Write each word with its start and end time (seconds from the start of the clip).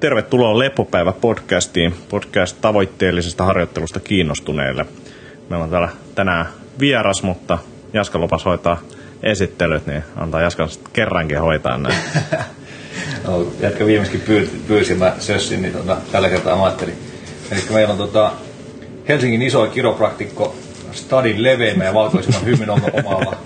tervetuloa 0.00 0.58
Lepopäivä 0.58 1.12
podcastiin, 1.12 1.94
podcast 2.08 2.56
tavoitteellisesta 2.60 3.44
harjoittelusta 3.44 4.00
kiinnostuneille. 4.00 4.86
Meillä 5.50 5.64
on 5.64 5.70
täällä 5.70 5.88
tänään 6.14 6.46
vieras, 6.80 7.22
mutta 7.22 7.58
Jaska 7.92 8.18
lupas 8.18 8.44
hoitaa 8.44 8.80
esittelyt, 9.22 9.86
niin 9.86 10.02
antaa 10.16 10.40
Jaskan 10.40 10.68
kerrankin 10.92 11.40
hoitaa 11.40 11.78
näin. 11.78 11.94
no, 13.26 13.46
jätkä 13.60 13.86
viimeiskin 13.86 14.20
pyysi, 14.20 14.62
pyysi 14.68 14.94
mä 14.94 15.14
sössin, 15.18 15.62
niin 15.62 15.74
tota, 15.74 15.96
tällä 16.12 16.28
kertaa 16.28 16.56
mä 16.56 16.64
ajattelin. 16.64 16.98
Eli 17.52 17.60
meillä 17.72 17.92
on 17.92 17.98
tota, 17.98 18.32
Helsingin 19.08 19.42
iso 19.42 19.66
kiropraktikko 19.66 20.54
Stadin 20.92 21.42
leveämmä 21.42 21.84
ja 21.84 21.94
valkoisemman 21.94 22.44
hymyn 22.44 22.70
omalla 22.70 23.36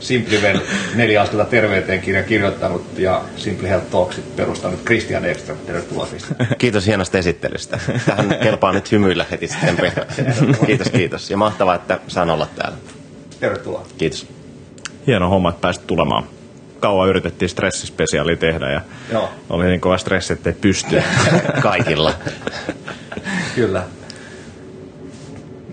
Simplivel 0.00 0.60
neljä 0.94 1.22
askelta 1.22 1.44
terveyteen 1.44 2.00
kirja 2.00 2.22
kirjoittanut 2.22 2.98
ja 2.98 3.22
Simply 3.36 3.68
Health 3.68 3.86
Talksit 3.86 4.36
perustanut 4.36 4.84
Christian 4.84 5.24
Ekström. 5.24 5.58
Tervetuloa 5.58 6.06
Christian. 6.06 6.48
Kiitos 6.58 6.86
hienosta 6.86 7.18
esittelystä. 7.18 7.78
Tähän 8.06 8.36
kelpaa 8.42 8.72
nyt 8.72 8.92
hymyillä 8.92 9.26
heti 9.30 9.48
sitten 9.48 9.92
Kiitos, 10.66 10.90
kiitos. 10.90 11.30
Ja 11.30 11.36
mahtavaa, 11.36 11.74
että 11.74 11.98
saan 12.08 12.30
olla 12.30 12.46
täällä. 12.56 12.76
Tervetuloa. 13.40 13.86
Kiitos. 13.98 14.26
Hieno 15.06 15.28
homma, 15.28 15.48
että 15.48 15.60
pääsit 15.60 15.86
tulemaan. 15.86 16.24
Kauan 16.80 17.08
yritettiin 17.08 17.48
stressispesiaali 17.48 18.36
tehdä 18.36 18.70
ja 18.70 18.80
Joo. 19.12 19.30
oli 19.50 19.64
niin 19.64 19.80
kova 19.80 19.98
stressi, 19.98 20.32
että 20.32 20.50
ei 20.50 20.56
pysty. 20.60 21.02
Kaikilla. 21.62 22.14
Kyllä 23.54 23.82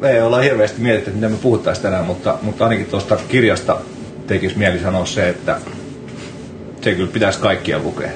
me 0.02 0.12
ei 0.12 0.22
olla 0.22 0.42
hirveästi 0.42 0.82
mietitty, 0.82 1.10
että 1.10 1.22
mitä 1.22 1.30
me 1.36 1.42
puhuttaisiin 1.42 1.84
tänään, 1.84 2.06
mutta, 2.06 2.38
mutta 2.42 2.64
ainakin 2.64 2.86
tuosta 2.86 3.18
kirjasta 3.28 3.78
tekisi 4.28 4.58
mieli 4.58 4.80
sanoa 4.80 5.06
se, 5.06 5.30
että 5.30 5.60
se 6.82 6.96
kyllä 6.96 7.12
pitäisi 7.12 7.40
kaikkia 7.40 7.80
lukea. 7.80 8.12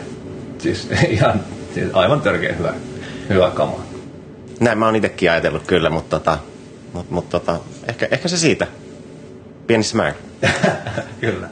Siis 0.57 0.89
ihan 1.09 1.41
siis 1.73 1.87
aivan 1.93 2.21
törkeä 2.21 2.53
hyvä, 2.53 2.73
hyvä 3.29 3.49
kama. 3.49 3.79
Näin 4.59 4.77
mä 4.77 4.85
oon 4.85 4.95
itsekin 4.95 5.31
ajatellut 5.31 5.67
kyllä, 5.67 5.89
mutta, 5.89 6.19
tota, 6.19 6.37
mutta, 6.93 7.13
mutta 7.13 7.39
tota, 7.39 7.59
ehkä, 7.89 8.07
ehkä 8.11 8.27
se 8.27 8.37
siitä. 8.37 8.67
Pienissä 9.67 9.97
määrin. 9.97 10.15
kyllä. 11.21 11.47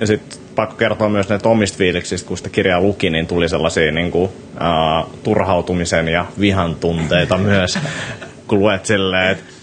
Ja 0.00 0.06
sitten 0.06 0.38
pakko 0.54 0.76
kertoa 0.76 1.08
myös 1.08 1.28
näitä 1.28 1.48
omista 1.48 1.78
fiiliksistä, 1.78 2.28
kun 2.28 2.36
sitä 2.36 2.48
kirjaa 2.48 2.80
luki, 2.80 3.10
niin 3.10 3.26
tuli 3.26 3.48
sellaisia 3.48 3.92
niin 3.92 4.10
kuin, 4.10 4.24
uh, 4.24 5.10
turhautumisen 5.22 6.08
ja 6.08 6.26
vihan 6.40 6.74
tunteita 6.74 7.38
myös, 7.52 7.78
kun 8.46 8.58
luet 8.58 8.86
silleen, 8.86 9.30
että 9.30 9.59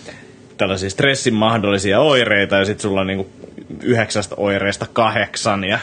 tällaisia 0.58 0.90
stressin 0.90 1.34
mahdollisia 1.34 2.00
oireita 2.00 2.56
ja 2.56 2.66
sitten 2.66 2.82
sulla 2.82 3.02
on 3.02 3.08
niinku 3.08 3.30
yhdeksästä 3.82 4.36
oireista 4.38 4.86
kahdeksan 4.94 5.64
ja 5.64 5.80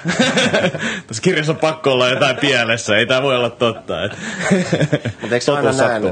tässä 1.06 1.22
kirjassa 1.22 1.52
on 1.52 1.58
pakko 1.58 1.92
olla 1.92 2.08
jotain 2.08 2.36
pielessä, 2.36 2.96
ei 2.96 3.06
tämä 3.06 3.22
voi 3.22 3.36
olla 3.36 3.50
totta. 3.50 3.94
Mutta 5.20 5.34
eikö 5.34 5.40
se 5.40 5.52
aina 5.52 5.72
näin, 5.72 6.04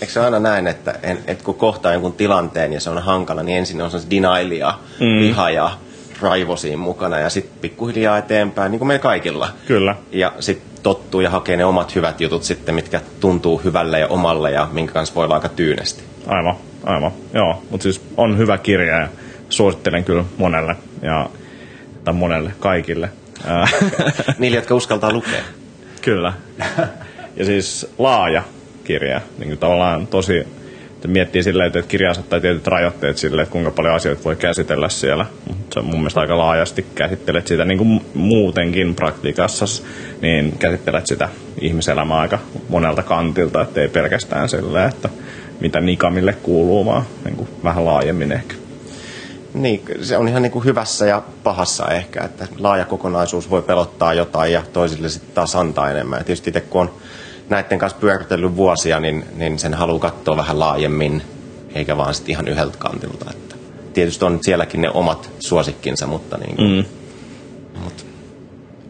eikö 0.00 0.12
se 0.12 0.20
aina 0.20 0.40
näin, 0.40 0.66
että, 0.66 0.94
en, 1.02 1.18
että 1.26 1.44
kun 1.44 1.54
kohtaa 1.54 1.92
jonkun 1.92 2.12
tilanteen 2.12 2.72
ja 2.72 2.80
se 2.80 2.90
on 2.90 3.02
hankala, 3.02 3.42
niin 3.42 3.58
ensin 3.58 3.82
on 3.82 3.90
se 3.90 3.98
denailia, 4.10 4.74
mm. 5.00 5.20
viha 5.20 5.50
ja 5.50 5.70
raivo 6.20 6.56
siinä 6.56 6.76
mukana 6.76 7.18
ja 7.18 7.30
sitten 7.30 7.58
pikkuhiljaa 7.60 8.18
eteenpäin, 8.18 8.70
niin 8.70 8.78
kuin 8.78 8.86
meillä 8.88 9.02
kaikilla. 9.02 9.48
Kyllä. 9.66 9.96
Ja 10.12 10.32
sitten 10.40 10.82
tottuu 10.82 11.20
ja 11.20 11.30
hakee 11.30 11.56
ne 11.56 11.64
omat 11.64 11.94
hyvät 11.94 12.20
jutut 12.20 12.42
sitten, 12.42 12.74
mitkä 12.74 13.00
tuntuu 13.20 13.60
hyvälle 13.64 13.98
ja 13.98 14.08
omalle 14.08 14.50
ja 14.50 14.68
minkä 14.72 14.92
kanssa 14.92 15.14
voi 15.14 15.24
olla 15.24 15.34
aika 15.34 15.48
tyynesti. 15.48 16.02
Aivan 16.26 16.56
aivan. 16.84 17.12
Joo, 17.34 17.62
mutta 17.70 17.82
siis 17.82 18.02
on 18.16 18.38
hyvä 18.38 18.58
kirja 18.58 19.00
ja 19.00 19.08
suosittelen 19.48 20.04
kyllä 20.04 20.24
monelle. 20.38 20.76
Ja, 21.02 21.30
tai 22.04 22.14
monelle, 22.14 22.52
kaikille. 22.60 23.10
Niille, 24.38 24.56
jotka 24.56 24.74
uskaltaa 24.74 25.12
lukea. 25.12 25.42
kyllä. 26.02 26.32
Ja 27.36 27.44
siis 27.44 27.86
laaja 27.98 28.42
kirja. 28.84 29.20
Niin 29.38 29.48
kuin 29.48 29.58
tavallaan 29.58 30.06
tosi, 30.06 30.48
miettii 31.08 31.42
silleen, 31.42 31.66
että 31.66 31.82
kirja 31.82 32.10
asettaa 32.10 32.40
tietyt 32.40 32.66
rajoitteet 32.66 33.18
sille, 33.18 33.42
että 33.42 33.52
kuinka 33.52 33.70
paljon 33.70 33.94
asioita 33.94 34.24
voi 34.24 34.36
käsitellä 34.36 34.88
siellä. 34.88 35.26
Se 35.72 35.78
on 35.78 35.84
mun 35.84 35.96
mielestä 35.96 36.20
aika 36.20 36.38
laajasti 36.38 36.86
käsittelet 36.94 37.46
sitä 37.46 37.64
niin 37.64 37.78
kuin 37.78 38.00
muutenkin 38.14 38.94
praktikassa, 38.94 39.64
niin 40.20 40.58
käsittelet 40.58 41.06
sitä 41.06 41.28
ihmiselämää 41.60 42.18
aika 42.18 42.38
monelta 42.68 43.02
kantilta, 43.02 43.62
ettei 43.62 43.88
pelkästään 43.88 44.48
silleen, 44.48 44.88
että 44.88 45.08
mitä 45.60 45.80
Nikamille 45.80 46.32
kuuluu, 46.32 46.86
vaan 46.86 47.02
niin 47.24 47.36
kuin 47.36 47.48
vähän 47.64 47.84
laajemmin 47.84 48.32
ehkä. 48.32 48.54
Niin, 49.54 49.82
se 50.02 50.16
on 50.16 50.28
ihan 50.28 50.42
niin 50.42 50.52
kuin 50.52 50.64
hyvässä 50.64 51.06
ja 51.06 51.22
pahassa 51.42 51.88
ehkä, 51.88 52.24
että 52.24 52.46
laaja 52.58 52.84
kokonaisuus 52.84 53.50
voi 53.50 53.62
pelottaa 53.62 54.14
jotain 54.14 54.52
ja 54.52 54.62
toisille 54.72 55.08
sitten 55.08 55.34
taas 55.34 55.56
antaa 55.56 55.90
enemmän. 55.90 56.18
Ja 56.18 56.24
tietysti 56.24 56.50
itse 56.50 56.60
kun 56.60 56.80
on 56.80 56.90
näiden 57.50 57.78
kanssa 57.78 57.98
pyöritellyt 57.98 58.56
vuosia, 58.56 59.00
niin, 59.00 59.24
niin 59.36 59.58
sen 59.58 59.74
haluaa 59.74 59.98
katsoa 59.98 60.36
vähän 60.36 60.58
laajemmin, 60.58 61.22
eikä 61.74 61.96
vaan 61.96 62.14
sitten 62.14 62.30
ihan 62.30 62.48
yhdeltä 62.48 62.78
kantilta. 62.78 63.30
Että 63.30 63.54
tietysti 63.92 64.24
on 64.24 64.38
sielläkin 64.42 64.80
ne 64.80 64.90
omat 64.90 65.30
suosikkinsa, 65.38 66.06
mutta, 66.06 66.38
niin 66.38 66.56
kuin, 66.56 66.70
mm. 66.70 66.84
mutta 67.84 68.02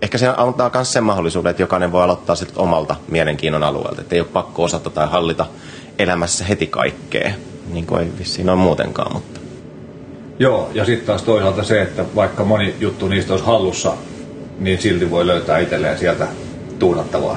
ehkä 0.03 0.19
se 0.19 0.28
antaa 0.37 0.70
myös 0.75 0.93
sen 0.93 1.04
mahdollisuuden, 1.04 1.50
että 1.50 1.62
jokainen 1.62 1.93
voi 1.93 2.03
aloittaa 2.03 2.37
sitten 2.37 2.59
omalta 2.59 2.97
mielenkiinnon 3.09 3.62
alueelta. 3.62 4.00
Että 4.00 4.15
ei 4.15 4.20
ole 4.20 4.28
pakko 4.32 4.62
osata 4.62 4.91
tai 4.91 5.09
hallita 5.09 5.47
elämässä 5.99 6.44
heti 6.44 6.66
kaikkea, 6.66 7.32
niin 7.72 7.87
kuin 7.87 8.00
ei 8.00 8.09
vissiin 8.19 8.49
ole 8.49 8.59
muutenkaan. 8.59 9.12
Mutta. 9.12 9.41
Joo, 10.38 10.70
ja 10.75 10.84
sitten 10.84 11.06
taas 11.06 11.22
toisaalta 11.22 11.62
se, 11.62 11.82
että 11.82 12.04
vaikka 12.15 12.44
moni 12.44 12.75
juttu 12.81 13.09
niistä 13.09 13.32
olisi 13.32 13.47
hallussa, 13.47 13.93
niin 14.59 14.82
silti 14.82 15.10
voi 15.10 15.26
löytää 15.26 15.59
itselleen 15.59 15.99
sieltä 15.99 16.28
tuunattavaa. 16.78 17.37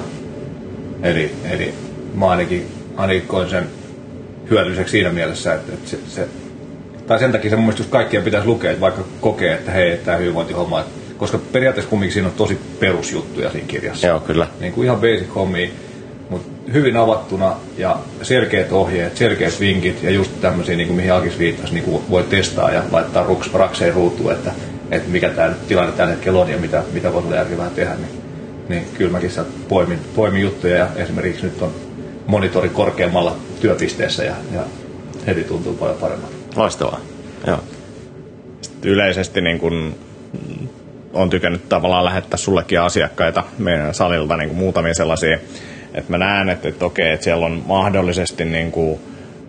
Eli, 1.03 1.31
eli 1.49 1.73
mä 2.15 2.29
ainakin, 2.29 2.67
ainakin 2.95 3.27
koin 3.27 3.49
sen 3.49 3.63
hyödylliseksi 4.49 4.91
siinä 4.91 5.09
mielessä, 5.09 5.53
että, 5.53 5.73
että 5.73 5.89
se, 5.89 5.97
se, 6.07 6.27
tai 7.07 7.19
sen 7.19 7.31
takia 7.31 7.49
se 7.49 7.55
mun 7.55 7.65
mielestä 7.65 7.87
kaikkien 7.89 8.23
pitäisi 8.23 8.47
lukea, 8.47 8.71
että 8.71 8.81
vaikka 8.81 9.03
kokee, 9.21 9.53
että 9.53 9.71
hei, 9.71 9.97
tämä 9.97 10.17
hyvinvointihomma, 10.17 10.79
että, 10.79 10.91
koska 11.17 11.39
periaatteessa 11.51 11.89
kumminkin 11.89 12.13
siinä 12.13 12.27
on 12.27 12.33
tosi 12.33 12.57
perusjuttuja 12.79 13.51
siinä 13.51 13.67
kirjassa. 13.67 14.07
Joo, 14.07 14.19
kyllä. 14.19 14.47
Niin 14.59 14.73
kuin 14.73 14.85
ihan 14.85 14.97
basic 14.97 15.35
hommia 15.35 15.69
mutta 16.29 16.47
hyvin 16.73 16.97
avattuna 16.97 17.55
ja 17.77 17.97
selkeät 18.21 18.71
ohjeet, 18.71 19.17
selkeät 19.17 19.59
vinkit 19.59 20.03
ja 20.03 20.11
just 20.11 20.41
tämmöisiä, 20.41 20.75
niin 20.75 20.87
kuin 20.87 20.97
mihin 20.97 21.13
Akis 21.13 21.39
viittasi, 21.39 21.73
niin 21.73 21.83
kuin 21.83 22.03
voi 22.09 22.23
testaa 22.23 22.71
ja 22.71 22.83
laittaa 22.91 23.23
ruks, 23.23 23.53
rakseen 23.53 23.93
ruutuun, 23.93 24.31
että, 24.31 24.51
että 24.91 25.09
mikä 25.09 25.29
tämä 25.29 25.53
tilanne 25.67 25.91
tällä 25.91 26.11
hetkellä 26.11 26.39
on 26.39 26.49
ja 26.49 26.57
mitä, 26.57 26.83
mitä 26.93 27.13
voi 27.13 27.21
olla 27.21 27.35
järkevää 27.35 27.69
tehdä. 27.69 27.95
Niin, 27.95 28.22
niin 28.69 28.85
kyllä 28.97 29.11
mäkin 29.11 29.31
sieltä 29.31 29.49
poimin, 29.69 29.99
poimin 30.15 30.41
juttuja 30.41 30.77
ja 30.77 30.87
esimerkiksi 30.95 31.43
nyt 31.43 31.61
on 31.61 31.71
monitori 32.27 32.69
korkeammalla 32.69 33.37
työpisteessä 33.61 34.23
ja, 34.23 34.35
ja 34.53 34.61
heti 35.27 35.43
tuntuu 35.43 35.73
paljon 35.73 35.97
paremmalta. 35.97 36.35
Loistavaa, 36.55 36.99
joo. 37.47 37.59
Sitten 38.61 38.91
yleisesti 38.91 39.41
niin 39.41 39.59
kun 39.59 39.95
on 41.13 41.29
tykännyt 41.29 41.69
tavallaan 41.69 42.05
lähettää 42.05 42.37
sullekin 42.37 42.81
asiakkaita 42.81 43.43
meidän 43.57 43.93
salilta 43.93 44.37
niin 44.37 44.49
kuin 44.49 44.59
muutamia 44.59 44.93
sellaisia 44.93 45.37
että 45.93 46.11
mä 46.11 46.17
näen, 46.17 46.49
että, 46.49 46.69
että 46.69 46.85
okei, 46.85 47.11
että 47.11 47.23
siellä 47.23 47.45
on 47.45 47.63
mahdollisesti 47.67 48.45
niin 48.45 48.71
kuin 48.71 48.99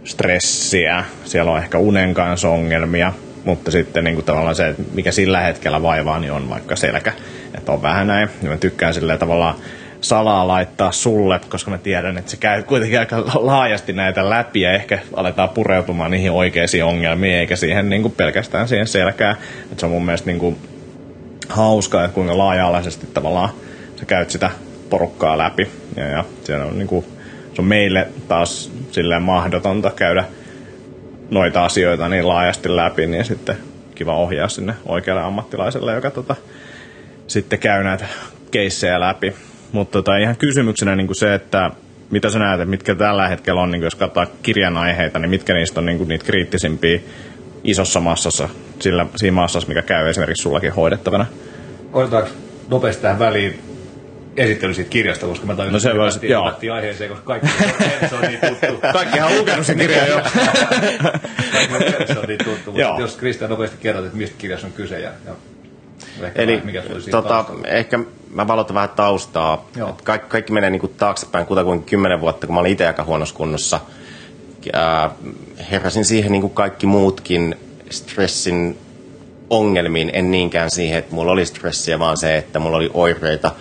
stressiä, 0.04 1.04
siellä 1.24 1.52
on 1.52 1.58
ehkä 1.58 1.78
unen 1.78 2.14
kanssa 2.14 2.48
ongelmia, 2.48 3.12
mutta 3.44 3.70
sitten 3.70 4.04
niin 4.04 4.14
kuin 4.14 4.24
tavallaan 4.24 4.56
se, 4.56 4.74
mikä 4.94 5.12
sillä 5.12 5.40
hetkellä 5.40 5.82
vaivaa, 5.82 6.18
niin 6.18 6.32
on 6.32 6.50
vaikka 6.50 6.76
selkä. 6.76 7.12
Että 7.58 7.72
on 7.72 7.82
vähän 7.82 8.06
näin. 8.06 8.28
Ja 8.42 8.48
mä 8.48 8.56
tykkään 8.56 8.94
sillä 8.94 9.18
tavalla 9.18 9.56
salaa 10.00 10.48
laittaa 10.48 10.92
sulle, 10.92 11.40
koska 11.48 11.70
mä 11.70 11.78
tiedän, 11.78 12.18
että 12.18 12.30
se 12.30 12.36
käy 12.36 12.62
kuitenkin 12.62 12.98
aika 12.98 13.24
laajasti 13.34 13.92
näitä 13.92 14.30
läpi 14.30 14.60
ja 14.60 14.72
ehkä 14.72 14.98
aletaan 15.14 15.48
pureutumaan 15.48 16.10
niihin 16.10 16.30
oikeisiin 16.30 16.84
ongelmiin, 16.84 17.34
eikä 17.34 17.56
siihen 17.56 17.90
niin 17.90 18.02
kuin 18.02 18.14
pelkästään 18.16 18.68
siihen 18.68 18.86
selkään. 18.86 19.36
Että 19.62 19.80
se 19.80 19.86
on 19.86 19.92
mun 19.92 20.04
mielestä 20.04 20.26
niin 20.26 20.38
kuin 20.38 20.56
hauskaa, 21.48 22.04
että 22.04 22.14
kuinka 22.14 22.38
laaja-alaisesti 22.38 23.06
tavallaan 23.14 23.48
sä 23.96 24.04
käyt 24.06 24.30
sitä 24.30 24.50
porukkaa 24.90 25.38
läpi. 25.38 25.70
Ja, 25.96 26.04
ja 26.04 26.24
siellä 26.44 26.64
on, 26.64 26.78
niin 26.78 26.88
kuin, 26.88 27.04
se 27.54 27.62
on 27.62 27.68
meille 27.68 28.08
taas 28.28 28.72
silleen 28.90 29.22
mahdotonta 29.22 29.90
käydä 29.90 30.24
noita 31.30 31.64
asioita 31.64 32.08
niin 32.08 32.28
laajasti 32.28 32.76
läpi, 32.76 33.06
niin 33.06 33.24
sitten 33.24 33.56
kiva 33.94 34.16
ohjaa 34.16 34.48
sinne 34.48 34.74
oikealle 34.86 35.22
ammattilaiselle, 35.22 35.94
joka 35.94 36.10
tota, 36.10 36.36
sitten 37.26 37.58
käy 37.58 37.84
näitä 37.84 38.06
keissejä 38.50 39.00
läpi. 39.00 39.34
Mutta 39.72 39.92
tota, 39.92 40.16
ihan 40.16 40.36
kysymyksenä 40.36 40.96
niin 40.96 41.06
kuin 41.06 41.16
se, 41.16 41.34
että 41.34 41.70
mitä 42.10 42.30
sä 42.30 42.38
näet, 42.38 42.68
mitkä 42.68 42.94
tällä 42.94 43.28
hetkellä 43.28 43.60
on, 43.60 43.70
niin 43.70 43.80
kuin 43.80 43.86
jos 43.86 43.94
katsotaan 43.94 44.26
kirjan 44.42 44.76
aiheita, 44.76 45.18
niin 45.18 45.30
mitkä 45.30 45.54
niistä 45.54 45.80
on 45.80 45.86
niin 45.86 45.98
kuin 45.98 46.08
niitä 46.08 46.24
kriittisimpiä 46.24 47.00
isossa 47.64 48.00
massassa, 48.00 48.48
sillä, 48.78 49.06
siinä 49.16 49.34
massassa, 49.34 49.68
mikä 49.68 49.82
käy 49.82 50.08
esimerkiksi 50.08 50.42
sullakin 50.42 50.72
hoidettavana? 50.72 51.26
Otetaanko 51.92 52.30
nopeasti 52.68 53.02
tähän 53.02 53.18
väliin 53.18 53.58
esittely 54.36 54.74
siitä 54.74 54.90
kirjasta, 54.90 55.26
koska 55.26 55.46
mä 55.46 55.54
tajusin, 55.54 55.72
no 55.72 55.78
se 55.78 55.94
voisi, 55.94 56.28
joo. 56.28 56.52
aiheeseen, 56.74 57.10
koska 57.10 57.24
kaikki 57.24 57.48
se 58.08 58.14
on 58.16 58.22
niin 58.22 58.40
tuttu. 58.48 58.80
Kaikkihan 58.92 59.32
on 59.32 59.38
lukenut 59.38 59.66
sen 59.66 59.78
kirjan 59.78 60.08
jo. 60.08 60.20
se 62.12 62.18
on 62.18 62.24
niin 62.28 62.44
tuttu, 62.44 62.72
mutta 62.72 63.00
jos 63.00 63.16
Kristian 63.16 63.50
nopeasti 63.50 63.76
kerrot, 63.80 64.04
että 64.04 64.16
mistä 64.18 64.36
kirjassa 64.38 64.66
on 64.66 64.72
kyse. 64.72 65.00
Ja, 65.00 65.10
ja. 65.26 65.34
Ehkä 66.22 66.42
Eli 66.42 66.60
mikä 66.64 66.82
tota, 67.10 67.44
ehkä 67.64 67.98
mä 68.30 68.46
valotan 68.46 68.74
vähän 68.74 68.88
taustaa. 68.88 69.68
Kaikki, 70.04 70.28
kaikki 70.28 70.52
menee 70.52 70.70
niinku 70.70 70.88
taaksepäin 70.88 71.46
kutakuinkin 71.46 71.86
kymmenen 71.86 72.20
vuotta, 72.20 72.46
kun 72.46 72.54
mä 72.54 72.60
olin 72.60 72.72
itse 72.72 72.86
aika 72.86 73.04
huonossa 73.04 73.34
kunnossa. 73.34 73.80
Ää, 74.72 75.10
heräsin 75.70 76.04
siihen 76.04 76.32
niin 76.32 76.42
kuin 76.42 76.52
kaikki 76.52 76.86
muutkin 76.86 77.56
stressin 77.90 78.78
ongelmiin, 79.50 80.10
en 80.12 80.30
niinkään 80.30 80.70
siihen, 80.70 80.98
että 80.98 81.14
mulla 81.14 81.32
oli 81.32 81.46
stressiä, 81.46 81.98
vaan 81.98 82.16
se, 82.16 82.36
että 82.36 82.58
mulla 82.58 82.76
oli 82.76 82.90
oireita. 82.94 83.52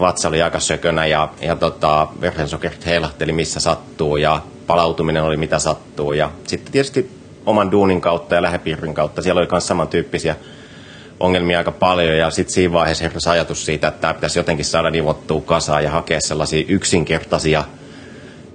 Vatsa 0.00 0.28
oli 0.28 0.42
aika 0.42 0.60
sökönä 0.60 1.06
ja, 1.06 1.28
ja 1.40 1.56
tota, 1.56 2.08
verensokerit 2.20 2.86
heilahteli 2.86 3.32
missä 3.32 3.60
sattuu 3.60 4.16
ja 4.16 4.42
palautuminen 4.66 5.22
oli 5.22 5.36
mitä 5.36 5.58
sattuu. 5.58 6.12
Ja 6.12 6.30
sitten 6.46 6.72
tietysti 6.72 7.10
oman 7.46 7.70
duunin 7.70 8.00
kautta 8.00 8.34
ja 8.34 8.42
lähipiirin 8.42 8.94
kautta 8.94 9.22
siellä 9.22 9.38
oli 9.38 9.48
myös 9.50 9.66
samantyyppisiä 9.66 10.36
ongelmia 11.20 11.58
aika 11.58 11.72
paljon 11.72 12.18
ja 12.18 12.30
sitten 12.30 12.54
siinä 12.54 12.72
vaiheessa 12.72 13.04
heräsi 13.04 13.28
ajatus 13.28 13.66
siitä, 13.66 13.88
että 13.88 14.00
tämä 14.00 14.14
pitäisi 14.14 14.38
jotenkin 14.38 14.64
saada 14.64 14.90
nivottua 14.90 15.40
kasaan 15.40 15.84
ja 15.84 15.90
hakea 15.90 16.20
sellaisia 16.20 16.64
yksinkertaisia 16.68 17.64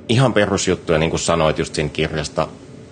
ihan 0.10 0.34
perusjuttuja, 0.34 1.00
niin 1.00 1.10
kuin 1.10 1.20
sanoit 1.20 1.60
just 1.60 1.76
siinä 1.76 1.90
kirjasta, 1.90 2.48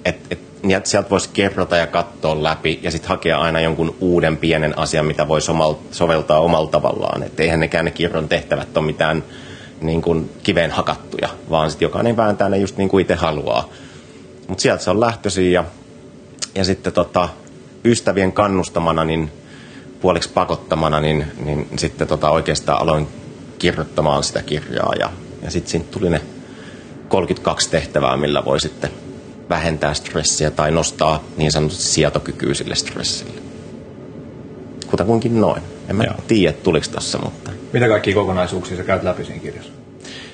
että 0.05 0.27
et, 0.31 0.39
niin 0.63 0.77
että 0.77 0.89
sieltä 0.89 1.09
voisi 1.09 1.29
kerrota 1.33 1.77
ja 1.77 1.87
katsoa 1.87 2.43
läpi 2.43 2.79
ja 2.83 2.91
sitten 2.91 3.09
hakea 3.09 3.39
aina 3.39 3.59
jonkun 3.59 3.95
uuden 3.99 4.37
pienen 4.37 4.77
asian, 4.77 5.05
mitä 5.05 5.27
omal, 5.49 5.75
soveltaa 5.91 6.39
omalla 6.39 6.69
tavallaan. 6.69 7.23
Että 7.23 7.43
eihän 7.43 7.59
nekään 7.59 7.85
ne 7.85 7.91
kirjon 7.91 8.29
tehtävät 8.29 8.77
ole 8.77 8.85
mitään 8.85 9.23
niin 9.81 10.01
kuin 10.01 10.31
kiveen 10.43 10.71
hakattuja, 10.71 11.29
vaan 11.49 11.71
sitten 11.71 11.85
jokainen 11.85 12.17
vääntää 12.17 12.49
ne 12.49 12.57
just 12.57 12.77
niin 12.77 12.89
kuin 12.89 13.01
itse 13.01 13.15
haluaa. 13.15 13.69
Mutta 14.47 14.61
sieltä 14.61 14.83
se 14.83 14.89
on 14.89 14.99
lähtöisin 14.99 15.51
ja, 15.51 15.63
ja 16.55 16.63
sitten 16.63 16.93
tota, 16.93 17.29
ystävien 17.85 18.31
kannustamana, 18.31 19.03
niin 19.03 19.31
puoliksi 20.01 20.29
pakottamana, 20.29 21.01
niin, 21.01 21.25
niin 21.45 21.67
sitten 21.77 22.07
tota 22.07 22.29
oikeastaan 22.29 22.81
aloin 22.81 23.07
kirjoittamaan 23.59 24.23
sitä 24.23 24.41
kirjaa 24.41 24.93
ja, 24.99 25.09
ja 25.41 25.51
sitten 25.51 25.71
siitä 25.71 25.85
tuli 25.91 26.09
ne 26.09 26.21
32 27.07 27.69
tehtävää, 27.69 28.17
millä 28.17 28.45
voi 28.45 28.59
sitten 28.59 28.89
vähentää 29.49 29.93
stressiä 29.93 30.51
tai 30.51 30.71
nostaa 30.71 31.23
niin 31.37 31.51
sanotusti 31.51 31.83
sietokykyä 31.83 32.53
sille 32.53 32.75
stressille. 32.75 33.41
Kutakuinkin 34.91 35.41
noin. 35.41 35.61
En 35.89 35.95
mä 35.95 36.03
Joo. 36.03 36.15
tiedä, 36.27 36.53
tuliko 36.63 36.85
tässä, 36.91 37.17
mutta 37.17 37.51
Mitä 37.73 37.87
kaikkia 37.87 38.15
kokonaisuuksia 38.15 38.77
sä 38.77 38.83
käyt 38.83 39.03
läpi 39.03 39.25
siinä 39.25 39.41
kirjassa? 39.41 39.71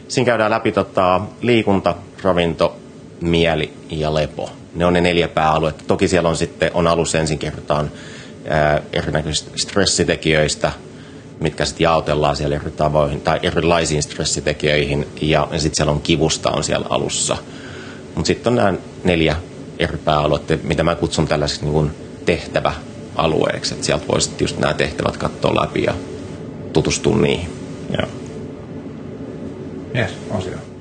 siinä 0.08 0.26
käydään 0.26 0.52
läpi 0.52 0.72
tota, 0.72 1.22
liikunta, 1.42 1.96
ravinto, 2.24 2.76
mieli 3.22 3.74
ja 3.90 4.14
lepo. 4.14 4.50
Ne 4.76 4.86
on 4.86 4.94
ne 4.94 5.02
neljä 5.02 5.28
pääaluetta. 5.28 5.84
Toki 5.88 6.08
siellä 6.08 6.30
on 6.30 6.36
sitten, 6.36 6.72
on 6.74 6.88
alussa 6.88 7.20
ensin 7.20 7.40
kerrotaan 7.40 7.92
erinäköisistä 8.94 9.52
stressitekijöistä, 9.56 10.72
mitkä 11.40 11.66
sitten 11.66 11.84
jaotellaan 11.84 12.36
siellä 12.36 12.56
eri 12.56 12.72
tavoihin, 12.72 13.22
tai 13.22 13.40
erilaisiin 13.44 14.04
stressitekijöihin, 14.04 15.08
ja, 15.22 15.48
sitten 15.52 15.76
siellä 15.76 15.92
on 15.92 16.02
kivusta 16.02 16.52
on 16.52 16.64
siellä 16.64 16.88
alussa. 16.90 17.38
Mutta 18.16 18.28
sitten 18.28 18.52
on 18.52 18.56
nämä 18.56 18.74
neljä 19.04 19.36
eri 19.80 19.98
pääaluetta, 19.98 20.54
mitä 20.64 20.84
mä 20.84 20.96
kutsun 20.96 21.28
tällaiseksi 21.28 21.66
niin 21.66 21.92
tehtäväalueeksi, 22.26 23.74
että 23.74 23.86
sieltä 23.86 24.08
voisit 24.08 24.42
just 24.42 24.58
nämä 24.58 24.74
tehtävät 24.74 25.18
katsoa 25.18 25.62
läpi 25.62 25.84
ja 25.84 25.94
tutustua 26.74 27.18
niihin. 27.18 27.50
Joo. 27.98 28.08
Yes, 29.96 30.12
osio. 30.32 30.73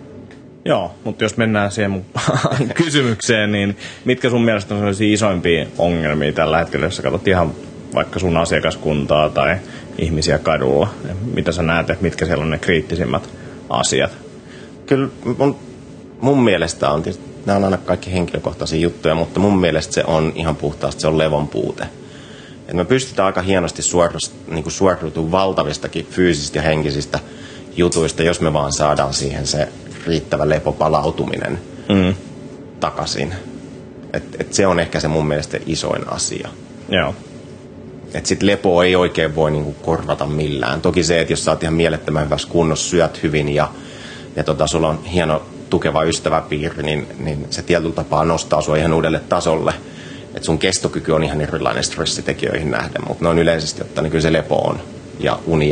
Joo, 0.64 0.94
mutta 1.04 1.24
jos 1.24 1.36
mennään 1.36 1.70
siihen 1.70 1.90
mun 1.90 2.04
kysymykseen, 2.74 3.52
niin 3.52 3.76
mitkä 4.04 4.30
sun 4.30 4.44
mielestä 4.44 4.74
on 4.74 4.80
sellaisia 4.80 5.14
isoimpia 5.14 5.66
ongelmia 5.78 6.32
tällä 6.32 6.58
hetkellä, 6.58 6.86
jos 6.86 6.96
sä 6.96 7.02
katsot 7.02 7.28
ihan 7.28 7.52
vaikka 7.94 8.18
sun 8.18 8.36
asiakaskuntaa 8.36 9.28
tai 9.28 9.56
ihmisiä 9.98 10.38
kadulla? 10.38 10.88
Mitä 11.34 11.52
sä 11.52 11.62
näet, 11.62 11.90
että 11.90 12.02
mitkä 12.02 12.26
siellä 12.26 12.44
on 12.44 12.50
ne 12.50 12.58
kriittisimmät 12.58 13.30
asiat? 13.68 14.22
kyllä 14.86 15.08
mun, 15.38 15.56
mun 16.20 16.42
mielestä 16.42 16.90
on, 16.90 17.02
tietysti, 17.02 17.24
nämä 17.46 17.56
on 17.56 17.64
aina 17.64 17.76
kaikki 17.76 18.12
henkilökohtaisia 18.12 18.80
juttuja, 18.80 19.14
mutta 19.14 19.40
mun 19.40 19.60
mielestä 19.60 19.94
se 19.94 20.04
on 20.06 20.32
ihan 20.34 20.56
puhtaasti, 20.56 21.00
se 21.00 21.08
on 21.08 21.18
levon 21.18 21.48
puute. 21.48 21.86
Et 22.68 22.74
me 22.74 22.84
pystytään 22.84 23.26
aika 23.26 23.42
hienosti 23.42 23.82
suoras, 23.82 24.34
niin 24.48 24.70
suoriutumaan 24.70 25.32
valtavistakin 25.32 26.06
fyysisistä 26.10 26.58
ja 26.58 26.62
henkisistä 26.62 27.18
jutuista, 27.76 28.22
jos 28.22 28.40
me 28.40 28.52
vaan 28.52 28.72
saadaan 28.72 29.14
siihen 29.14 29.46
se 29.46 29.68
riittävä 30.06 30.48
lepopalautuminen 30.48 31.58
Mm. 31.88 32.14
takaisin. 32.80 33.34
Et, 34.12 34.24
et 34.38 34.54
se 34.54 34.66
on 34.66 34.80
ehkä 34.80 35.00
se 35.00 35.08
mun 35.08 35.26
mielestä 35.26 35.58
isoin 35.66 36.12
asia. 36.12 36.48
Joo. 36.88 37.14
Että 38.14 38.28
sit 38.28 38.42
lepo 38.42 38.82
ei 38.82 38.96
oikein 38.96 39.34
voi 39.34 39.50
niinku 39.50 39.72
korvata 39.72 40.26
millään. 40.26 40.80
Toki 40.80 41.04
se, 41.04 41.20
että 41.20 41.32
jos 41.32 41.44
sä 41.44 41.50
oot 41.50 41.62
ihan 41.62 41.74
mielettömän 41.74 42.24
hyvässä 42.24 42.48
kunnossa, 42.48 42.90
syöt 42.90 43.22
hyvin 43.22 43.48
ja, 43.48 43.68
ja 44.36 44.44
tota, 44.44 44.66
sulla 44.66 44.88
on 44.88 45.04
hieno 45.04 45.42
tukeva 45.70 46.02
ystäväpiiri, 46.02 46.82
niin, 46.82 47.06
niin 47.18 47.46
se 47.50 47.62
tietyllä 47.62 47.94
tapaa 47.94 48.24
nostaa 48.24 48.62
sua 48.62 48.76
ihan 48.76 48.92
uudelle 48.92 49.20
tasolle. 49.28 49.74
Että 50.34 50.46
sun 50.46 50.58
kestokyky 50.58 51.12
on 51.12 51.24
ihan 51.24 51.40
erilainen 51.40 51.84
stressitekijöihin 51.84 52.70
nähden, 52.70 53.02
mutta 53.08 53.24
noin 53.24 53.38
yleisesti 53.38 53.82
ottaen 53.82 54.02
niin 54.02 54.10
kyllä 54.10 54.22
se 54.22 54.32
lepo 54.32 54.56
on 54.68 54.80
ja 55.20 55.38
uni 55.46 55.68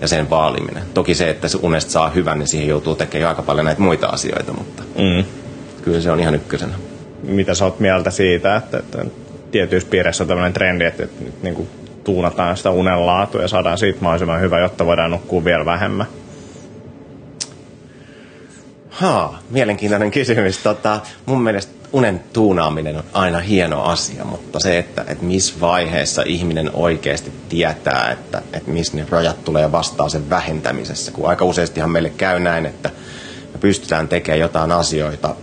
ja, 0.00 0.08
sen 0.08 0.30
vaaliminen. 0.30 0.82
Toki 0.94 1.14
se, 1.14 1.30
että 1.30 1.48
se 1.48 1.58
unesta 1.62 1.90
saa 1.90 2.08
hyvän, 2.10 2.38
niin 2.38 2.48
siihen 2.48 2.68
joutuu 2.68 2.94
tekemään 2.94 3.28
aika 3.28 3.42
paljon 3.42 3.64
näitä 3.66 3.80
muita 3.82 4.06
asioita, 4.06 4.52
mutta 4.52 4.82
Mm. 4.82 5.24
kyllä 5.82 6.00
se 6.00 6.10
on 6.10 6.20
ihan 6.20 6.34
ykkösenä. 6.34 6.74
Mitä 7.22 7.54
sä 7.54 7.64
oot 7.64 7.80
mieltä 7.80 8.10
siitä, 8.10 8.56
että, 8.56 8.78
että 8.78 9.04
tietyissä 9.50 9.88
piireissä 9.90 10.24
on 10.24 10.28
tämmöinen 10.28 10.52
trendi, 10.52 10.84
että, 10.84 11.02
että 11.02 11.24
niin 11.42 11.54
kuin 11.54 11.68
tuunataan 12.04 12.56
sitä 12.56 12.70
unenlaatua 12.70 13.42
ja 13.42 13.48
saadaan 13.48 13.78
siitä 13.78 13.98
mahdollisimman 14.00 14.40
hyvä, 14.40 14.60
jotta 14.60 14.86
voidaan 14.86 15.10
nukkua 15.10 15.44
vielä 15.44 15.64
vähemmän? 15.64 16.06
Haa, 18.90 19.38
mielenkiintoinen 19.50 20.10
kysymys. 20.10 20.58
Tota, 20.58 21.00
mun 21.26 21.42
mielestä 21.42 21.72
unen 21.92 22.20
tuunaaminen 22.32 22.96
on 22.96 23.04
aina 23.12 23.38
hieno 23.38 23.82
asia, 23.82 24.24
mutta 24.24 24.60
se, 24.60 24.78
että, 24.78 25.04
että 25.08 25.24
missä 25.24 25.54
vaiheessa 25.60 26.22
ihminen 26.26 26.70
oikeasti 26.74 27.32
tietää, 27.48 28.10
että, 28.10 28.42
että 28.52 28.70
missä 28.70 28.96
ne 28.96 29.06
rajat 29.10 29.44
tulee 29.44 29.72
vastaan 29.72 30.10
sen 30.10 30.30
vähentämisessä, 30.30 31.12
kun 31.12 31.28
aika 31.28 31.44
useastihan 31.44 31.90
meille 31.90 32.10
käy 32.10 32.40
näin, 32.40 32.66
että 32.66 32.90
me 33.52 33.58
pystytään 33.60 34.08
tekemään 34.08 34.40
jotain 34.40 34.72
asioita 34.72 35.34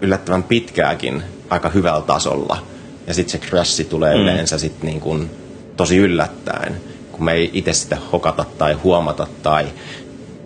yllättävän 0.00 0.42
pitkääkin 0.42 1.22
aika 1.50 1.68
hyvällä 1.68 2.02
tasolla, 2.02 2.66
ja 3.06 3.14
sitten 3.14 3.40
se 3.40 3.46
crassi 3.46 3.84
tulee 3.84 4.14
mm. 4.14 4.20
yleensä 4.20 4.58
sit 4.58 4.82
niin 4.82 5.00
kuin 5.00 5.30
tosi 5.76 5.96
yllättäen, 5.96 6.80
kun 7.12 7.24
me 7.24 7.32
ei 7.32 7.50
itse 7.52 7.72
sitä 7.72 7.96
hokata 8.12 8.44
tai 8.58 8.72
huomata 8.72 9.26
tai 9.42 9.66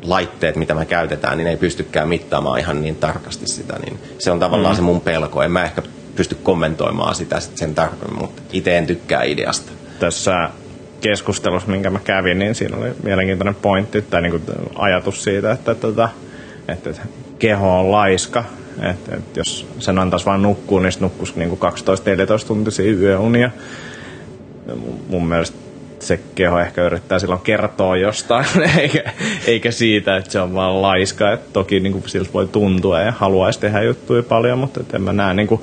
laitteet, 0.02 0.56
mitä 0.56 0.75
me 0.75 0.87
käytetään, 0.87 1.38
niin 1.38 1.47
ei 1.47 1.56
pystykään 1.56 2.08
mittaamaan 2.08 2.58
ihan 2.58 2.82
niin 2.82 2.97
tarkasti 2.97 3.47
sitä. 3.47 3.79
Niin 3.79 3.99
se 4.19 4.30
on 4.30 4.38
tavallaan 4.38 4.75
mm. 4.75 4.76
se 4.76 4.83
mun 4.83 5.00
pelko. 5.00 5.42
En 5.42 5.52
mä 5.52 5.64
ehkä 5.64 5.83
pysty 6.16 6.35
kommentoimaan 6.35 7.14
sitä 7.14 7.40
sit 7.40 7.59
sen 7.59 7.75
tarkemmin, 7.75 8.21
mutta 8.21 8.42
itse 8.52 8.78
en 8.78 8.87
tykkää 8.87 9.23
ideasta. 9.23 9.73
Tässä 9.99 10.50
keskustelussa, 11.00 11.71
minkä 11.71 11.90
mä 11.90 11.99
kävin, 11.99 12.38
niin 12.38 12.54
siinä 12.54 12.76
oli 12.76 12.88
mielenkiintoinen 13.02 13.54
pointti 13.54 14.02
tai 14.02 14.23
niin 14.23 14.30
kuin 14.30 14.42
ajatus 14.75 15.25
siitä, 15.25 15.52
että, 15.52 15.73
että, 15.73 15.88
että, 16.69 16.90
että 16.90 17.02
keho 17.38 17.80
on 17.80 17.92
laiska. 17.92 18.45
Että, 18.90 19.16
että 19.16 19.40
jos 19.40 19.66
sen 19.78 19.99
antaisi 19.99 20.26
vain 20.26 20.42
nukkuu, 20.42 20.78
niin 20.78 20.92
sitten 20.92 21.07
nukkuisi 21.07 21.33
niin 21.37 21.50
12-14 22.42 22.47
tuntisia 22.47 22.92
yöunia. 22.92 23.50
Mun 25.09 25.26
mielestä 25.26 25.57
se 26.07 26.21
keho 26.35 26.59
ehkä 26.59 26.85
yrittää 26.85 27.19
silloin 27.19 27.40
kertoa 27.40 27.97
jostain, 27.97 28.47
eikä, 28.78 29.12
eikä 29.47 29.71
siitä, 29.71 30.16
että 30.16 30.33
se 30.33 30.40
on 30.40 30.54
vaan 30.54 30.83
laiska. 30.83 31.33
Et 31.33 31.52
toki 31.52 31.80
niin 31.80 31.92
kuin 31.92 32.09
siltä 32.09 32.33
voi 32.35 32.49
tuntua 32.49 33.00
ja 33.00 33.12
haluaisi 33.12 33.61
tehdä 33.61 33.83
juttuja 33.83 34.23
paljon, 34.23 34.59
mutta 34.59 34.80
et 34.80 34.95
en 34.95 35.02
mä 35.02 35.12
näe 35.12 35.35
niin 35.35 35.49
kuin, 35.49 35.61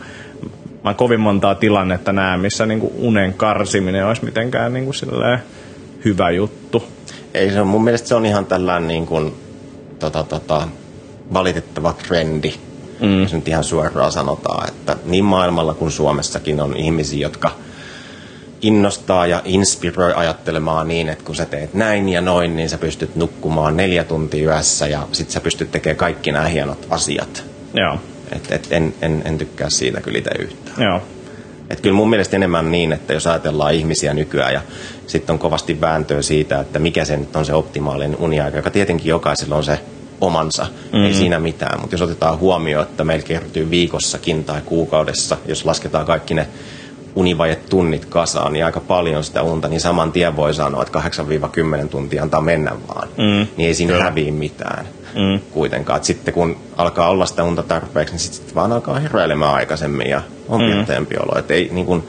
mä 0.84 0.94
kovin 0.94 1.20
montaa 1.20 1.56
tilannetta 1.56 2.14
näe, 2.14 2.38
missä 2.38 2.66
niin 2.66 2.80
kuin 2.80 2.94
unen 2.98 3.34
karsiminen 3.34 4.06
olisi 4.06 4.26
mitenkään 4.26 4.74
niin 4.74 4.86
kuin 4.86 4.96
silleen 4.96 5.40
hyvä 6.06 6.32
juttu. 6.32 6.84
Ei 7.34 7.52
se 7.52 7.62
on, 7.62 7.68
mun 7.68 7.84
mielestä 7.84 8.08
se 8.08 8.16
on 8.16 8.26
ihan 8.26 8.46
tällainen 8.46 8.88
niin 8.88 9.06
kuin, 9.06 9.34
tota, 10.00 10.24
tota, 10.24 10.68
valitettava 11.34 11.94
trendi, 11.94 12.54
mm. 13.02 13.22
jos 13.22 13.34
nyt 13.34 13.48
ihan 13.48 13.64
suoraan 13.64 14.12
sanotaan, 14.12 14.70
että 14.70 14.96
niin 15.06 15.26
maailmalla 15.26 15.74
kuin 15.74 15.92
Suomessakin 15.92 16.62
on 16.62 16.78
ihmisiä, 16.78 17.22
jotka 17.22 17.52
innostaa 18.62 19.28
ja 19.28 19.42
inspiroi 19.46 20.14
ajattelemaan 20.14 20.88
niin, 20.88 21.10
että 21.10 21.24
kun 21.24 21.36
sä 21.36 21.46
teet 21.46 21.74
näin 21.74 22.10
ja 22.10 22.22
noin, 22.22 22.56
niin 22.56 22.70
sä 22.70 22.78
pystyt 22.78 23.16
nukkumaan 23.16 23.78
neljä 23.78 24.04
tuntia 24.04 24.46
yössä 24.46 24.88
ja 24.88 25.08
sit 25.12 25.30
sä 25.32 25.40
pystyt 25.40 25.72
tekemään 25.72 25.98
kaikki 25.98 26.32
nämä 26.32 26.46
hienot 26.48 26.88
asiat. 26.90 27.44
Joo, 27.74 27.98
Et, 28.36 28.52
et 28.52 28.68
en, 28.72 28.94
en, 29.02 29.22
en 29.26 29.38
tykkää 29.38 29.70
siitä 29.70 30.02
kyllä 30.02 30.18
itse 30.18 30.32
yhtään. 30.40 30.82
joo, 30.84 31.02
Et 31.70 31.82
kyllä 31.82 31.96
mun 31.96 32.10
mielestä 32.10 32.36
enemmän 32.36 32.72
niin, 32.72 32.94
että 32.94 33.14
jos 33.14 33.28
ajatellaan 33.28 33.74
ihmisiä 33.74 34.14
nykyään 34.14 34.54
ja 34.54 34.62
sitten 35.08 35.34
on 35.34 35.40
kovasti 35.40 35.82
vääntöä 35.82 36.22
siitä, 36.22 36.60
että 36.60 36.80
mikä 36.80 37.06
se 37.06 37.18
nyt 37.18 37.36
on 37.36 37.46
se 37.46 37.54
optimaalinen 37.54 38.18
uniaika, 38.20 38.58
joka 38.58 38.70
tietenkin 38.70 39.10
jokaisella 39.10 39.56
on 39.56 39.64
se 39.64 39.80
omansa, 40.22 40.64
mm-hmm. 40.64 41.06
ei 41.06 41.14
siinä 41.14 41.40
mitään. 41.40 41.82
Mutta 41.82 41.94
jos 41.94 42.02
otetaan 42.02 42.40
huomioon, 42.40 42.84
että 42.84 43.04
meillä 43.04 43.26
kertyy 43.26 43.70
viikossakin 43.70 44.44
tai 44.44 44.62
kuukaudessa, 44.66 45.38
jos 45.46 45.66
lasketaan 45.66 46.06
kaikki 46.06 46.34
ne 46.34 46.48
univajetunnit 47.18 48.06
kasaan, 48.06 48.54
niin 48.54 48.66
aika 48.66 48.80
paljon 48.80 49.24
sitä 49.24 49.42
unta, 49.42 49.68
niin 49.68 49.82
saman 49.82 50.12
tien 50.12 50.36
voi 50.36 50.54
sanoa, 50.54 50.82
että 50.82 51.00
8-10 51.84 51.88
tuntia 51.88 52.24
antaa 52.24 52.42
mennä 52.42 52.72
vaan. 52.88 53.08
Mm. 53.08 53.48
Niin 53.58 53.68
ei 53.68 53.74
siinä 53.74 53.92
Kyllä. 53.92 54.04
häviä 54.04 54.32
mitään 54.32 54.86
mm. 55.16 55.40
kuitenkaan. 55.52 55.98
Et 55.98 56.04
sitten 56.04 56.34
kun 56.34 56.58
alkaa 56.78 57.10
olla 57.10 57.26
sitä 57.26 57.44
unta 57.44 57.64
tarpeeksi, 57.64 58.14
niin 58.14 58.20
sitten 58.20 58.56
vaan 58.56 58.72
alkaa 58.72 59.00
heräilemään 59.00 59.54
aikaisemmin 59.54 60.10
ja 60.10 60.22
on 60.50 60.62
mm. 60.62 60.86
pienempi 60.86 61.16
olo. 61.18 61.40
Et 61.40 61.52
ei, 61.52 61.70
niin 61.72 61.86
kun, 61.86 62.04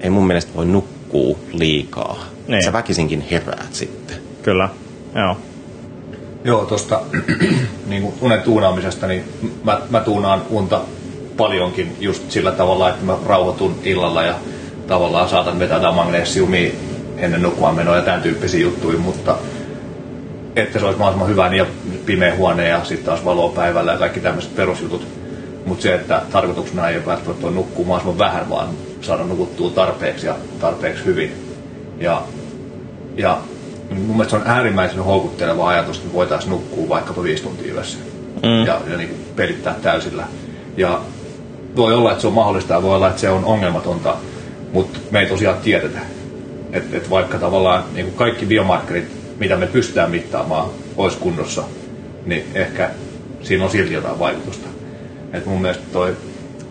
ei 0.00 0.10
mun 0.10 0.26
mielestä 0.26 0.54
voi 0.54 0.66
nukkua 0.66 1.38
liikaa. 1.52 2.24
Niin. 2.48 2.64
Sä 2.64 2.72
väkisinkin 2.72 3.24
heräät 3.30 3.74
sitten. 3.74 4.16
Kyllä, 4.42 4.68
joo. 5.14 5.36
Joo, 6.44 6.64
tuosta 6.64 7.00
niin 7.86 8.14
unen 8.20 8.42
tuunaamisesta, 8.42 9.06
niin 9.06 9.24
mä, 9.64 9.80
mä 9.90 10.00
tuunaan 10.00 10.42
unta 10.50 10.80
paljonkin 11.36 11.96
just 12.00 12.30
sillä 12.30 12.52
tavalla, 12.52 12.88
että 12.88 13.04
mä 13.04 13.16
rauhoitun 13.26 13.74
illalla 13.84 14.22
ja 14.22 14.34
tavallaan 14.86 15.28
saatan 15.28 15.58
vetää 15.58 15.92
magnesiumia 15.92 16.70
ennen 17.16 17.42
nukkumaan 17.42 17.74
menoa 17.74 17.96
ja 17.96 18.02
tämän 18.02 18.22
tyyppisiä 18.22 18.60
juttuja, 18.60 18.98
mutta 18.98 19.36
että 20.56 20.78
se 20.78 20.84
olisi 20.84 20.98
mahdollisimman 20.98 21.28
hyvä 21.28 21.48
niin 21.48 21.58
ja 21.58 21.66
pimeä 22.06 22.36
huone 22.36 22.68
ja 22.68 22.84
sitten 22.84 23.06
taas 23.06 23.24
valoa 23.24 23.52
päivällä 23.52 23.92
ja 23.92 23.98
kaikki 23.98 24.20
tämmöiset 24.20 24.56
perusjutut. 24.56 25.06
Mutta 25.66 25.82
se, 25.82 25.94
että 25.94 26.22
tarkoituksena 26.32 26.88
ei 26.88 26.96
ole 26.96 27.06
välttämättä 27.06 27.50
nukkua 27.50 27.86
mahdollisimman 27.86 28.18
vähän, 28.18 28.50
vaan 28.50 28.68
saada 29.00 29.24
nukuttua 29.24 29.70
tarpeeksi 29.70 30.26
ja 30.26 30.36
tarpeeksi 30.60 31.04
hyvin. 31.04 31.32
Ja, 32.00 32.22
ja 33.16 33.38
mun 33.90 34.16
mielestä 34.16 34.30
se 34.30 34.36
on 34.36 34.50
äärimmäisen 34.50 35.04
houkutteleva 35.04 35.68
ajatus, 35.68 35.98
että 35.98 36.12
voitaisiin 36.12 36.50
nukkua 36.50 36.88
vaikkapa 36.88 37.22
viisi 37.22 37.42
tuntia 37.42 37.74
yössä 37.74 37.98
mm. 38.42 38.66
ja, 38.66 38.80
ja 38.90 38.96
niin 38.96 39.24
pelittää 39.36 39.74
täysillä. 39.82 40.24
Ja 40.76 41.00
voi 41.76 41.94
olla, 41.94 42.10
että 42.10 42.20
se 42.20 42.26
on 42.26 42.32
mahdollista 42.32 42.74
ja 42.74 42.82
voi 42.82 42.96
olla, 42.96 43.08
että 43.08 43.20
se 43.20 43.30
on 43.30 43.44
ongelmatonta, 43.44 44.16
mutta 44.72 44.98
me 45.10 45.20
ei 45.20 45.26
tosiaan 45.26 45.58
tiedetä. 45.58 45.98
Että 46.72 46.96
et 46.96 47.10
vaikka 47.10 47.38
tavallaan 47.38 47.84
niin 47.94 48.06
kuin 48.06 48.16
kaikki 48.16 48.46
biomarkkerit, 48.46 49.04
mitä 49.38 49.56
me 49.56 49.66
pystytään 49.66 50.10
mittaamaan, 50.10 50.70
olisi 50.96 51.18
kunnossa, 51.18 51.62
niin 52.26 52.44
ehkä 52.54 52.90
siinä 53.42 53.64
on 53.64 53.70
silti 53.70 53.94
jotain 53.94 54.18
vaikutusta. 54.18 54.68
Et 55.32 55.46
mun 55.46 55.60
mielestä 55.60 55.84
toi 55.92 56.16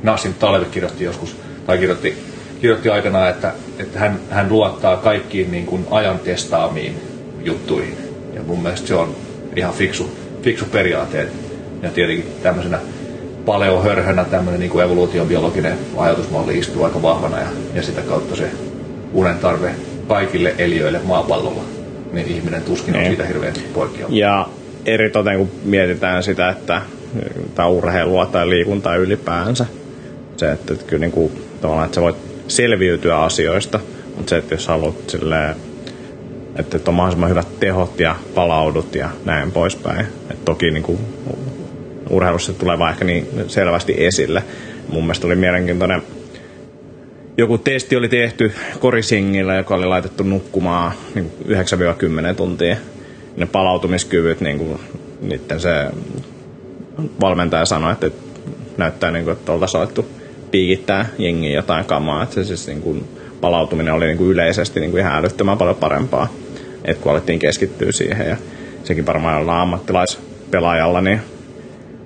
Nassim 0.03 0.33
Talve 0.33 0.65
kirjoitti 0.65 1.03
joskus, 1.03 1.35
tai 1.65 1.77
kirjoitti, 1.77 2.17
kirjoitti 2.61 2.89
aikanaan, 2.89 3.29
että, 3.29 3.53
että 3.79 3.99
hän, 3.99 4.19
hän 4.29 4.49
luottaa 4.49 4.97
kaikkiin 4.97 5.51
niin 5.51 5.65
kuin 5.65 5.87
ajan 5.91 6.19
testaamiin 6.19 6.95
juttuihin. 7.43 7.97
Ja 8.33 8.43
mun 8.43 8.61
mielestä 8.61 8.87
se 8.87 8.95
on 8.95 9.15
ihan 9.55 9.73
fiksu, 9.73 10.17
fiksu 10.41 10.65
periaate. 10.65 11.27
Ja 11.81 11.89
tietenkin 11.89 12.27
tämmöisenä 12.43 12.79
paleohörhönä 13.45 14.25
tämmöinen 14.25 14.59
niin 14.59 14.71
kuin 14.71 14.85
evoluutiobiologinen 14.85 15.77
ajatusmalli 15.97 16.57
istuu 16.57 16.83
aika 16.83 17.01
vahvana 17.01 17.39
ja, 17.39 17.47
ja 17.73 17.81
sitä 17.81 18.01
kautta 18.01 18.35
se 18.35 18.51
unen 19.13 19.37
tarve 19.37 19.75
kaikille 20.07 20.55
eliöille 20.57 20.99
maapallolla, 21.03 21.63
niin 22.13 22.27
ihminen 22.27 22.61
tuskin 22.61 22.95
on 22.95 22.99
niin. 22.99 23.09
siitä 23.09 23.25
hirveän 23.25 23.53
poikkeava. 23.73 24.13
Ja 24.13 24.47
eri 24.85 25.09
toten 25.09 25.37
kun 25.37 25.51
mietitään 25.63 26.23
sitä, 26.23 26.49
että 26.49 26.81
tai 27.55 27.69
urheilua 27.69 28.25
tai 28.25 28.49
liikuntaa 28.49 28.95
ylipäänsä, 28.95 29.65
se, 30.37 30.51
että, 30.51 30.73
että 30.73 30.85
kyllä 30.85 31.01
niin 31.01 31.11
kuin, 31.11 31.31
tavallaan, 31.61 31.85
että 31.85 31.95
sä 31.95 32.01
voit 32.01 32.15
selviytyä 32.47 33.19
asioista, 33.19 33.79
mutta 34.15 34.29
se, 34.29 34.37
että 34.37 34.53
jos 34.53 34.67
haluat 34.67 35.09
silleen, 35.09 35.55
että, 36.55 36.77
että 36.77 36.91
on 36.91 36.95
mahdollisimman 36.95 37.29
hyvät 37.29 37.59
tehot 37.59 37.99
ja 37.99 38.15
palaudut 38.35 38.95
ja 38.95 39.09
näin 39.25 39.51
poispäin. 39.51 40.05
että 40.29 40.45
toki 40.45 40.71
niin 40.71 40.83
kuin, 40.83 40.99
urheilussa 42.09 42.53
tulee 42.53 42.79
vaan 42.79 42.91
ehkä 42.91 43.05
niin 43.05 43.27
selvästi 43.47 43.93
esille. 43.97 44.43
Mun 44.89 45.03
mielestä 45.03 45.27
oli 45.27 45.35
mielenkiintoinen 45.35 46.01
joku 47.37 47.57
testi 47.57 47.95
oli 47.95 48.09
tehty 48.09 48.53
korisingillä, 48.79 49.55
joka 49.55 49.75
oli 49.75 49.85
laitettu 49.85 50.23
nukkumaan 50.23 50.91
niin 51.15 51.31
9-10 52.31 52.35
tuntia. 52.35 52.75
Ne 53.37 53.45
palautumiskyvyt, 53.45 54.41
niin 54.41 54.57
kuin, 54.57 54.79
niiden 55.21 55.59
se 55.59 55.87
valmentaja 57.21 57.65
sanoi, 57.65 57.91
että 57.91 58.11
näyttää 58.77 59.11
niin 59.11 59.25
kuin, 59.25 59.33
että 59.33 59.51
oltaisiin 59.51 59.81
alettu 59.81 60.05
piikittää 60.51 61.05
jengiä 61.17 61.53
jotain 61.53 61.85
kamaa. 61.85 62.23
Että 62.23 62.35
se 62.35 62.43
siis 62.43 62.67
niin 62.67 62.81
kuin, 62.81 63.03
palautuminen 63.41 63.93
oli 63.93 64.05
niin 64.05 64.17
kuin 64.17 64.31
yleisesti 64.31 64.79
niin 64.79 64.91
kuin 64.91 65.01
ihan 65.01 65.15
älyttömän 65.15 65.57
paljon 65.57 65.75
parempaa, 65.75 66.27
että 66.85 67.03
kun 67.03 67.11
alettiin 67.11 67.39
keskittyä 67.39 67.91
siihen. 67.91 68.29
Ja 68.29 68.37
sekin 68.83 69.05
varmaan 69.05 69.41
ollaan 69.41 69.61
ammattilaispelaajalla, 69.61 71.01
niin 71.01 71.21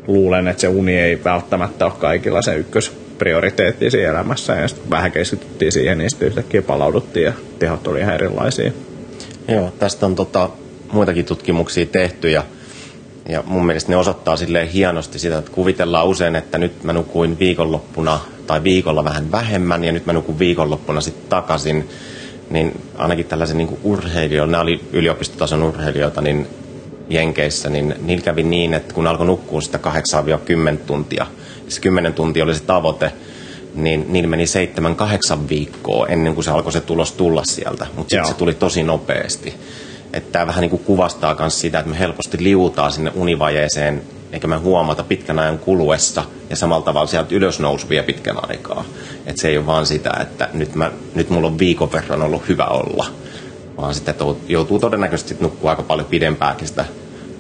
luulen, 0.08 0.48
että 0.48 0.62
se 0.62 0.68
uni 0.68 1.00
ei 1.00 1.24
välttämättä 1.24 1.86
ole 1.86 1.94
kaikilla 2.00 2.42
se 2.42 2.56
ykkösprioriteetti 2.56 3.92
siinä 3.92 4.10
elämässä. 4.10 4.56
Ja 4.56 4.68
sitten 4.68 4.90
vähän 4.90 5.12
keskityttiin 5.12 5.72
siihen, 5.72 5.98
niin 5.98 6.10
sitten 6.10 6.28
yhtäkkiä 6.28 6.62
palauduttiin 6.62 7.26
ja 7.26 7.34
tehot 7.60 7.88
oli 7.88 8.00
ihan 8.00 8.14
erilaisia. 8.14 8.72
Joo, 9.48 9.74
tästä 9.80 10.06
on 10.06 10.16
tota, 10.16 10.50
muitakin 10.92 11.26
tutkimuksia 11.26 11.86
tehty 11.86 12.30
ja, 12.30 12.44
ja 13.30 13.44
mun 13.46 13.66
mielestä 13.66 13.92
ne 13.92 13.98
osoittaa 13.98 14.38
silleen 14.38 14.68
hienosti 14.68 15.20
sitä, 15.20 15.38
että 15.38 15.52
kuvitellaan 15.52 16.08
usein, 16.08 16.36
että 16.36 16.58
nyt 16.58 16.84
mä 16.84 16.94
nukuin 16.94 17.40
viikonloppuna 17.40 18.20
tai 18.48 18.64
viikolla 18.64 19.04
vähän 19.04 19.32
vähemmän 19.32 19.84
ja 19.84 19.92
nyt 19.92 20.06
mä 20.06 20.14
nukun 20.14 20.40
viikonloppuna 20.40 21.02
sitten 21.02 21.30
takaisin. 21.30 21.90
Niin 22.50 22.82
ainakin 22.98 23.26
tällaisen 23.26 23.58
niin 23.58 23.80
urheilijoilla, 23.84 24.52
nämä 24.52 24.62
oli 24.62 24.82
yliopistotason 24.94 25.64
urheilijoita, 25.64 26.22
niin 26.22 26.48
Jenkeissä, 27.10 27.70
niin 27.70 27.96
niillä 28.02 28.24
kävi 28.24 28.44
niin, 28.44 28.74
että 28.74 28.94
kun 28.94 29.08
alkoi 29.08 29.26
nukkua 29.26 29.62
sitä 29.62 29.80
8-10 30.74 30.78
tuntia, 30.78 31.28
se 31.68 31.82
10 31.82 32.14
tuntia 32.14 32.44
oli 32.44 32.56
se 32.56 32.64
tavoite, 32.64 33.12
niin 33.76 34.06
niillä 34.10 34.30
meni 34.30 34.46
7-8 34.46 35.50
viikkoa 35.50 36.08
ennen 36.08 36.34
kuin 36.34 36.44
se 36.44 36.52
alkoi 36.52 36.72
se 36.72 36.82
tulos 36.82 37.12
tulla 37.12 37.44
sieltä, 37.46 37.88
mutta 37.96 38.10
sitten 38.10 38.28
se 38.28 38.38
tuli 38.38 38.54
tosi 38.54 38.84
nopeasti. 38.84 39.54
Että 40.14 40.32
tämä 40.32 40.48
vähän 40.48 40.62
niin 40.62 40.70
kuin 40.70 40.84
kuvastaa 40.84 41.36
myös 41.40 41.62
sitä, 41.62 41.80
että 41.80 41.92
me 41.92 42.00
helposti 42.00 42.38
liutaan 42.44 42.92
sinne 42.92 43.12
univajeeseen, 43.16 44.02
eikä 44.32 44.48
me 44.48 44.58
huomata 44.58 45.04
pitkän 45.04 45.40
ajan 45.40 45.60
kuluessa, 45.60 46.24
ja 46.50 46.56
samalla 46.56 46.86
tavalla 46.86 47.08
sieltä 47.08 47.36
ylös 47.36 47.60
nousu 47.60 47.90
vie 47.90 48.04
pitkän 48.04 48.50
aikaa. 48.50 48.86
Että 49.26 49.42
se 49.42 49.48
ei 49.48 49.58
ole 49.58 49.66
vaan 49.66 49.86
sitä, 49.86 50.12
että 50.22 50.50
nyt, 50.54 50.76
mä, 50.76 50.92
nyt 51.16 51.30
mulla 51.30 51.48
on 51.48 51.60
viikon 51.60 51.92
verran 51.92 52.22
ollut 52.22 52.48
hyvä 52.48 52.66
olla, 52.66 53.06
vaan 53.78 53.94
sitten 53.94 54.16
joutuu 54.48 54.80
todennäköisesti 54.80 55.38
nukkua 55.40 55.70
aika 55.70 55.84
paljon 55.84 56.08
pidempääkin 56.08 56.68
sitä 56.68 56.86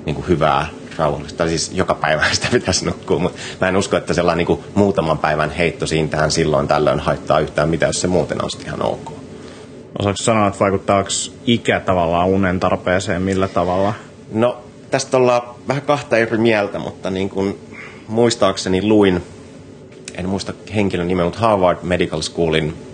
niin 0.05 0.15
kuin 0.15 0.27
hyvää 0.27 0.67
rauhallista. 0.97 1.47
Siis 1.47 1.71
joka 1.73 1.95
päivä 1.95 2.23
sitä 2.33 2.47
pitäisi 2.51 2.85
nukkua, 2.85 3.19
mutta 3.19 3.39
mä 3.61 3.67
en 3.67 3.77
usko, 3.77 3.97
että 3.97 4.13
sellainen 4.13 4.37
niin 4.37 4.47
kuin 4.47 4.63
muutaman 4.75 5.17
päivän 5.17 5.49
heitto 5.49 5.87
siinä 5.87 6.07
tähän 6.07 6.31
silloin 6.31 6.67
tällöin 6.67 6.99
haittaa 6.99 7.39
yhtään 7.39 7.69
mitään, 7.69 7.89
jos 7.89 8.01
se 8.01 8.07
muuten 8.07 8.43
on 8.43 8.49
ihan 8.65 8.81
ok. 8.81 9.11
Osaatko 9.99 10.23
sanoa, 10.23 10.47
että 10.47 10.59
vaikuttaako 10.59 11.09
ikä 11.45 11.79
tavallaan 11.79 12.27
unen 12.27 12.59
tarpeeseen, 12.59 13.21
millä 13.21 13.47
tavalla? 13.47 13.93
No, 14.31 14.57
tästä 14.91 15.17
ollaan 15.17 15.41
vähän 15.67 15.83
kahta 15.83 16.17
eri 16.17 16.37
mieltä, 16.37 16.79
mutta 16.79 17.09
niin 17.09 17.29
kuin 17.29 17.59
muistaakseni 18.07 18.81
luin, 18.81 19.23
en 20.15 20.29
muista 20.29 20.53
henkilön 20.75 21.07
nimeä, 21.07 21.25
mutta 21.25 21.39
Harvard 21.39 21.77
Medical 21.83 22.21
Schoolin 22.21 22.86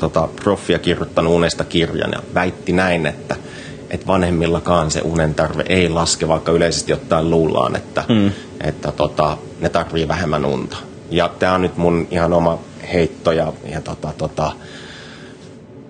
tota, 0.00 0.28
proffia 0.42 0.78
kirjoittanut 0.78 1.32
unesta 1.32 1.64
kirjan 1.64 2.10
ja 2.12 2.22
väitti 2.34 2.72
näin, 2.72 3.06
että, 3.06 3.36
että 3.90 4.06
vanhemmillakaan 4.06 4.90
se 4.90 5.00
unen 5.04 5.34
tarve 5.34 5.64
ei 5.68 5.88
laske, 5.88 6.28
vaikka 6.28 6.52
yleisesti 6.52 6.92
ottaen 6.92 7.30
luullaan, 7.30 7.76
että, 7.76 8.04
mm. 8.08 8.32
että 8.60 8.92
tota, 8.92 9.36
ne 9.60 9.68
tarvii 9.68 10.08
vähemmän 10.08 10.44
unta. 10.44 10.76
Ja 11.10 11.30
tämä 11.38 11.54
on 11.54 11.62
nyt 11.62 11.76
mun 11.76 12.08
ihan 12.10 12.32
oma 12.32 12.58
heitto 12.92 13.32
ja, 13.32 13.52
ja 13.72 13.80
tota, 13.80 14.12
tota, 14.18 14.52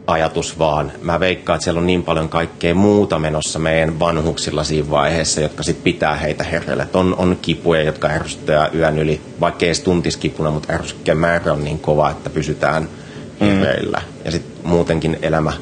ajatus 0.06 0.58
vaan. 0.58 0.92
Mä 1.02 1.20
veikkaan, 1.20 1.56
että 1.56 1.64
siellä 1.64 1.78
on 1.78 1.86
niin 1.86 2.02
paljon 2.02 2.28
kaikkea 2.28 2.74
muuta 2.74 3.18
menossa 3.18 3.58
meidän 3.58 4.00
vanhuksilla 4.00 4.64
siinä 4.64 4.90
vaiheessa, 4.90 5.40
jotka 5.40 5.62
sit 5.62 5.84
pitää 5.84 6.16
heitä 6.16 6.44
herreille. 6.44 6.88
On, 6.94 7.14
on 7.18 7.38
kipuja, 7.42 7.82
jotka 7.82 8.08
ärsyttää 8.08 8.70
yön 8.74 8.98
yli, 8.98 9.20
vaikka 9.40 9.64
ei 9.64 9.68
edes 9.68 9.80
tuntiskipuna, 9.80 10.50
mutta 10.50 10.72
ärsykkeen 10.72 11.18
määrä 11.18 11.52
on 11.52 11.64
niin 11.64 11.78
kova, 11.78 12.10
että 12.10 12.30
pysytään– 12.30 12.88
hereillä. 13.40 14.02
Mm. 14.06 14.24
Ja 14.24 14.30
sitten 14.30 14.66
muutenkin 14.70 15.18
elämä 15.22 15.52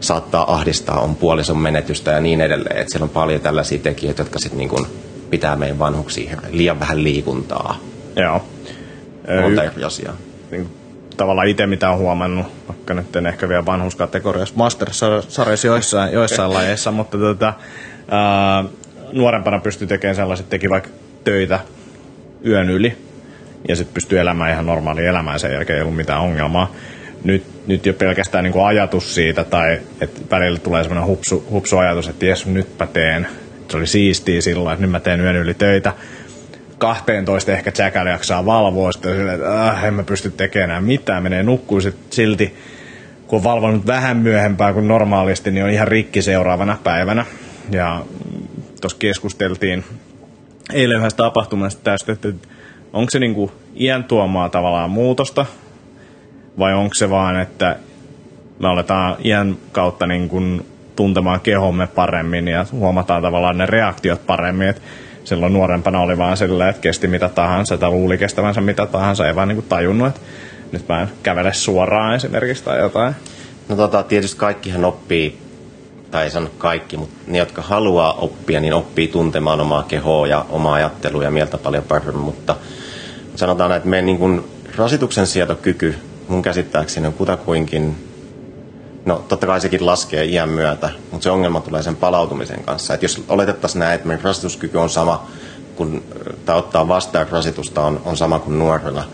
saattaa 0.00 0.54
ahdistaa, 0.54 1.00
on 1.00 1.16
puolison 1.16 1.58
menetystä 1.58 2.10
ja 2.10 2.20
niin 2.20 2.40
edelleen. 2.40 2.76
Et 2.76 2.88
siellä 2.88 3.04
on 3.04 3.10
paljon 3.10 3.40
tällaisia 3.40 3.78
tekijöitä, 3.78 4.22
jotka 4.22 4.38
sitten 4.38 4.58
niin 4.58 4.86
pitää 5.30 5.56
meidän 5.56 5.78
vanhuksia 5.78 6.30
hereillä. 6.30 6.56
Liian 6.56 6.80
vähän 6.80 7.04
liikuntaa. 7.04 7.80
Joo. 8.16 8.44
Monta 9.42 9.62
eri 9.62 9.84
asiaa. 9.84 10.16
Niin, 10.50 10.68
tavallaan 11.16 11.48
itse 11.48 11.66
mitä 11.66 11.90
on 11.90 11.98
huomannut, 11.98 12.46
vaikka 12.68 12.94
nyt 12.94 13.16
en 13.16 13.26
ehkä 13.26 13.48
vielä 13.48 13.66
vanhuskategoriassa, 13.66 14.54
master-sarjassa 14.56 15.66
joissain, 15.66 16.12
joissain 16.12 16.52
lajeissa, 16.52 16.90
mutta 16.90 17.18
tota, 17.18 17.52
ää, 18.08 18.64
nuorempana 19.12 19.58
pystyi 19.58 19.86
tekemään 19.88 20.16
sellaiset, 20.16 20.48
teki 20.48 20.70
vaikka 20.70 20.90
töitä 21.24 21.60
yön 22.46 22.70
yli, 22.70 22.96
ja 23.68 23.76
sitten 23.76 23.94
pystyy 23.94 24.20
elämään 24.20 24.52
ihan 24.52 24.66
normaali 24.66 25.06
elämää 25.06 25.38
sen 25.38 25.52
jälkeen, 25.52 25.76
ei 25.76 25.82
ollut 25.82 25.96
mitään 25.96 26.20
ongelmaa. 26.20 26.72
Nyt, 27.24 27.44
nyt 27.66 27.86
jo 27.86 27.92
pelkästään 27.92 28.44
niin 28.44 28.52
kuin 28.52 28.66
ajatus 28.66 29.14
siitä, 29.14 29.44
tai 29.44 29.80
että 30.00 30.20
välillä 30.30 30.58
tulee 30.58 30.84
semmoinen 30.84 31.08
hupsu, 31.08 31.46
hupsu 31.50 31.78
ajatus, 31.78 32.08
että 32.08 32.26
jes, 32.26 32.46
nytpä 32.46 32.86
teen. 32.86 33.26
Se 33.68 33.76
oli 33.76 33.86
siistiä 33.86 34.40
silloin, 34.40 34.72
että 34.72 34.82
nyt 34.82 34.90
mä 34.90 35.00
teen 35.00 35.20
yön 35.20 35.36
yli 35.36 35.54
töitä. 35.54 35.92
12 36.78 37.52
ehkä 37.52 37.72
Jackal 37.78 38.06
jaksaa 38.06 38.46
valvoa, 38.46 38.92
sitten 38.92 39.16
silleen, 39.16 39.34
että 39.34 39.68
äh, 39.68 39.84
en 39.84 39.94
mä 39.94 40.02
pysty 40.02 40.30
tekemään 40.30 40.84
mitään, 40.84 41.22
menee 41.22 41.42
nukkuu 41.42 41.80
silti, 42.10 42.54
kun 43.26 43.36
on 43.36 43.44
valvonut 43.44 43.86
vähän 43.86 44.16
myöhempää 44.16 44.72
kuin 44.72 44.88
normaalisti, 44.88 45.50
niin 45.50 45.64
on 45.64 45.70
ihan 45.70 45.88
rikki 45.88 46.22
seuraavana 46.22 46.78
päivänä. 46.84 47.26
Ja 47.70 48.04
tuossa 48.80 48.98
keskusteltiin 48.98 49.84
eilen 50.72 50.98
yhdessä 50.98 51.16
tapahtumasta 51.16 51.80
tästä, 51.84 52.12
että 52.12 52.28
onko 52.96 53.10
se 53.10 53.18
niinku 53.18 53.52
iän 53.74 54.04
tuomaa 54.04 54.48
tavallaan 54.48 54.90
muutosta, 54.90 55.46
vai 56.58 56.74
onko 56.74 56.94
se 56.94 57.10
vaan, 57.10 57.40
että 57.40 57.76
me 58.58 58.68
aletaan 58.68 59.16
iän 59.24 59.56
kautta 59.72 60.06
niin 60.06 60.28
kuin 60.28 60.66
tuntemaan 60.96 61.40
kehomme 61.40 61.86
paremmin 61.86 62.48
ja 62.48 62.66
huomataan 62.72 63.22
tavallaan 63.22 63.58
ne 63.58 63.66
reaktiot 63.66 64.26
paremmin, 64.26 64.68
että 64.68 64.82
silloin 65.24 65.52
nuorempana 65.52 66.00
oli 66.00 66.18
vaan 66.18 66.36
silleen, 66.36 66.70
että 66.70 66.82
kesti 66.82 67.08
mitä 67.08 67.28
tahansa 67.28 67.78
tai 67.78 67.90
luuli 67.90 68.18
kestävänsä 68.18 68.60
mitä 68.60 68.86
tahansa, 68.86 69.26
ei 69.26 69.34
vaan 69.34 69.48
niin 69.48 69.56
kuin 69.56 69.68
tajunnut, 69.68 70.08
että 70.08 70.20
nyt 70.72 70.88
mä 70.88 71.02
en 71.02 71.08
kävele 71.22 71.52
suoraan 71.52 72.14
esimerkiksi 72.14 72.64
tai 72.64 72.78
jotain. 72.78 73.14
No 73.68 73.76
tota, 73.76 74.02
tietysti 74.02 74.36
kaikkihan 74.36 74.84
oppii, 74.84 75.38
tai 76.10 76.24
ei 76.24 76.30
sano 76.30 76.48
kaikki, 76.58 76.96
mutta 76.96 77.16
ne, 77.26 77.38
jotka 77.38 77.62
haluaa 77.62 78.12
oppia, 78.12 78.60
niin 78.60 78.74
oppii 78.74 79.08
tuntemaan 79.08 79.60
omaa 79.60 79.82
kehoa 79.82 80.26
ja 80.26 80.46
omaa 80.50 80.74
ajattelua 80.74 81.24
ja 81.24 81.30
mieltä 81.30 81.58
paljon 81.58 81.84
paremmin, 81.84 82.16
mutta 82.16 82.56
sanotaan, 83.38 83.72
että 83.72 83.88
meidän 83.88 84.06
niin 84.06 84.18
kuin 84.18 84.44
rasituksen 84.76 85.26
sietokyky 85.26 85.94
mun 86.28 86.42
käsittääkseni 86.42 87.06
on 87.06 87.12
kutakuinkin 87.12 87.96
No 89.06 89.24
totta 89.28 89.46
kai 89.46 89.60
sekin 89.60 89.86
laskee 89.86 90.24
iän 90.24 90.48
myötä, 90.48 90.90
mutta 91.10 91.24
se 91.24 91.30
ongelma 91.30 91.60
tulee 91.60 91.82
sen 91.82 91.96
palautumisen 91.96 92.64
kanssa. 92.64 92.94
Et 92.94 93.02
jos 93.02 93.24
oletettaisiin 93.28 93.80
näin, 93.80 93.94
että 93.94 94.06
meidän 94.08 94.24
rasituskyky 94.24 94.78
on 94.78 94.90
sama, 94.90 95.26
kun, 95.76 96.02
tai 96.46 96.56
ottaa 96.56 96.88
vastaan 96.88 97.28
rasitusta 97.30 97.82
on, 97.82 98.00
on 98.04 98.16
sama 98.16 98.38
kuin 98.38 98.58
nuorena, 98.58 99.04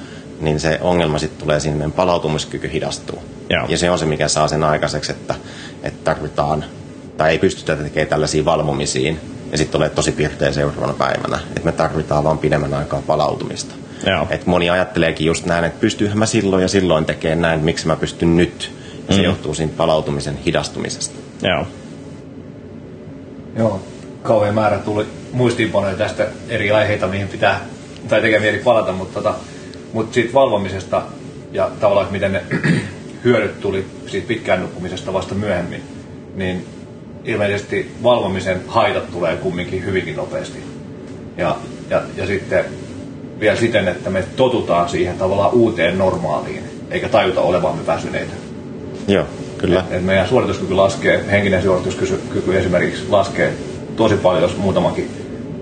niin 0.41 0.61
se 0.61 0.79
ongelma 0.83 1.19
sitten 1.19 1.41
tulee 1.43 1.61
siinä, 1.61 1.77
meidän 1.77 1.93
palautumiskyky 1.93 2.73
hidastuu. 2.73 3.23
Joo. 3.51 3.67
Ja 3.69 3.79
se 3.79 3.91
on 3.91 3.99
se, 3.99 4.07
mikä 4.07 4.29
saa 4.29 4.49
sen 4.49 4.65
aikaiseksi, 4.65 5.13
että, 5.13 5.35
että 5.83 6.05
tarvitaan, 6.05 6.65
tai 7.17 7.31
ei 7.31 7.39
pystytä 7.39 7.77
tekemään 7.77 8.09
tällaisia 8.09 8.45
valvomisiin, 8.45 9.21
ja 9.53 9.59
sitten 9.59 9.73
tulee 9.73 9.91
tosi 9.91 10.13
pirteä 10.13 10.53
seuraavana 10.53 10.93
päivänä. 10.93 11.41
Että 11.49 11.65
me 11.65 11.73
tarvitaan 11.73 12.25
vaan 12.25 12.39
pidemmän 12.39 12.75
aikaa 12.75 13.03
palautumista. 13.07 13.75
Joo. 14.07 14.27
Et 14.31 14.47
moni 14.47 14.71
ajatteleekin 14.71 15.27
just 15.27 15.47
näin, 15.47 15.65
että 15.65 15.81
pystyyhän 15.81 16.19
mä 16.19 16.27
silloin 16.27 16.63
ja 16.63 16.69
silloin 16.69 17.05
tekemään 17.05 17.41
näin, 17.41 17.61
miksi 17.61 17.87
mä 17.87 17.97
pystyn 17.97 18.37
nyt. 18.37 18.73
Ja 19.09 19.15
se 19.15 19.21
Mm. 19.21 19.25
johtuu 19.25 19.55
siitä 19.55 19.73
palautumisen 19.77 20.39
hidastumisesta. 20.47 21.15
Joo. 21.43 21.67
Joo, 23.57 23.81
kauhean 24.23 24.55
määrä 24.55 24.79
tuli 24.79 25.07
muistiinpanoja 25.33 25.95
tästä 25.95 26.27
eri 26.49 26.71
aiheita, 26.71 27.07
mihin 27.07 27.29
pitää, 27.29 27.61
tai 28.09 28.21
tekee 28.21 28.39
mieli 28.41 28.59
palata, 28.59 28.93
mutta, 28.93 29.15
tota, 29.15 29.35
mutta 29.93 30.15
siitä 30.15 30.35
valvomisesta 30.35 31.03
ja 31.53 31.71
tavallaan, 31.81 32.05
että 32.05 32.13
miten 32.13 32.33
ne 32.33 32.43
hyödyt 33.25 33.61
tuli 33.61 33.85
siitä 34.07 34.29
pitkään 34.29 34.61
nukkumisesta 34.61 35.13
vasta 35.13 35.35
myöhemmin, 35.35 35.83
niin 36.35 36.67
ilmeisesti 37.25 37.95
valvomisen 38.03 38.61
haitat 38.67 39.11
tulee 39.11 39.37
kumminkin 39.37 39.85
hyvinkin 39.85 40.17
nopeasti. 40.17 40.59
Ja, 41.37 41.57
ja, 41.91 42.03
ja 42.17 42.27
sitten 42.27 42.65
vielä 43.43 43.57
siten, 43.57 43.89
että 43.89 44.11
me 44.11 44.25
totutaan 44.37 44.89
siihen 44.89 45.19
tavallaan 45.19 45.53
uuteen 45.53 45.99
normaaliin, 45.99 46.65
eikä 46.91 47.09
tajuta 47.09 47.41
olevamme 47.41 47.87
väsyneitä. 47.87 48.33
Joo, 49.09 49.25
kyllä. 49.59 49.81
Et, 49.81 49.93
et 49.93 50.05
meidän 50.05 50.29
suorituskyky 50.29 50.75
laskee, 50.75 51.25
henkinen 51.31 51.63
suorituskyky 51.63 52.59
esimerkiksi 52.59 53.05
laskee 53.09 53.53
tosi 53.97 54.17
paljon, 54.17 54.43
jos 54.43 54.57
muutamankin 54.57 55.11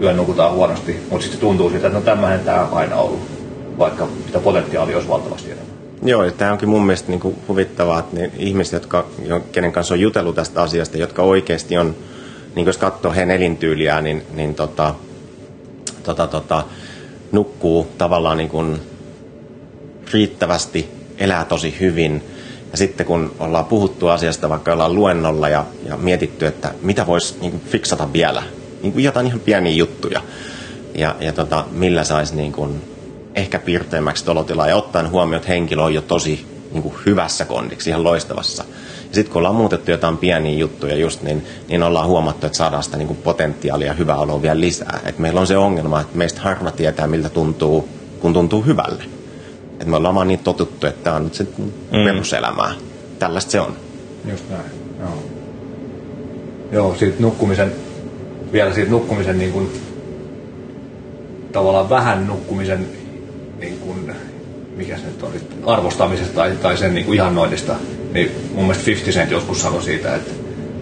yön 0.03 0.17
nukutaan 0.17 0.53
huonosti, 0.53 0.97
mutta 1.11 1.23
sitten 1.23 1.41
tuntuu 1.41 1.71
siltä, 1.71 1.87
että 1.87 1.99
no 1.99 2.05
tämähän 2.05 2.41
tämä 2.41 2.65
on 2.65 2.79
aina 2.79 2.97
ollut, 2.97 3.21
vaikka 3.79 4.09
sitä 4.27 4.39
potentiaalia 4.39 4.97
olisi 4.97 5.09
valtavasti 5.09 5.51
enemmän. 5.51 5.77
Joo, 6.03 6.25
ja 6.25 6.31
tämä 6.33 6.53
onkin 6.53 6.69
mun 6.69 6.87
mielestä 6.87 7.09
niin 7.09 7.21
kuin 7.21 7.37
huvittavaa, 7.49 7.99
että 7.99 8.17
ne 8.17 8.31
ihmiset, 8.39 8.73
jotka, 8.73 9.07
jo- 9.27 9.41
kenen 9.53 9.73
kanssa 9.73 9.95
on 9.95 10.01
jutellut 10.01 10.35
tästä 10.35 10.63
asiasta, 10.63 10.99
jotka 10.99 11.23
oikeasti 11.23 11.79
on, 11.79 11.95
niin 12.55 12.67
jos 12.67 12.79
katsoo 12.79 13.13
heidän 13.13 13.31
elintyyliään, 13.31 14.05
niin, 14.05 14.23
niin 14.35 14.55
tota, 14.55 14.95
tota, 16.03 16.27
tota, 16.27 16.65
nukkuu 17.33 17.87
tavallaan 17.99 18.37
niin 18.37 18.49
kuin 18.49 18.81
riittävästi, 20.13 20.89
elää 21.19 21.45
tosi 21.45 21.77
hyvin. 21.81 22.25
Ja 22.73 22.79
sitten 22.79 23.07
kun 23.07 23.35
ollaan 23.39 23.65
puhuttu 23.65 24.09
asiasta, 24.09 24.49
vaikka 24.49 24.73
ollaan 24.73 24.95
luennolla 24.95 25.49
ja, 25.49 25.65
ja 25.87 25.97
mietitty, 25.97 26.47
että 26.47 26.75
mitä 26.83 27.07
voisi 27.07 27.37
niin 27.41 27.51
kuin 27.51 27.63
fiksata 27.69 28.13
vielä, 28.13 28.43
niin 28.83 28.93
kuin 28.93 29.05
jotain 29.05 29.27
ihan 29.27 29.41
pieniä 29.41 29.73
juttuja, 29.73 30.23
ja, 30.95 31.17
ja 31.21 31.33
tota, 31.33 31.65
millä 31.71 32.05
saisi 32.05 32.37
niin 32.37 32.53
kuin 32.53 32.83
ehkä 33.35 33.59
piirteemmäksi 33.59 34.31
olotilaa 34.31 34.69
ja 34.69 34.77
ottaen 34.77 35.11
huomioon, 35.11 35.37
että 35.37 35.53
henkilö 35.53 35.83
on 35.83 35.95
jo 35.95 36.01
tosi 36.01 36.47
niin 36.73 36.83
kuin 36.83 36.95
hyvässä 37.07 37.45
kondiksi, 37.45 37.91
ihan 37.91 38.05
loistavassa. 38.05 38.65
Ja 39.11 39.15
sitten 39.15 39.33
kun 39.33 39.41
ollaan 39.41 39.55
muutettu 39.55 39.91
jotain 39.91 40.17
pieniä 40.17 40.59
juttuja 40.59 40.97
just, 40.97 41.23
niin, 41.23 41.47
niin 41.69 41.83
ollaan 41.83 42.07
huomattu, 42.07 42.47
että 42.47 42.59
saadaan 42.59 42.83
sitä 42.83 42.97
niin 42.97 43.07
kuin 43.07 43.19
potentiaalia 43.25 43.87
ja 43.87 43.95
hyvää 43.95 44.17
oloa 44.17 44.43
vielä 44.43 44.61
lisää. 44.61 45.01
Et 45.05 45.19
meillä 45.19 45.41
on 45.41 45.47
se 45.47 45.57
ongelma, 45.57 46.01
että 46.01 46.19
meistä 46.19 46.41
harva 46.41 46.71
tietää, 46.71 47.07
miltä 47.07 47.29
tuntuu, 47.29 47.89
kun 48.21 48.33
tuntuu 48.33 48.63
hyvälle. 48.63 49.05
Et 49.81 49.87
me 49.87 49.97
ollaan 49.97 50.15
vaan 50.15 50.29
niin 50.29 50.39
totuttu, 50.39 50.87
että 50.87 51.05
tämä 51.05 51.17
on 51.17 51.25
nyt 51.25 51.35
se 51.35 51.47
mm. 51.59 52.05
peruselämää. 52.05 52.75
Tällaista 53.19 53.51
se 53.51 53.61
on. 53.61 53.77
Just 54.31 54.45
näin, 54.51 54.63
joo. 55.01 55.23
Joo, 56.73 56.95
siitä 56.95 57.23
nukkumisen, 57.23 57.73
vielä 58.53 58.75
siitä 58.75 58.91
nukkumisen 58.91 59.39
niin 59.39 59.53
kuin, 59.53 59.71
tavallaan 61.53 61.91
vähän 61.91 62.27
nukkumisen 62.27 62.87
niin 63.61 63.79
kuin, 63.79 64.13
mikä 64.81 64.97
se 64.97 65.07
nyt 65.07 65.23
on, 65.23 65.31
arvostamisesta 65.67 66.35
tai, 66.35 66.53
tai 66.63 66.77
sen 66.77 66.95
niin 66.95 67.07
kuin 67.07 67.17
ihannoinnista, 67.17 67.75
niin 68.13 68.31
mun 68.55 68.65
mielestä 68.65 68.87
50 68.87 69.19
Cent 69.21 69.31
joskus 69.31 69.63
sanoi 69.63 69.83
siitä, 69.83 70.15
että, 70.15 70.31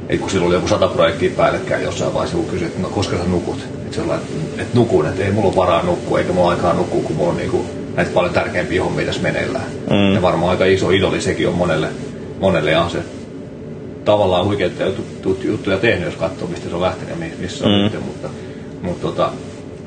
että 0.08 0.20
kun 0.20 0.30
sillä 0.30 0.46
oli 0.46 0.54
joku 0.54 0.68
sata 0.68 0.88
projektia 0.88 1.30
päällekkäin 1.36 1.82
jossain 1.84 2.14
vaiheessa, 2.14 2.36
kun 2.36 2.46
kysyi, 2.46 2.66
että 2.66 2.80
no 2.82 2.88
koska 2.88 3.16
sä 3.16 3.24
nukut, 3.24 3.58
että, 3.84 3.96
sellainen, 3.96 4.26
että 4.58 4.78
nukun, 4.78 5.06
että 5.06 5.24
ei 5.24 5.30
mulla 5.32 5.48
ole 5.48 5.56
varaa 5.56 5.82
nukkua, 5.82 6.18
eikä 6.18 6.32
mulla 6.32 6.50
aikaa 6.50 6.72
nukkua, 6.74 7.02
kun 7.02 7.16
mulla 7.16 7.30
on 7.30 7.36
niin 7.36 7.50
kuin, 7.50 7.66
näitä 7.96 8.10
paljon 8.14 8.34
tärkeämpiä 8.34 8.84
hommia 8.84 9.06
tässä 9.06 9.22
meneillään. 9.22 9.64
Mm. 9.90 10.14
Ja 10.14 10.22
varmaan 10.22 10.50
aika 10.50 10.64
iso 10.64 10.90
idoli 10.90 11.20
sekin 11.20 11.48
on 11.48 11.54
monelle, 11.54 11.88
monelle 12.40 12.70
ja 12.70 12.82
on 12.82 12.90
se 12.90 12.98
tavallaan 14.04 14.46
huikeita 14.46 14.84
juttu- 14.84 15.38
juttuja 15.44 15.76
tehnyt, 15.76 16.04
jos 16.04 16.14
katsoo, 16.16 16.48
mistä 16.48 16.68
se 16.68 16.74
on 16.74 16.80
lähtenyt 16.80 17.10
ja 17.10 17.16
mi- 17.16 17.34
missä 17.38 17.64
on 17.64 17.70
Mm. 17.70 17.76
nyt. 17.78 18.04
Mutta, 18.04 18.28
mutta 18.82 19.02
tota, 19.02 19.32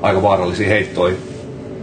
aika 0.02 0.22
vaarallisia 0.22 0.68
heittoja 0.68 1.14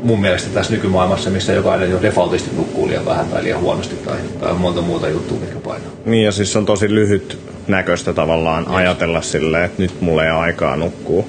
mun 0.03 0.21
mielestä 0.21 0.49
tässä 0.53 0.73
nykymaailmassa, 0.73 1.29
missä 1.29 1.53
jokainen 1.53 1.91
jo 1.91 2.01
defaultisti 2.01 2.55
nukkuu 2.55 2.87
liian 2.87 3.05
vähän 3.05 3.27
tai 3.27 3.43
liian 3.43 3.61
huonosti 3.61 3.95
tai, 3.95 4.17
tai 4.39 4.53
monta 4.53 4.81
muuta 4.81 5.09
juttua, 5.09 5.37
mitkä 5.37 5.59
painaa. 5.59 5.89
Niin 6.05 6.25
ja 6.25 6.31
siis 6.31 6.55
on 6.55 6.65
tosi 6.65 6.95
lyhyt 6.95 7.39
näköistä 7.67 8.13
tavallaan 8.13 8.67
ajatella 8.67 9.21
silleen, 9.21 9.63
että 9.63 9.81
nyt 9.81 10.01
mulla 10.01 10.25
ei 10.25 10.31
ole 10.31 10.39
aikaa 10.39 10.75
nukkua. 10.75 11.25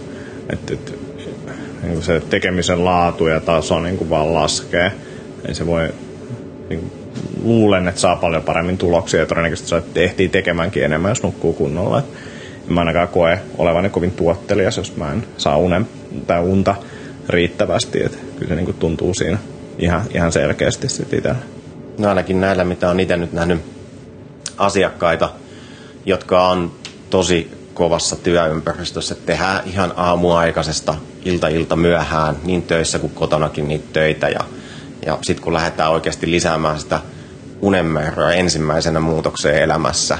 Että, 0.52 0.74
että 0.74 0.92
niin 1.83 2.02
se 2.02 2.22
tekemisen 2.30 2.85
laatu 2.85 3.26
ja 3.26 3.40
taso 3.40 3.80
niin 3.80 3.98
kuin 3.98 4.11
vaan 4.11 4.35
laskee. 4.35 4.92
Ei 5.48 5.54
se 5.54 5.66
voi, 5.66 5.88
niin 6.68 6.80
kuin, 6.80 6.92
luulen, 7.42 7.88
että 7.88 8.00
saa 8.00 8.16
paljon 8.16 8.42
paremmin 8.42 8.78
tuloksia 8.78 9.20
ja 9.20 9.26
todennäköisesti 9.26 9.68
saa 9.68 9.83
ehtii 9.94 10.28
tekemäänkin 10.28 10.85
enemmän, 10.85 11.11
jos 11.11 11.22
nukkuu 11.22 11.52
kunnolla. 11.52 11.98
Et 11.98 12.04
en 12.68 12.74
mä 12.74 12.80
ainakaan 12.80 13.09
koe 13.09 13.38
olevani 13.59 13.90
kovin 13.90 14.11
tuottelias, 14.11 14.76
jos 14.76 14.96
mä 14.96 15.12
en 15.12 15.26
saa 15.37 15.56
unen 15.56 15.88
tai 16.26 16.40
unta 16.40 16.74
riittävästi. 17.28 18.04
Et 18.04 18.18
kyllä 18.37 18.48
se 18.48 18.54
niin 18.54 18.64
kuin 18.64 18.76
tuntuu 18.76 19.14
siinä 19.14 19.38
ihan, 19.78 20.02
ihan 20.14 20.33
selkeästi 20.33 20.88
sitten. 20.88 21.37
No 21.98 22.09
ainakin 22.09 22.40
näillä, 22.40 22.64
mitä 22.64 22.90
on 22.90 23.00
itse 23.00 23.16
nyt 23.16 23.33
nähnyt 23.33 23.61
asiakkaita, 24.56 25.30
jotka 26.06 26.48
on 26.48 26.72
tosi 27.11 27.50
kovassa 27.74 28.16
työympäristössä. 28.16 29.14
että 29.14 29.26
Tehdään 29.26 29.62
ihan 29.66 29.92
aamuaikaisesta 29.96 30.94
ilta-ilta 31.24 31.76
myöhään, 31.76 32.37
niin 32.44 32.62
töissä 32.62 32.98
kuin 32.98 33.12
kotonakin 33.14 33.68
niitä 33.68 33.88
töitä. 33.92 34.28
Ja, 34.28 34.40
ja 35.06 35.18
sitten 35.22 35.44
kun 35.44 35.52
lähdetään 35.52 35.90
oikeasti 35.90 36.30
lisäämään 36.30 36.80
sitä 36.80 37.00
unenmäärää 37.62 38.33
ensimmäisenä 38.33 39.00
muutokseen 39.00 39.62
elämässä, 39.62 40.18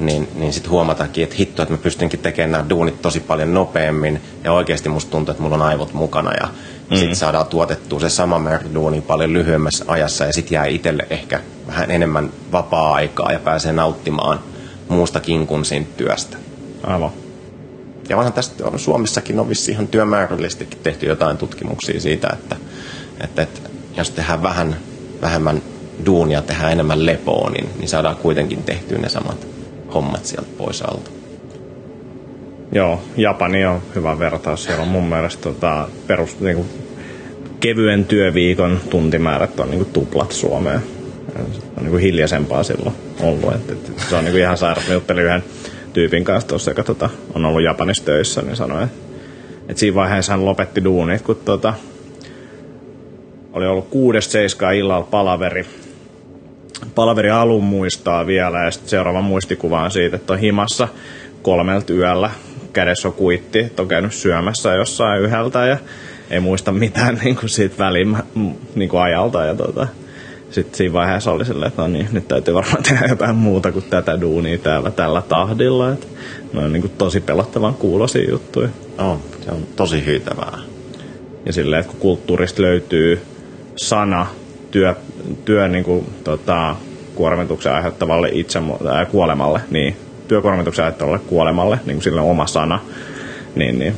niin, 0.00 0.28
niin 0.34 0.52
sitten 0.52 0.70
huomataankin, 0.70 1.24
että 1.24 1.36
hitto, 1.36 1.62
että 1.62 1.74
mä 1.74 1.78
pystynkin 1.78 2.20
tekemään 2.20 2.50
nämä 2.50 2.70
duunit 2.70 3.02
tosi 3.02 3.20
paljon 3.20 3.54
nopeammin 3.54 4.20
ja 4.44 4.52
oikeasti 4.52 4.88
musta 4.88 5.10
tuntuu, 5.10 5.30
että 5.30 5.42
mulla 5.42 5.56
on 5.56 5.62
aivot 5.62 5.94
mukana 5.94 6.32
ja 6.40 6.48
mm. 6.90 6.96
sitten 6.96 7.16
saadaan 7.16 7.46
tuotettua 7.46 8.00
se 8.00 8.08
sama 8.08 8.38
määrä 8.38 8.74
duunia 8.74 9.02
paljon 9.02 9.32
lyhyemmässä 9.32 9.84
ajassa 9.88 10.24
ja 10.24 10.32
sitten 10.32 10.54
jää 10.54 10.64
itselle 10.64 11.06
ehkä 11.10 11.40
vähän 11.66 11.90
enemmän 11.90 12.30
vapaa-aikaa 12.52 13.32
ja 13.32 13.38
pääsee 13.38 13.72
nauttimaan 13.72 14.40
muustakin 14.88 15.46
kuin 15.46 15.64
siitä 15.64 15.90
työstä. 15.96 16.36
Aivan. 16.82 17.10
Ja 18.08 18.16
onhan 18.16 18.32
tästä 18.32 18.66
on, 18.66 18.78
Suomessakin 18.78 19.40
on 19.40 19.48
vissi 19.48 19.72
ihan 19.72 19.88
työmäärällisesti 19.88 20.68
tehty 20.82 21.06
jotain 21.06 21.38
tutkimuksia 21.38 22.00
siitä, 22.00 22.28
että, 22.32 22.56
että, 23.24 23.42
että 23.42 23.60
jos 23.96 24.10
tehdään 24.10 24.42
vähän 24.42 24.76
vähemmän 25.20 25.62
duunia, 26.06 26.42
tehdään 26.42 26.72
enemmän 26.72 27.06
lepoa, 27.06 27.50
niin, 27.50 27.70
niin 27.78 27.88
saadaan 27.88 28.16
kuitenkin 28.16 28.62
tehtyä 28.62 28.98
ne 28.98 29.08
samat 29.08 29.59
hommat 29.94 30.24
sieltä 30.24 30.48
pois 30.58 30.82
alta. 30.82 31.10
Joo, 32.72 33.00
Japani 33.16 33.64
on 33.64 33.82
hyvä 33.94 34.18
vertaus. 34.18 34.64
Siellä 34.64 34.82
on 34.82 34.88
mun 34.88 35.04
mielestä 35.04 35.42
tota, 35.42 35.88
perus, 36.06 36.40
niin 36.40 36.56
kuin, 36.56 36.68
kevyen 37.60 38.04
työviikon 38.04 38.80
tuntimäärät 38.90 39.60
on 39.60 39.70
niin 39.70 39.78
kuin 39.78 39.92
tuplat 39.92 40.32
Suomeen. 40.32 40.80
Se 41.36 41.62
on 41.76 41.82
niin 41.82 41.90
kuin 41.90 42.02
hiljaisempaa 42.02 42.62
silloin 42.62 42.94
ollut. 43.20 43.54
Et, 43.54 43.70
et, 43.70 43.92
se 44.08 44.16
on 44.16 44.24
niin 44.24 44.32
kuin 44.32 44.42
ihan 44.42 44.56
sairas. 44.56 44.88
Mä 44.88 44.94
juttelin 44.94 45.24
yhden 45.24 45.44
tyypin 45.92 46.24
kanssa 46.24 46.48
tuossa, 46.48 46.70
joka 46.70 46.84
tota, 46.84 47.10
on 47.34 47.44
ollut 47.44 47.62
Japanissa 47.62 48.04
töissä, 48.04 48.42
niin 48.42 48.56
sanoi, 48.56 48.84
että, 48.84 48.96
että 49.68 49.80
siinä 49.80 49.94
vaiheessa 49.94 50.32
hän 50.32 50.44
lopetti 50.44 50.84
duunit, 50.84 51.22
kun 51.22 51.40
tota, 51.44 51.74
oli 53.52 53.66
ollut 53.66 53.88
kuudesta 53.88 54.32
seiskaa 54.32 54.72
illalla 54.72 55.06
palaveri. 55.10 55.66
Palaveri 56.94 57.30
alun 57.30 57.64
muistaa 57.64 58.26
vielä 58.26 58.64
ja 58.64 58.70
sitten 58.70 58.90
seuraava 58.90 59.22
muistikuva 59.22 59.82
on 59.82 59.90
siitä, 59.90 60.16
että 60.16 60.32
on 60.32 60.38
himassa 60.38 60.88
kolmelta 61.42 61.92
yöllä. 61.92 62.30
Kädessä 62.72 63.08
on 63.08 63.14
kuitti, 63.14 63.58
että 63.58 63.82
on 63.82 63.88
käynyt 63.88 64.12
syömässä 64.12 64.74
jossain 64.74 65.22
yhdeltä 65.22 65.66
ja 65.66 65.78
ei 66.30 66.40
muista 66.40 66.72
mitään 66.72 67.14
niin 67.24 67.36
kuin 67.36 67.48
siitä 67.48 67.78
välin 67.78 68.16
niin 68.74 68.88
kuin 68.88 69.02
ajalta. 69.02 69.44
Ja 69.44 69.54
tota, 69.54 69.86
sitten 70.50 70.76
siinä 70.76 70.92
vaiheessa 70.92 71.32
oli 71.32 71.44
silleen, 71.44 71.68
että 71.68 71.82
no 71.82 71.88
niin, 71.88 72.08
nyt 72.12 72.28
täytyy 72.28 72.54
varmaan 72.54 72.82
tehdä 72.88 73.06
jotain 73.08 73.36
muuta 73.36 73.72
kuin 73.72 73.84
tätä 73.90 74.20
duunia 74.20 74.58
täällä 74.58 74.90
tällä 74.90 75.22
tahdilla. 75.22 75.92
Että 75.92 76.06
ne 76.52 76.64
on 76.64 76.72
niin 76.72 76.82
kuin 76.82 76.92
tosi 76.98 77.20
pelottavan 77.20 77.74
kuulosia 77.74 78.30
juttuja. 78.30 78.68
On, 78.98 79.20
se 79.44 79.50
on 79.50 79.66
tosi 79.76 80.06
hyytävää. 80.06 80.58
Ja 81.46 81.52
silleen, 81.52 81.80
että 81.80 81.92
kun 81.92 82.00
kulttuurista 82.00 82.62
löytyy 82.62 83.20
sana 83.76 84.26
työ, 84.70 84.94
työ 85.44 85.68
niin 85.68 85.84
kuin, 85.84 86.06
tota, 86.24 86.76
kuormituksen 87.14 87.72
aiheuttavalle 87.72 88.28
itse, 88.32 88.58
ää, 88.92 89.04
kuolemalle, 89.04 89.60
niin 89.70 89.96
työkuormituksen 90.28 90.84
aiheuttavalle 90.84 91.18
kuolemalle, 91.18 91.80
niin 91.86 91.96
kuin 91.96 92.02
sille 92.02 92.20
oma 92.20 92.46
sana, 92.46 92.80
niin, 93.54 93.78
niin 93.78 93.94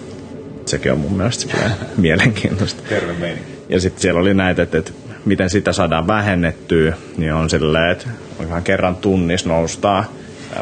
sekin 0.66 0.92
on 0.92 0.98
mun 0.98 1.16
mielestä 1.16 1.56
mielenkiintoista. 1.96 2.82
Terve 2.88 3.12
meininki. 3.12 3.52
Ja 3.68 3.80
sitten 3.80 4.02
siellä 4.02 4.20
oli 4.20 4.34
näitä, 4.34 4.62
että, 4.62 4.78
että 4.78 4.92
miten 5.24 5.50
sitä 5.50 5.72
saadaan 5.72 6.06
vähennettyä, 6.06 6.96
niin 7.16 7.34
on 7.34 7.50
silleen, 7.50 7.90
että 7.90 8.06
ihan 8.46 8.62
kerran 8.62 8.96
tunnissa 8.96 9.48
noustaa 9.48 10.04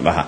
vähän 0.04 0.24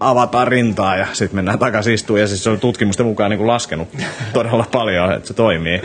avataan 0.00 0.48
rintaa 0.48 0.96
ja 0.96 1.06
sitten 1.12 1.36
mennään 1.36 1.58
takaisin 1.58 1.94
istuun. 1.94 2.20
Ja 2.20 2.26
siis 2.26 2.44
se 2.44 2.50
on 2.50 2.60
tutkimusten 2.60 3.06
mukaan 3.06 3.30
niin 3.30 3.38
kuin 3.38 3.46
laskenut 3.46 3.88
todella 4.32 4.66
paljon, 4.72 5.12
että 5.12 5.28
se 5.28 5.34
toimii. 5.34 5.82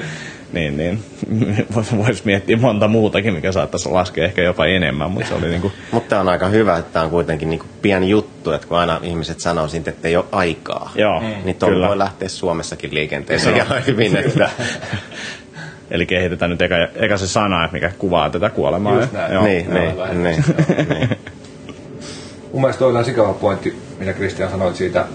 Niin, 0.53 0.77
niin 0.77 1.03
voisi 1.97 2.21
miettiä 2.25 2.57
monta 2.57 2.87
muutakin, 2.87 3.33
mikä 3.33 3.51
saattaisi 3.51 3.89
laskea 3.89 4.25
ehkä 4.25 4.41
jopa 4.41 4.65
enemmän, 4.65 5.11
mutta 5.11 5.27
se 5.27 5.35
oli 5.35 5.47
niin 5.47 5.61
kuin... 5.61 5.73
Mutta 5.91 6.19
on 6.19 6.29
aika 6.29 6.47
hyvä, 6.47 6.77
että 6.77 6.93
tämä 6.93 7.05
on 7.05 7.11
kuitenkin 7.11 7.49
niin 7.49 7.61
pieni 7.81 8.09
juttu, 8.09 8.51
että 8.51 8.67
kun 8.67 8.77
aina 8.77 8.99
ihmiset 9.03 9.39
sanoo 9.39 9.67
siitä, 9.67 9.89
että 9.89 10.07
ei 10.07 10.17
ole 10.17 10.25
aikaa, 10.31 10.91
Joo, 10.95 11.23
niin 11.43 11.55
tuolla 11.55 11.87
voi 11.87 11.97
lähteä 11.97 12.29
Suomessakin 12.29 12.93
liikenteeseen 12.93 13.55
ihan 13.55 13.85
hyvin. 13.87 14.17
Että... 14.25 14.49
Eli 15.91 16.05
kehitetään 16.05 16.51
nyt 16.51 16.61
eka, 16.61 16.75
eka 16.95 17.17
se 17.17 17.27
sana, 17.27 17.69
mikä 17.71 17.91
kuvaa 17.97 18.29
tätä 18.29 18.49
kuolemaa. 18.49 18.95
Just 18.95 19.11
näin. 19.11 19.33
Joo. 19.33 19.43
niin, 19.43 19.73
niin, 19.73 20.23
niin, 20.23 20.45
niin. 20.89 21.09
Mun 22.53 22.61
mielestä 22.61 22.79
toi 22.79 22.95
on 22.95 23.05
sikava 23.05 23.33
pointti, 23.33 23.77
mitä 23.99 24.13
Kristian 24.13 24.51
sanoit 24.51 24.75
siitä, 24.75 25.05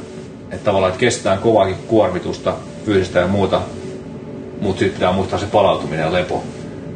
että 0.51 0.65
tavallaan 0.65 0.93
että 0.93 1.01
kestetään 1.01 1.39
kovaakin 1.39 1.77
kuormitusta, 1.87 2.55
fyysistä 2.87 3.19
ja 3.19 3.27
muuta, 3.27 3.61
mutta 4.63 4.79
sitten 4.79 4.95
pitää 4.95 5.13
muistaa 5.13 5.39
se 5.39 5.47
palautuminen 5.47 6.01
ja 6.01 6.13
lepo. 6.13 6.45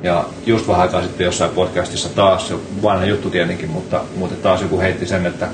Ja 0.03 0.25
just 0.47 0.69
vähän 0.69 0.83
aikaa 0.83 1.03
sitten 1.03 1.25
jossain 1.25 1.51
podcastissa 1.51 2.09
taas, 2.09 2.49
se 2.49 2.55
vanha 2.83 3.05
juttu 3.05 3.31
tietenkin, 3.31 3.71
mutta, 3.71 4.01
mutta 4.17 4.37
taas 4.37 4.63
joku 4.63 4.81
heitti 4.81 5.07
sen, 5.07 5.27
että, 5.27 5.49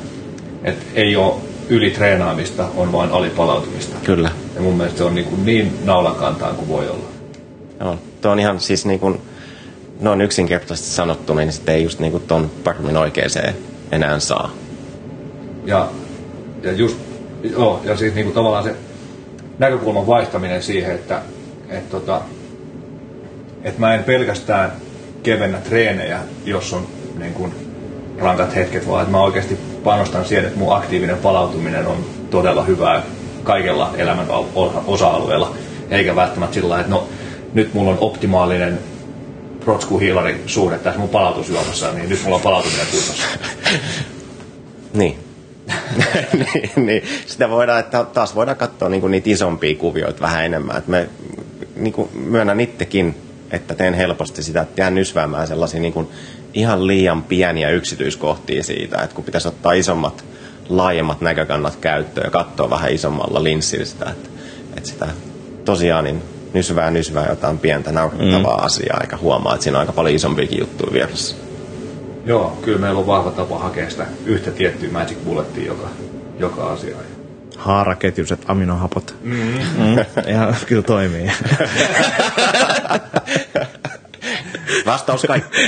että 0.64 0.84
ei 0.94 1.16
ole 1.16 1.34
ylitreenaamista, 1.68 2.68
on 2.76 2.92
vain 2.92 3.10
alipalautumista. 3.10 3.96
Kyllä. 4.04 4.30
Ja 4.54 4.60
mun 4.60 4.74
mielestä 4.74 4.98
se 4.98 5.04
on 5.04 5.14
niin, 5.14 5.26
kuin 5.26 5.44
niin 5.44 5.78
naulakantaan 5.84 6.56
kuin 6.56 6.68
voi 6.68 6.88
olla. 6.88 7.04
Joo, 7.80 7.98
tuo 8.20 8.30
on 8.30 8.40
ihan 8.40 8.60
siis 8.60 8.86
niin 8.86 9.00
kuin, 9.00 9.20
noin 10.00 10.20
yksinkertaisesti 10.20 10.90
sanottuna, 10.90 11.40
niin 11.40 11.52
sitten 11.52 11.74
ei 11.74 11.82
just 11.82 11.98
niin 11.98 12.12
kuin 12.12 12.24
ton 12.28 12.50
paremmin 12.64 12.96
oikeeseen 12.96 13.54
enää 13.92 14.18
saa. 14.18 14.50
Ja, 15.64 15.88
ja 16.62 16.72
just, 16.72 16.96
joo, 17.42 17.80
ja 17.84 17.96
siis 17.96 18.14
niinku 18.14 18.32
tavallaan 18.32 18.64
se 18.64 18.76
näkökulman 19.58 20.06
vaihtaminen 20.06 20.62
siihen, 20.62 20.94
että 20.94 21.22
et 21.72 21.90
tota, 21.90 22.20
et 23.64 23.78
mä 23.78 23.94
en 23.94 24.04
pelkästään 24.04 24.72
kevennä 25.22 25.58
treenejä, 25.58 26.18
jos 26.44 26.72
on 26.72 26.86
niin 27.18 27.34
kuin 27.34 27.54
rankat 28.18 28.54
hetket, 28.54 28.88
vaan 28.88 29.02
että 29.02 29.12
mä 29.12 29.22
oikeasti 29.22 29.58
panostan 29.84 30.24
siihen, 30.24 30.46
että 30.46 30.58
mun 30.58 30.76
aktiivinen 30.76 31.18
palautuminen 31.18 31.86
on 31.86 32.04
todella 32.30 32.62
hyvää 32.64 33.02
kaikella 33.44 33.90
elämän 33.96 34.30
al- 34.30 34.70
osa-alueella, 34.86 35.54
eikä 35.90 36.16
välttämättä 36.16 36.54
sillä 36.54 36.80
että 36.80 36.90
no 36.90 37.08
nyt 37.54 37.74
mulla 37.74 37.90
on 37.90 37.98
optimaalinen 38.00 38.78
protsku-hiilari 39.64 40.42
suhde 40.46 40.78
tässä 40.78 41.00
mun 41.00 41.08
palautusjuomassa, 41.08 41.92
niin 41.92 42.08
nyt 42.08 42.22
mulla 42.24 42.36
on 42.36 42.42
palautuminen 42.42 42.86
kunnossa. 42.86 43.26
Niin. 44.94 45.18
niin, 46.54 46.70
niin. 46.86 47.02
Sitä 47.26 47.50
voidaan, 47.50 47.80
että 47.80 48.04
taas 48.04 48.34
voidaan 48.34 48.56
katsoa 48.56 48.88
niinku 48.88 49.08
niitä 49.08 49.30
isompia 49.30 49.74
kuvioita 49.74 50.20
vähän 50.20 50.44
enemmän. 50.44 50.76
Et 50.76 50.88
me 50.88 51.08
niinku, 51.82 52.10
myönnän 52.14 52.60
itsekin, 52.60 53.14
että 53.50 53.74
teen 53.74 53.94
helposti 53.94 54.42
sitä, 54.42 54.60
että 54.60 54.80
jään 54.80 54.94
nysväämään 54.94 55.46
sellaisia 55.46 55.80
niinku, 55.80 56.10
ihan 56.54 56.86
liian 56.86 57.22
pieniä 57.22 57.70
yksityiskohtia 57.70 58.62
siitä, 58.62 59.02
että 59.02 59.16
kun 59.16 59.24
pitäisi 59.24 59.48
ottaa 59.48 59.72
isommat, 59.72 60.24
laajemmat 60.68 61.20
näkökannat 61.20 61.76
käyttöön 61.76 62.24
ja 62.24 62.30
katsoa 62.30 62.70
vähän 62.70 62.92
isommalla 62.92 63.42
linssillä 63.42 63.84
sitä, 63.84 64.10
että, 64.10 64.28
että 64.76 64.88
sitä 64.88 65.08
tosiaan 65.64 66.04
niin 66.04 66.22
nysvää 66.54 66.90
nysvää 66.90 67.28
jotain 67.28 67.58
pientä 67.58 67.92
nauhoittavaa 67.92 68.56
mm. 68.56 68.64
asiaa, 68.64 69.00
eikä 69.00 69.16
huomaa, 69.16 69.54
että 69.54 69.64
siinä 69.64 69.78
on 69.78 69.80
aika 69.80 69.92
paljon 69.92 70.14
isompiakin 70.14 70.60
juttuja 70.60 70.92
vieressä. 70.92 71.36
Joo, 72.26 72.58
kyllä 72.62 72.78
meillä 72.78 73.00
on 73.00 73.06
vahva 73.06 73.30
tapa 73.30 73.58
hakea 73.58 73.90
sitä 73.90 74.06
yhtä 74.26 74.50
tiettyä 74.50 74.90
magic 74.90 75.18
bullettia 75.24 75.66
joka, 75.66 75.88
joka 76.38 76.72
asiaan. 76.72 77.11
Haaraketjuset 77.62 78.40
aminohapot. 78.48 79.14
Mm-hmm. 79.22 79.84
Mm, 79.84 80.04
ihan 80.30 80.54
kyllä 80.66 80.82
toimii. 80.82 81.30
Vastaus 84.86 85.22
kaikki. 85.22 85.58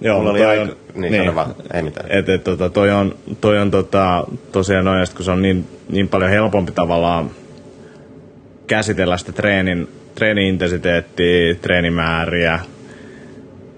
Joo, 0.00 0.18
Mulla 0.18 0.30
oli 0.30 0.38
toi 0.38 0.48
aika- 0.58 0.62
on, 0.94 1.00
niin, 1.00 1.16
sano 1.16 1.34
vaan. 1.34 1.54
Ei 1.74 1.82
mitään. 1.82 2.06
Et, 2.10 2.28
et, 2.28 2.44
tota, 2.44 2.70
toi 2.70 2.90
on, 2.90 3.14
toi 3.40 3.58
on 3.58 3.70
tota, 3.70 4.24
tosiaan 4.52 4.84
noin, 4.84 5.00
ja 5.00 5.06
kun 5.16 5.24
se 5.24 5.30
on 5.30 5.42
niin, 5.42 5.68
niin 5.90 6.08
paljon 6.08 6.30
helpompi 6.30 6.72
tavallaan 6.72 7.30
käsitellä 8.66 9.16
sitä 9.16 9.32
treenin, 9.32 9.88
treeni-intensiteettiä, 10.14 11.54
treenimääriä 11.54 12.60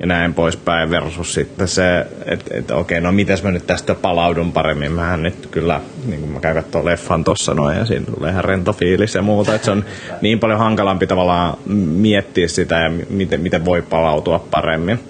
ja 0.01 0.07
näin 0.07 0.35
poispäin 0.35 0.91
versus 0.91 1.35
sitten 1.35 1.69
se, 1.69 2.07
että 2.25 2.59
et, 2.59 2.71
okei, 2.71 3.01
no 3.01 3.13
mites 3.13 3.43
mä 3.43 3.51
nyt 3.51 3.67
tästä 3.67 3.95
palaudun 3.95 4.53
paremmin. 4.53 4.93
Mähän 4.93 5.23
nyt 5.23 5.47
kyllä, 5.51 5.81
niin 6.07 6.21
kuin 6.21 6.33
mä 6.33 6.41
käyn 6.41 6.55
katsoa 6.55 6.85
leffan 6.85 7.25
tossa 7.25 7.55
noin 7.55 7.77
ja 7.77 7.85
siinä 7.85 8.07
tulee 8.15 8.31
ihan 8.31 8.45
rento 8.45 8.73
fiilis 8.73 9.15
ja 9.15 9.23
muuta. 9.23 9.55
Että 9.55 9.65
se 9.65 9.71
on 9.71 9.85
niin 10.21 10.39
paljon 10.39 10.59
hankalampi 10.59 11.07
tavallaan 11.07 11.59
miettiä 11.87 12.49
sitä 12.49 12.75
ja 12.75 12.91
miten, 13.11 13.41
miten 13.41 13.65
voi 13.65 13.83
palautua 13.83 14.47
paremmin. 14.51 15.01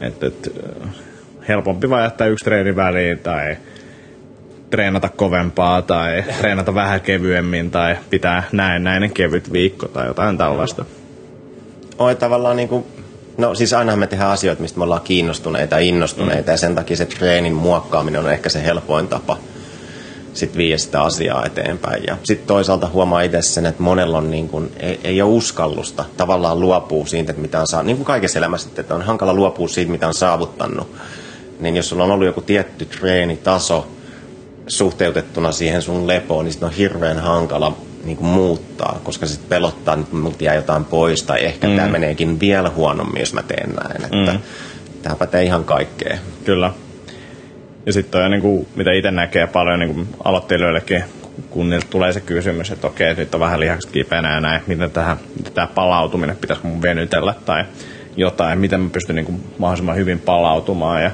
Et, 0.00 0.22
et, 0.22 0.52
helpompi 1.48 1.90
vaan 1.90 2.02
jättää 2.02 2.26
yksi 2.26 2.44
treeni 2.44 2.76
väliin 2.76 3.18
tai 3.18 3.56
treenata 4.70 5.08
kovempaa 5.08 5.82
tai 5.82 6.24
treenata 6.38 6.74
vähän 6.74 7.00
kevyemmin 7.00 7.70
tai 7.70 7.96
pitää 8.10 8.42
näin 8.52 8.84
näinen 8.84 9.10
kevyt 9.10 9.52
viikko 9.52 9.88
tai 9.88 10.06
jotain 10.06 10.38
tällaista. 10.38 10.84
Oi 11.98 12.14
tavallaan 12.14 12.56
niinku, 12.56 12.86
no 13.36 13.54
siis 13.54 13.72
ainahan 13.72 13.98
me 13.98 14.06
tehdään 14.06 14.30
asioita, 14.30 14.62
mistä 14.62 14.78
me 14.78 14.84
ollaan 14.84 15.00
kiinnostuneita 15.00 15.74
ja 15.74 15.86
innostuneita 15.86 16.50
mm. 16.50 16.52
ja 16.52 16.56
sen 16.56 16.74
takia 16.74 16.96
se 16.96 17.06
treenin 17.06 17.54
muokkaaminen 17.54 18.20
on 18.24 18.32
ehkä 18.32 18.48
se 18.48 18.64
helpoin 18.64 19.08
tapa 19.08 19.38
sitten 20.34 20.58
viedä 20.58 20.78
sitä 20.78 21.02
asiaa 21.02 21.46
eteenpäin. 21.46 22.04
Ja 22.06 22.16
sitten 22.24 22.46
toisaalta 22.46 22.88
huomaa 22.88 23.22
itse 23.22 23.42
sen, 23.42 23.66
että 23.66 23.82
monella 23.82 24.18
on 24.18 24.30
niin 24.30 24.48
kuin, 24.48 24.72
ei, 24.80 25.00
ei 25.04 25.22
ole 25.22 25.30
uskallusta 25.30 26.04
tavallaan 26.16 26.60
luopua 26.60 27.06
siitä, 27.06 27.32
että 27.32 27.42
mitä 27.42 27.60
on 27.60 27.66
saanut, 27.66 27.86
niin 27.86 27.96
kuin 27.96 28.06
kaikessa 28.06 28.38
elämässä, 28.38 28.68
että 28.76 28.94
on 28.94 29.02
hankala 29.02 29.34
luopua 29.34 29.68
siitä, 29.68 29.90
mitä 29.90 30.08
on 30.08 30.14
saavuttanut. 30.14 30.90
Niin 31.60 31.76
jos 31.76 31.88
sulla 31.88 32.04
on 32.04 32.10
ollut 32.10 32.26
joku 32.26 32.40
tietty 32.40 32.84
treenitaso 32.84 33.86
suhteutettuna 34.66 35.52
siihen 35.52 35.82
sun 35.82 36.06
lepoon, 36.06 36.44
niin 36.44 36.52
sit 36.52 36.62
on 36.62 36.72
hirveän 36.72 37.18
hankala 37.18 37.76
niin 38.04 38.16
kuin 38.16 38.26
muuttaa, 38.26 39.00
koska 39.04 39.26
sitten 39.26 39.48
pelottaa, 39.48 39.94
että 39.94 40.16
multa 40.16 40.44
jää 40.44 40.54
jotain 40.54 40.84
pois, 40.84 41.22
tai 41.22 41.44
ehkä 41.44 41.68
mm. 41.68 41.76
tämä 41.76 41.88
meneekin 41.88 42.40
vielä 42.40 42.70
huonommin, 42.70 43.20
jos 43.20 43.34
mä 43.34 43.42
teen 43.42 43.70
näin. 43.70 44.04
Että 44.04 44.32
Mm. 44.32 44.38
Tämä 45.02 45.16
pätee 45.16 45.42
ihan 45.42 45.64
kaikkeen. 45.64 46.18
Kyllä. 46.44 46.72
Ja 47.86 47.92
sitten 47.92 48.24
on 48.24 48.30
niin 48.30 48.40
kuin, 48.40 48.68
mitä 48.76 48.92
itse 48.92 49.10
näkee 49.10 49.46
paljon 49.46 49.80
niin 49.80 50.08
aloittelijoillekin, 50.24 51.04
kun 51.50 51.70
niiltä 51.70 51.86
tulee 51.90 52.12
se 52.12 52.20
kysymys, 52.20 52.70
että 52.70 52.86
okei, 52.86 53.10
että 53.10 53.22
nyt 53.22 53.34
on 53.34 53.40
vähän 53.40 53.60
lihakset 53.60 53.90
kipeänä 53.90 54.34
ja 54.34 54.40
näin, 54.40 54.62
miten, 54.66 54.90
tähän, 54.90 55.16
tämä 55.54 55.66
palautuminen, 55.66 56.36
pitäisikö 56.36 56.68
mun 56.68 56.82
venytellä 56.82 57.34
tai 57.44 57.64
jotain, 58.16 58.58
miten 58.58 58.80
mä 58.80 58.90
pystyn 58.90 59.16
niin 59.16 59.26
kuin 59.26 59.44
mahdollisimman 59.58 59.96
hyvin 59.96 60.18
palautumaan. 60.18 61.02
Ja 61.02 61.10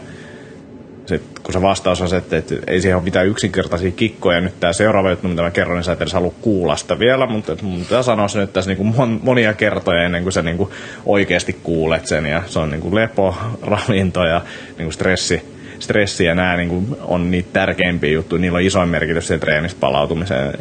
sitten 1.09 1.43
kun 1.43 1.53
se 1.53 1.63
vastaus 1.63 2.01
on 2.01 2.09
se, 2.09 2.17
että, 2.17 2.37
että 2.37 2.55
ei 2.67 2.81
siihen 2.81 2.97
ole 2.97 3.05
mitään 3.05 3.27
yksinkertaisia 3.27 3.91
kikkoja, 3.91 4.41
nyt 4.41 4.61
tämä 4.61 4.73
seuraava 4.73 5.11
juttu, 5.11 5.29
mitä 5.29 5.43
mä 5.43 5.51
kerron, 5.51 5.77
niin 5.77 5.85
sä 5.85 5.93
et 5.93 6.01
edes 6.03 6.13
halua 6.13 6.35
kuulla 6.41 6.77
sitä 6.77 6.99
vielä, 6.99 7.27
mutta 7.27 7.57
mun 7.63 7.81
pitää 7.81 8.03
sanoa 8.03 8.29
se 8.29 8.39
nyt 8.39 8.53
tässä 8.53 8.71
niin 8.71 8.95
kuin 8.95 9.21
monia 9.23 9.55
kertoja 9.55 10.03
ennen 10.03 10.23
kuin 10.23 10.33
sä 10.33 10.43
niin 10.43 10.57
kuin 10.57 10.71
oikeasti 11.07 11.53
kuulet 11.63 12.07
sen, 12.07 12.27
ja 12.27 12.43
se 12.47 12.59
on 12.59 12.71
niin 12.71 12.81
kuin 12.81 12.95
lepo, 12.95 13.37
ravinto 13.63 14.25
ja 14.25 14.41
niin 14.67 14.87
kuin 14.87 14.93
stressi, 14.93 15.58
stressi 15.79 16.25
ja 16.25 16.35
nämä 16.35 16.57
niin 16.57 16.69
kuin, 16.69 16.97
on 17.01 17.31
niitä 17.31 17.49
tärkeimpiä 17.53 18.11
juttuja. 18.11 18.41
Niillä 18.41 18.57
on 18.57 18.63
isoin 18.63 18.89
merkitys 18.89 19.27
siihen 19.27 19.41
treenistä 19.41 19.81
palautumiseen. 19.81 20.53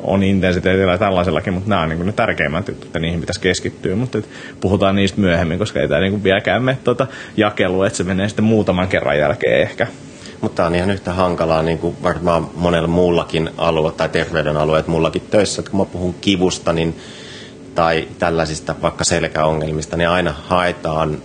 On 0.00 0.22
intensiteetillä 0.22 0.92
ja 0.92 0.98
tällaisellakin, 0.98 1.52
mutta 1.52 1.70
nämä 1.70 1.82
on 1.82 1.88
niin 1.88 1.96
kuin 1.96 2.06
ne 2.06 2.12
tärkeimmät 2.12 2.68
jutut 2.68 2.90
ja 2.94 3.00
niihin 3.00 3.20
pitäisi 3.20 3.40
keskittyä. 3.40 3.96
Mutta 3.96 4.18
et, 4.18 4.28
puhutaan 4.60 4.96
niistä 4.96 5.20
myöhemmin, 5.20 5.58
koska 5.58 5.80
ei 5.80 5.88
tämä 5.88 6.00
niin 6.00 6.12
kuin 6.12 6.24
vieläkään 6.24 6.62
mene 6.62 6.78
tuota 6.84 7.06
jakelua, 7.36 7.86
että 7.86 7.96
se 7.96 8.04
menee 8.04 8.28
sitten 8.28 8.44
muutaman 8.44 8.88
kerran 8.88 9.18
jälkeen 9.18 9.62
ehkä. 9.62 9.86
Mutta 10.40 10.66
on 10.66 10.74
ihan 10.74 10.90
yhtä 10.90 11.12
hankalaa 11.12 11.62
niin 11.62 11.78
kuin 11.78 11.96
varmaan 12.02 12.50
monella 12.54 12.88
muullakin 12.88 13.50
alue 13.56 13.92
tai 13.92 14.08
terveyden 14.08 14.56
alueet 14.56 14.86
mullakin 14.86 15.22
töissä. 15.30 15.60
Että 15.60 15.70
kun 15.70 15.80
mä 15.80 15.86
puhun 15.86 16.14
kivusta 16.20 16.72
niin, 16.72 16.96
tai 17.74 18.08
tällaisista 18.18 18.74
vaikka 18.82 19.04
selkäongelmista, 19.04 19.96
niin 19.96 20.08
aina 20.08 20.34
haetaan 20.46 21.18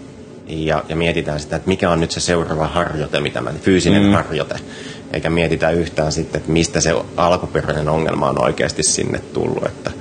ja, 0.51 0.83
ja 0.89 0.95
mietitään 0.95 1.39
sitä, 1.39 1.55
että 1.55 1.67
mikä 1.67 1.89
on 1.89 1.99
nyt 1.99 2.11
se 2.11 2.19
seuraava 2.19 2.67
harjoite, 2.67 3.19
mitä 3.19 3.41
mä, 3.41 3.53
fyysinen 3.61 4.03
mm. 4.03 4.11
harjoite. 4.11 4.55
Eikä 5.13 5.29
mietitä 5.29 5.69
yhtään 5.69 6.11
sitten, 6.11 6.39
että 6.39 6.51
mistä 6.51 6.81
se 6.81 6.95
alkuperäinen 7.17 7.89
ongelma 7.89 8.29
on 8.29 8.41
oikeasti 8.41 8.83
sinne 8.83 9.19
tullut. 9.19 9.65
Että, 9.65 9.91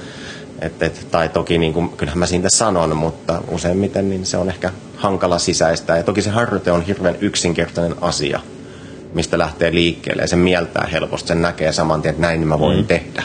et, 0.60 0.82
et, 0.82 1.06
tai 1.10 1.28
toki, 1.28 1.58
niin 1.58 1.72
kuin, 1.72 1.88
kyllähän 1.88 2.18
mä 2.18 2.26
siitä 2.26 2.48
sanon, 2.48 2.96
mutta 2.96 3.42
useimmiten 3.48 4.08
niin 4.08 4.26
se 4.26 4.36
on 4.36 4.48
ehkä 4.48 4.72
hankala 4.96 5.38
sisäistä. 5.38 5.96
Ja 5.96 6.02
toki 6.02 6.22
se 6.22 6.30
harjoite 6.30 6.72
on 6.72 6.82
hirveän 6.82 7.16
yksinkertainen 7.20 7.96
asia, 8.00 8.40
mistä 9.14 9.38
lähtee 9.38 9.74
liikkeelle. 9.74 10.22
Ja 10.22 10.28
se 10.28 10.36
mieltää 10.36 10.88
helposti, 10.92 11.28
sen 11.28 11.42
näkee 11.42 11.72
saman 11.72 12.02
tien, 12.02 12.10
että 12.10 12.22
näin 12.22 12.48
mä 12.48 12.58
voin 12.58 12.78
mm. 12.78 12.86
tehdä. 12.86 13.22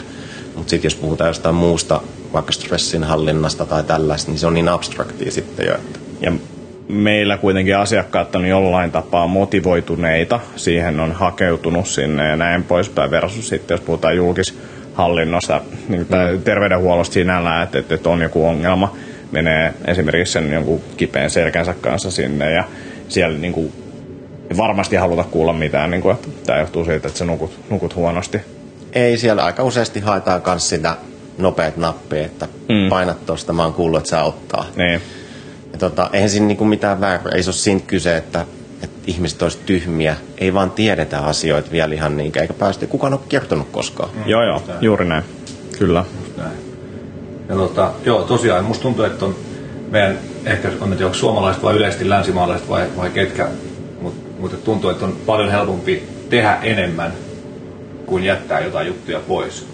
Mutta 0.56 0.70
sitten 0.70 0.86
jos 0.86 0.94
puhutaan 0.94 1.28
jostain 1.28 1.54
muusta, 1.54 2.00
vaikka 2.32 2.52
stressin 2.52 3.04
hallinnasta 3.04 3.66
tai 3.66 3.84
tällaista, 3.84 4.30
niin 4.30 4.38
se 4.38 4.46
on 4.46 4.54
niin 4.54 4.68
abstraktia 4.68 5.30
sitten 5.30 5.66
jo. 5.66 5.74
Että. 5.74 5.98
Ja 6.20 6.32
meillä 6.88 7.38
kuitenkin 7.38 7.76
asiakkaat 7.76 8.36
on 8.36 8.46
jollain 8.46 8.90
tapaa 8.90 9.26
motivoituneita, 9.26 10.40
siihen 10.56 11.00
on 11.00 11.12
hakeutunut 11.12 11.86
sinne 11.86 12.28
ja 12.28 12.36
näin 12.36 12.64
poispäin 12.64 13.10
versus 13.10 13.48
sitten, 13.48 13.74
jos 13.74 13.80
puhutaan 13.80 14.16
julkishallinnosta 14.16 15.60
niin 15.88 16.06
tai 16.06 16.32
mm. 16.32 16.42
terveydenhuollosta 16.42 17.14
sinällään, 17.14 17.62
että, 17.62 17.94
että 17.94 18.10
on 18.10 18.22
joku 18.22 18.46
ongelma, 18.46 18.96
menee 19.32 19.74
esimerkiksi 19.84 20.32
sen 20.32 20.52
jonkun 20.52 20.80
kipeän 20.96 21.30
selkänsä 21.30 21.74
kanssa 21.80 22.10
sinne 22.10 22.52
ja 22.52 22.64
siellä 23.08 23.38
niin 23.38 23.52
kuin, 23.52 23.72
varmasti 24.56 24.96
haluta 24.96 25.24
kuulla 25.24 25.52
mitään, 25.52 25.90
niin 25.90 26.02
kuin, 26.02 26.14
että 26.14 26.28
tämä 26.46 26.58
johtuu 26.58 26.84
siitä, 26.84 27.08
että 27.08 27.18
sä 27.18 27.24
nukut, 27.24 27.58
nukut 27.70 27.94
huonosti. 27.94 28.40
Ei, 28.92 29.18
siellä 29.18 29.44
aika 29.44 29.62
useasti 29.62 30.00
haetaan 30.00 30.42
myös 30.46 30.68
sitä 30.68 30.96
nopeat 31.38 31.76
nappia, 31.76 32.24
että 32.24 32.48
mm. 32.68 32.88
painat 32.88 33.26
tuosta, 33.26 33.52
mä 33.52 33.62
oon 33.62 33.72
kuullut, 33.72 33.98
että 33.98 34.10
saa 34.10 34.24
ottaa. 34.24 34.64
Niin. 34.76 35.00
Ja 35.76 35.80
tota, 35.80 36.10
eihän 36.12 36.30
siinä 36.30 36.46
niinku 36.46 36.64
mitään 36.64 37.00
väärää, 37.00 37.32
ei 37.34 37.42
se 37.42 37.50
ole 37.50 37.54
siitä 37.54 37.86
kyse, 37.86 38.16
että, 38.16 38.46
että 38.82 39.00
ihmiset 39.06 39.42
olisi 39.42 39.58
tyhmiä, 39.66 40.16
ei 40.38 40.54
vaan 40.54 40.70
tiedetä 40.70 41.18
asioita 41.20 41.70
vielä 41.70 41.94
ihan 41.94 42.16
niin, 42.16 42.32
eikä 42.40 42.54
päästä, 42.54 42.86
kukaan 42.86 43.12
ole 43.12 43.20
kertonut 43.28 43.68
koskaan. 43.72 44.08
Mm, 44.14 44.22
joo, 44.26 44.44
joo, 44.44 44.62
juuri 44.80 45.04
näin, 45.04 45.24
kyllä. 45.78 46.04
näin. 46.36 46.56
Ja 47.48 47.54
tota, 47.54 47.92
joo, 48.04 48.22
tosiaan, 48.22 48.64
musta 48.64 48.82
tuntuu, 48.82 49.04
että 49.04 49.24
on 49.24 49.36
meidän, 49.90 50.18
ehkä 50.44 50.70
on 50.80 50.90
nyt 50.90 51.00
suomalaiset 51.12 51.62
vai 51.62 51.76
yleisesti 51.76 52.08
länsimaalaiset 52.08 52.68
vai, 52.68 52.86
vai 52.96 53.10
ketkä, 53.10 53.48
mutta 54.00 54.30
mut 54.38 54.64
tuntuu, 54.64 54.90
että 54.90 55.04
on 55.04 55.16
paljon 55.26 55.50
helpompi 55.50 56.08
tehdä 56.30 56.58
enemmän 56.62 57.12
kuin 58.06 58.24
jättää 58.24 58.60
jotain 58.60 58.86
juttuja 58.86 59.20
pois. 59.28 59.66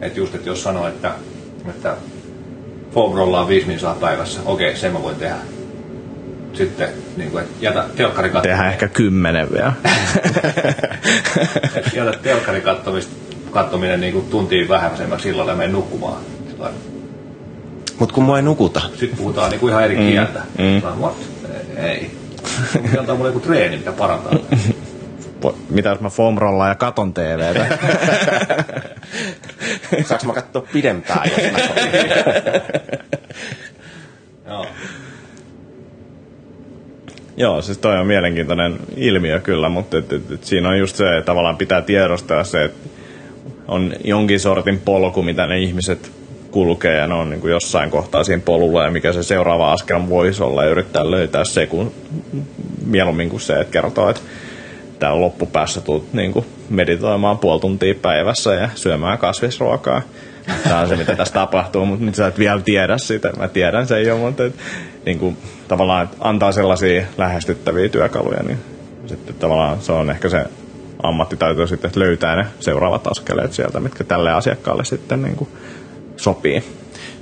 Että 0.00 0.20
just, 0.20 0.34
että 0.34 0.48
jos 0.48 0.62
sanoo, 0.62 0.88
että, 0.88 1.12
että 1.68 1.96
foam 2.94 3.14
rollaa 3.14 3.48
viisi 3.48 3.66
minsaa 3.66 3.94
päivässä. 3.94 4.40
Okei, 4.44 4.76
sen 4.76 4.92
mä 4.92 5.02
voin 5.02 5.16
tehdä. 5.16 5.36
Sitten 6.52 6.88
niin 7.16 7.30
kuin, 7.30 7.44
jätä 7.60 7.84
telkkari 7.96 8.28
katsomista. 8.28 8.48
Tehdään 8.48 8.72
ehkä 8.72 8.88
kymmenen 8.88 9.52
vielä. 9.52 9.72
jätä 11.96 12.18
telkkari 12.22 12.62
katsominen 13.50 14.00
niin 14.00 14.12
kuin 14.12 14.26
tuntiin 14.26 14.68
vähäisemmäksi 14.68 15.28
illalla 15.28 15.52
ja 15.52 15.56
mene 15.56 15.72
nukkumaan. 15.72 16.20
Mutta 17.98 18.14
kun 18.14 18.24
mua 18.24 18.36
ei 18.36 18.42
nukuta. 18.42 18.80
Sitten 18.80 19.18
puhutaan 19.18 19.50
niin 19.50 19.60
kuin 19.60 19.70
ihan 19.70 19.84
eri 19.84 19.96
mm. 19.96 20.02
kieltä. 20.02 20.42
Mm. 20.58 21.00
What? 21.00 21.16
Ei. 21.76 22.10
Antaa 22.98 23.16
mulle 23.16 23.28
joku 23.28 23.40
treeni, 23.40 23.76
mikä 23.76 23.92
parantaa. 23.92 24.32
Mitä 25.70 25.88
jos 25.88 26.00
mä 26.00 26.10
foam 26.10 26.38
rollaan 26.38 26.70
ja 26.70 26.74
katon 26.74 27.14
TVtä? 27.14 27.66
Saanko 30.04 30.26
mä 30.26 30.32
katsoa 30.32 30.66
pidempään, 30.72 31.30
jos 31.30 31.52
mä 31.52 31.58
Joo. 34.48 34.66
Joo, 37.36 37.62
siis 37.62 37.78
toi 37.78 37.98
on 37.98 38.06
mielenkiintoinen 38.06 38.78
ilmiö 38.96 39.40
kyllä, 39.40 39.68
mutta 39.68 39.98
et, 39.98 40.12
et, 40.12 40.30
et 40.30 40.44
siinä 40.44 40.68
on 40.68 40.78
just 40.78 40.96
se, 40.96 41.04
että 41.04 41.26
tavallaan 41.26 41.56
pitää 41.56 41.82
tiedostaa 41.82 42.44
se, 42.44 42.64
että 42.64 42.88
on 43.68 43.92
jonkin 44.04 44.40
sortin 44.40 44.80
polku, 44.84 45.22
mitä 45.22 45.46
ne 45.46 45.58
ihmiset 45.58 46.12
kulkee 46.50 46.96
ja 46.96 47.06
ne 47.06 47.14
on 47.14 47.30
niin 47.30 47.40
kuin 47.40 47.50
jossain 47.50 47.90
kohtaa 47.90 48.24
siinä 48.24 48.42
polulla 48.44 48.84
ja 48.84 48.90
mikä 48.90 49.12
se 49.12 49.22
seuraava 49.22 49.72
askel 49.72 50.00
voisi 50.08 50.42
olla 50.42 50.64
ja 50.64 50.70
yrittää 50.70 51.10
löytää 51.10 51.44
se, 51.44 51.66
kun 51.66 51.92
mieluummin 52.86 53.28
kuin 53.28 53.40
se, 53.40 53.52
että 53.52 53.72
kertoo, 53.72 54.10
että 54.10 54.22
täällä 54.98 55.20
loppupäässä 55.20 55.80
tulet 55.80 56.12
niin 56.12 56.44
meditoimaan 56.70 57.38
puoli 57.38 57.60
tuntia 57.60 57.94
päivässä 58.02 58.54
ja 58.54 58.68
syömään 58.74 59.18
kasvisruokaa. 59.18 60.02
Tämä 60.64 60.80
on 60.80 60.88
se, 60.88 60.96
mitä 60.96 61.16
tässä 61.16 61.34
tapahtuu, 61.34 61.86
mutta 61.86 62.04
nyt 62.04 62.14
sä 62.14 62.26
et 62.26 62.38
vielä 62.38 62.60
tiedä 62.60 62.98
sitä. 62.98 63.32
Mä 63.36 63.48
tiedän 63.48 63.86
sen 63.86 64.06
jo, 64.06 64.18
mutta 64.18 64.44
et, 64.44 64.54
niin 65.06 65.18
kuin, 65.18 65.36
tavallaan 65.68 66.04
että 66.04 66.16
antaa 66.20 66.52
sellaisia 66.52 67.06
lähestyttäviä 67.18 67.88
työkaluja, 67.88 68.42
niin 68.42 68.58
sitten 69.06 69.34
tavallaan 69.34 69.80
se 69.80 69.92
on 69.92 70.10
ehkä 70.10 70.28
se 70.28 70.44
ammattitaito 71.02 71.66
sitten, 71.66 71.88
että 71.88 72.00
löytää 72.00 72.36
ne 72.36 72.46
seuraavat 72.60 73.06
askeleet 73.06 73.52
sieltä, 73.52 73.80
mitkä 73.80 74.04
tälle 74.04 74.32
asiakkaalle 74.32 74.84
sitten 74.84 75.22
niin 75.22 75.36
kuin 75.36 75.50
sopii. 76.16 76.64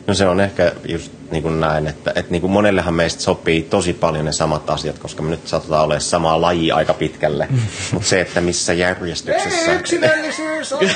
No 0.06 0.14
se 0.14 0.26
on 0.26 0.40
ehkä 0.40 0.72
just 0.88 1.12
niin 1.30 1.42
kuin 1.42 1.60
näin, 1.60 1.86
että, 1.86 2.12
että 2.14 2.30
niin 2.32 2.40
kuin 2.40 2.50
monellehan 2.50 2.94
meistä 2.94 3.22
sopii 3.22 3.62
tosi 3.62 3.92
paljon 3.92 4.24
ne 4.24 4.32
samat 4.32 4.70
asiat, 4.70 4.98
koska 4.98 5.22
me 5.22 5.30
nyt 5.30 5.48
saatetaan 5.48 5.84
olla 5.84 6.00
samaa 6.00 6.40
lajia 6.40 6.76
aika 6.76 6.94
pitkälle. 6.94 7.48
Mutta 7.92 8.08
se, 8.08 8.20
että 8.20 8.40
missä 8.40 8.72
järjestyksessä... 8.72 9.72
yksilöllisyys 9.72 10.72
on 10.72 10.80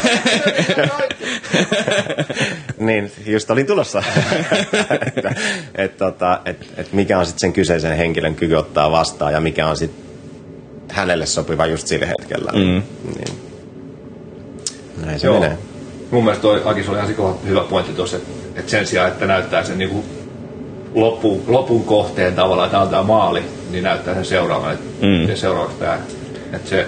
Niin, 2.78 3.12
just 3.26 3.50
olin 3.50 3.66
tulossa. 3.66 4.02
että 5.06 5.34
et, 5.74 5.96
tota, 5.96 6.40
et, 6.44 6.66
et 6.76 6.92
mikä 6.92 7.18
on 7.18 7.26
sitten 7.26 7.40
sen 7.40 7.52
kyseisen 7.52 7.96
henkilön 7.96 8.34
kyky 8.34 8.54
ottaa 8.54 8.90
vastaan 8.90 9.32
ja 9.32 9.40
mikä 9.40 9.66
on 9.68 9.76
sitten 9.76 10.04
hänelle 10.88 11.26
sopiva 11.26 11.66
just 11.66 11.86
sillä 11.86 12.06
hetkellä. 12.06 12.52
Mm. 12.52 12.82
Niin. 13.14 13.40
Näin 15.04 15.20
se 15.20 15.26
Joo. 15.26 15.40
menee. 15.40 15.58
Mun 16.10 16.24
mielestä 16.24 16.42
toi 16.42 16.62
Akis 16.64 16.88
oli 16.88 16.98
ihan 16.98 17.34
hyvä 17.46 17.60
pointti 17.60 17.92
tuossa, 17.92 18.16
että, 18.16 18.39
että 18.56 18.70
sen 18.70 18.86
sijaan, 18.86 19.08
että 19.08 19.26
näyttää 19.26 19.64
sen 19.64 19.78
niin 19.78 20.04
lopun, 20.94 21.42
lopun 21.46 21.84
kohteen 21.84 22.34
tavallaan, 22.34 22.66
että 22.66 22.80
antaa 22.80 23.02
maali, 23.02 23.42
niin 23.70 23.84
näyttää 23.84 24.14
sen 24.14 24.24
seuraavan, 24.24 24.72
että 24.72 25.06
mm. 25.06 25.36
seuraavaksi 25.36 25.78
tämä. 25.78 25.98
Että 26.52 26.68
se, 26.70 26.86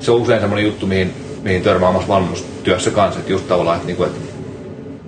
se 0.00 0.10
on 0.10 0.20
usein 0.20 0.40
semmoinen 0.40 0.64
juttu, 0.66 0.86
mihin, 0.86 1.14
mihin 1.42 1.62
törmää 1.62 1.88
omassa 1.88 2.08
valmennustyössä 2.08 2.90
kanssa, 2.90 3.20
että 3.20 3.32
just 3.32 3.48
tavallaan, 3.48 3.76
että, 3.76 3.86
niinku, 3.86 4.04
että, 4.04 4.20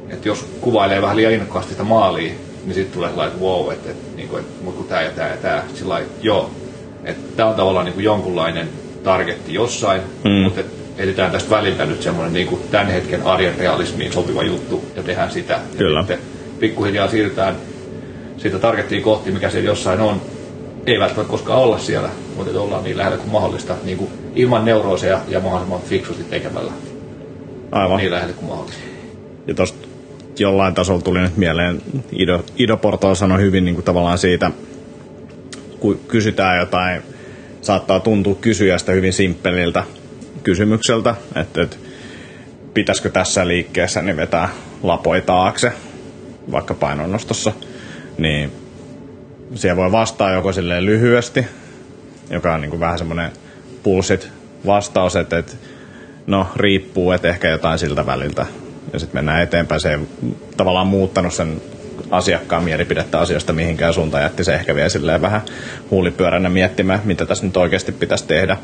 että 0.09 0.29
jos 0.29 0.47
kuvailee 0.61 1.03
vähän 1.03 1.17
liian 1.17 1.33
innokkaasti 1.33 1.71
sitä 1.71 1.85
maalia, 1.85 2.33
niin 2.65 2.75
sitten 2.75 2.95
tulee 2.95 3.11
sellainen, 3.11 3.33
että 3.33 3.45
wow, 3.45 3.73
että, 3.73 3.91
että, 3.91 4.17
niinku, 4.17 4.37
että 4.37 4.65
mutta 4.65 4.79
kun 4.79 4.89
tämä 4.89 5.03
ja 5.03 5.11
tämä 5.11 5.29
ja 5.29 5.37
tämä, 5.37 5.63
sillä 5.75 6.01
joo, 6.23 6.51
että 7.05 7.37
tämä 7.37 7.49
on 7.49 7.55
tavallaan 7.55 7.85
niin 7.85 7.95
kuin 7.95 8.05
jonkunlainen 8.05 8.69
targetti 9.05 9.55
jossain, 9.55 10.01
mm. 10.25 10.31
mutta 10.31 10.61
että 10.61 10.76
etsitään 10.99 11.33
tästä 11.33 11.51
väliltä 11.51 11.87
nyt 11.87 12.03
semmoinen 12.03 12.33
niin 12.33 12.47
kuin 12.47 12.61
tämän 12.71 12.87
hetken 12.87 13.23
arjen 13.23 13.59
realismiin 13.59 14.13
sopiva 14.13 14.43
juttu 14.43 14.85
ja 14.97 15.03
tehdään 15.03 15.31
sitä. 15.31 15.61
Kyllä. 15.79 16.05
Ja 16.09 16.17
pikkuhiljaa 16.61 17.09
siirrytään 17.09 17.57
siitä 18.37 18.59
targettiin 18.59 19.03
kohti, 19.03 19.31
mikä 19.31 19.51
siellä 19.51 19.71
jossain 19.71 20.01
on. 20.01 20.21
Ei 20.87 21.01
välttämättä 21.01 21.31
koskaan 21.31 21.61
olla 21.61 21.79
siellä, 21.79 22.09
mutta 22.37 22.61
ollaan 22.61 22.85
niin 22.85 22.97
lähellä 22.97 23.19
kuin 23.19 23.31
mahdollista, 23.31 23.75
niin 23.85 23.99
kuin 23.99 24.11
ilman 24.35 24.65
neurooseja 24.65 25.21
ja 25.29 25.41
mahdollisimman 25.41 25.81
fiksusti 25.81 26.25
tekemällä. 26.25 26.73
Aivan. 27.73 27.97
Niin 27.97 28.11
lähellä 28.11 28.35
kuin 28.35 28.49
mahdollista. 28.49 28.83
Ja 29.47 29.55
tuosta 29.55 29.89
jollain 30.39 30.75
tasolla 30.75 31.03
tuli 31.03 31.21
nyt 31.21 31.37
mieleen, 31.37 31.83
Ido, 32.13 32.45
Ido 32.57 32.77
Porto 32.77 33.15
sanoi 33.15 33.41
hyvin 33.41 33.65
niin 33.65 33.75
kuin 33.75 33.85
tavallaan 33.85 34.19
siitä, 34.19 34.51
kun 35.81 36.01
kysytään 36.09 36.59
jotain, 36.59 37.03
saattaa 37.63 38.01
tuntua 38.01 38.35
kysyjästä 38.35 38.93
hyvin 38.93 39.13
simppeliltä 39.13 39.85
kysymykseltä, 40.47 41.15
että, 41.35 41.63
että 41.63 41.77
pitäisikö 42.75 43.11
tässä 43.11 43.49
liikkeessä 43.49 44.03
niin 44.03 44.17
vetää 44.17 44.49
lapoi 44.83 45.21
taakse, 45.21 45.73
vaikka 46.53 46.75
painonnostossa, 46.75 47.53
niin 48.19 48.53
siellä 49.55 49.77
voi 49.77 49.93
vastaa 49.93 50.33
joko 50.33 50.53
silleen 50.53 50.87
lyhyesti, 50.87 51.47
joka 52.31 52.55
on 52.55 52.61
niin 52.61 52.71
kuin 52.71 52.81
vähän 52.81 52.99
semmoinen 52.99 53.31
pulsit 53.83 54.29
vastaus, 54.67 55.17
että, 55.17 55.39
että 55.39 55.53
no 56.27 56.47
riippuu, 56.57 57.13
että 57.13 57.29
ehkä 57.29 57.49
jotain 57.49 57.79
siltä 57.79 58.07
väliltä. 58.07 58.47
Ja 58.93 58.99
sitten 58.99 59.19
mennään 59.19 59.43
eteenpäin. 59.43 59.81
Se 59.81 59.91
ei 59.91 59.99
tavallaan 60.57 60.87
muuttanut 60.87 61.35
sen 61.35 61.63
asiakkaan 62.11 62.65
mielipidettä 62.65 63.21
asioista 63.21 63.53
mihinkään 63.53 63.95
suuntaan. 63.95 64.23
Jätti 64.23 64.45
se 64.45 64.55
ehkä 64.55 64.75
vielä 64.75 64.89
silleen 64.89 65.23
vähän 65.23 65.43
huulipyöränä 65.91 66.49
miettimään, 66.49 67.01
mitä 67.05 67.27
tässä 67.27 67.47
nyt 67.47 67.57
oikeasti 67.57 67.93
pitäisi 67.93 68.27
tehdä. 68.27 68.57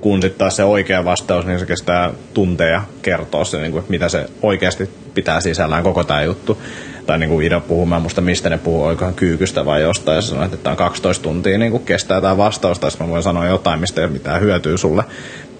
Kun 0.00 0.22
sitten 0.22 0.38
taas 0.38 0.56
se 0.56 0.64
oikea 0.64 1.04
vastaus, 1.04 1.46
niin 1.46 1.58
se 1.58 1.66
kestää 1.66 2.10
tunteja 2.34 2.82
kertoa 3.02 3.44
se, 3.44 3.58
niin 3.58 3.72
kuin, 3.72 3.84
mitä 3.88 4.08
se 4.08 4.26
oikeasti 4.42 4.90
pitää 5.14 5.40
sisällään 5.40 5.82
koko 5.82 6.04
tämä 6.04 6.22
juttu. 6.22 6.62
Tai 7.06 7.18
niin 7.18 7.30
kuin 7.30 7.46
Ida 7.46 7.60
puhuu, 7.60 7.86
mä 7.86 8.00
muista 8.00 8.20
mistä 8.20 8.50
ne 8.50 8.58
puhuu, 8.58 8.84
oikohan 8.84 9.14
kyykystä 9.14 9.64
vai 9.64 9.82
jostain, 9.82 10.16
ja 10.16 10.22
sanoi, 10.22 10.44
että 10.44 10.56
tämä 10.56 10.70
on 10.70 10.76
12 10.76 11.22
tuntia 11.22 11.58
niin 11.58 11.72
kuin 11.72 11.84
kestää 11.84 12.20
tämä 12.20 12.36
vastaus, 12.36 12.78
tai 12.78 12.90
mä 13.00 13.08
voin 13.08 13.22
sanoa 13.22 13.46
jotain, 13.46 13.80
mistä 13.80 14.00
ei 14.00 14.04
ole 14.04 14.12
mitään 14.12 14.40
hyötyä 14.40 14.76
sulle. 14.76 15.04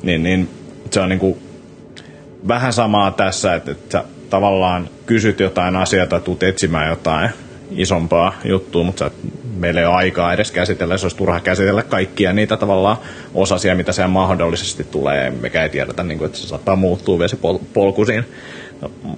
Niin, 0.03 0.22
niin 0.22 0.51
se 0.90 1.01
on 1.01 1.09
niin 1.09 1.18
kuin 1.18 1.38
vähän 2.49 2.72
samaa 2.72 3.11
tässä, 3.11 3.55
että, 3.55 3.70
että 3.70 3.99
sä 3.99 4.05
tavallaan 4.31 4.88
kysyt 5.07 5.40
jotain 5.40 5.77
asiaa 5.77 6.07
tai 6.07 6.20
tuut 6.20 6.42
etsimään 6.42 6.88
jotain 6.88 7.31
isompaa 7.70 8.35
juttua, 8.44 8.85
mutta 8.85 9.11
meillä 9.57 9.81
ei 9.81 9.87
ole 9.87 9.94
aikaa 9.94 10.33
edes 10.33 10.52
käsitellä, 10.52 10.98
se 10.98 11.05
olisi 11.05 11.16
turha 11.16 11.40
käsitellä 11.40 11.83
kaikkia 11.83 12.33
niitä 12.33 12.57
tavallaan 12.57 12.96
osasia, 13.35 13.74
mitä 13.74 13.92
siellä 13.92 14.09
mahdollisesti 14.09 14.85
tulee, 14.85 15.31
mekä 15.31 15.62
ei 15.62 15.68
tiedetä, 15.68 16.02
niin 16.02 16.18
kuin, 16.18 16.26
että 16.26 16.38
se 16.38 16.48
saattaa 16.48 16.76
muuttua 16.76 17.18
vesipolku 17.18 18.05
siinä 18.05 18.24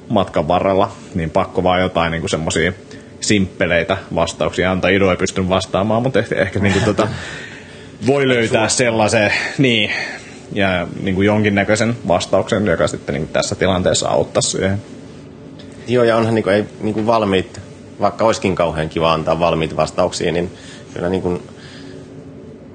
matkan 0.08 0.48
varrella, 0.48 0.92
niin 1.14 1.30
pakko 1.30 1.62
vaan 1.62 1.80
jotain 1.80 2.10
niin 2.10 2.28
semmoisia 2.28 2.72
simppeleitä 3.20 3.96
vastauksia 4.14 4.70
antaa. 4.70 4.90
Ido 4.90 5.10
ei 5.10 5.16
pystynyt 5.16 5.50
vastaamaan, 5.50 6.02
mutta 6.02 6.18
ehkä, 6.18 6.34
ehkä 6.34 6.58
niin 6.58 6.72
kuin, 6.72 6.84
tota, 6.84 7.08
voi 8.06 8.28
löytää 8.28 8.68
sellaisen, 8.68 9.32
niin, 9.58 9.90
ja 10.52 10.86
niin 11.02 11.14
kuin 11.14 11.26
jonkinnäköisen 11.26 11.96
vastauksen, 12.08 12.66
joka 12.66 12.88
sitten 12.88 13.14
niin 13.14 13.28
tässä 13.28 13.54
tilanteessa 13.54 14.08
auttaisi 14.08 14.50
siihen. 14.50 14.82
Joo, 15.88 16.04
ja 16.04 16.16
onhan 16.16 16.34
niin 16.34 16.42
kuin, 16.42 16.54
ei 16.54 16.64
niin 16.80 16.94
kuin 16.94 17.06
valmiit, 17.06 17.60
vaikka 18.00 18.24
olisikin 18.24 18.54
kauhean 18.54 18.88
kiva 18.88 19.12
antaa 19.12 19.40
valmiit 19.40 19.76
vastauksia, 19.76 20.32
niin 20.32 20.50
kyllä 20.94 21.08
niin 21.08 21.22
kuin 21.22 21.42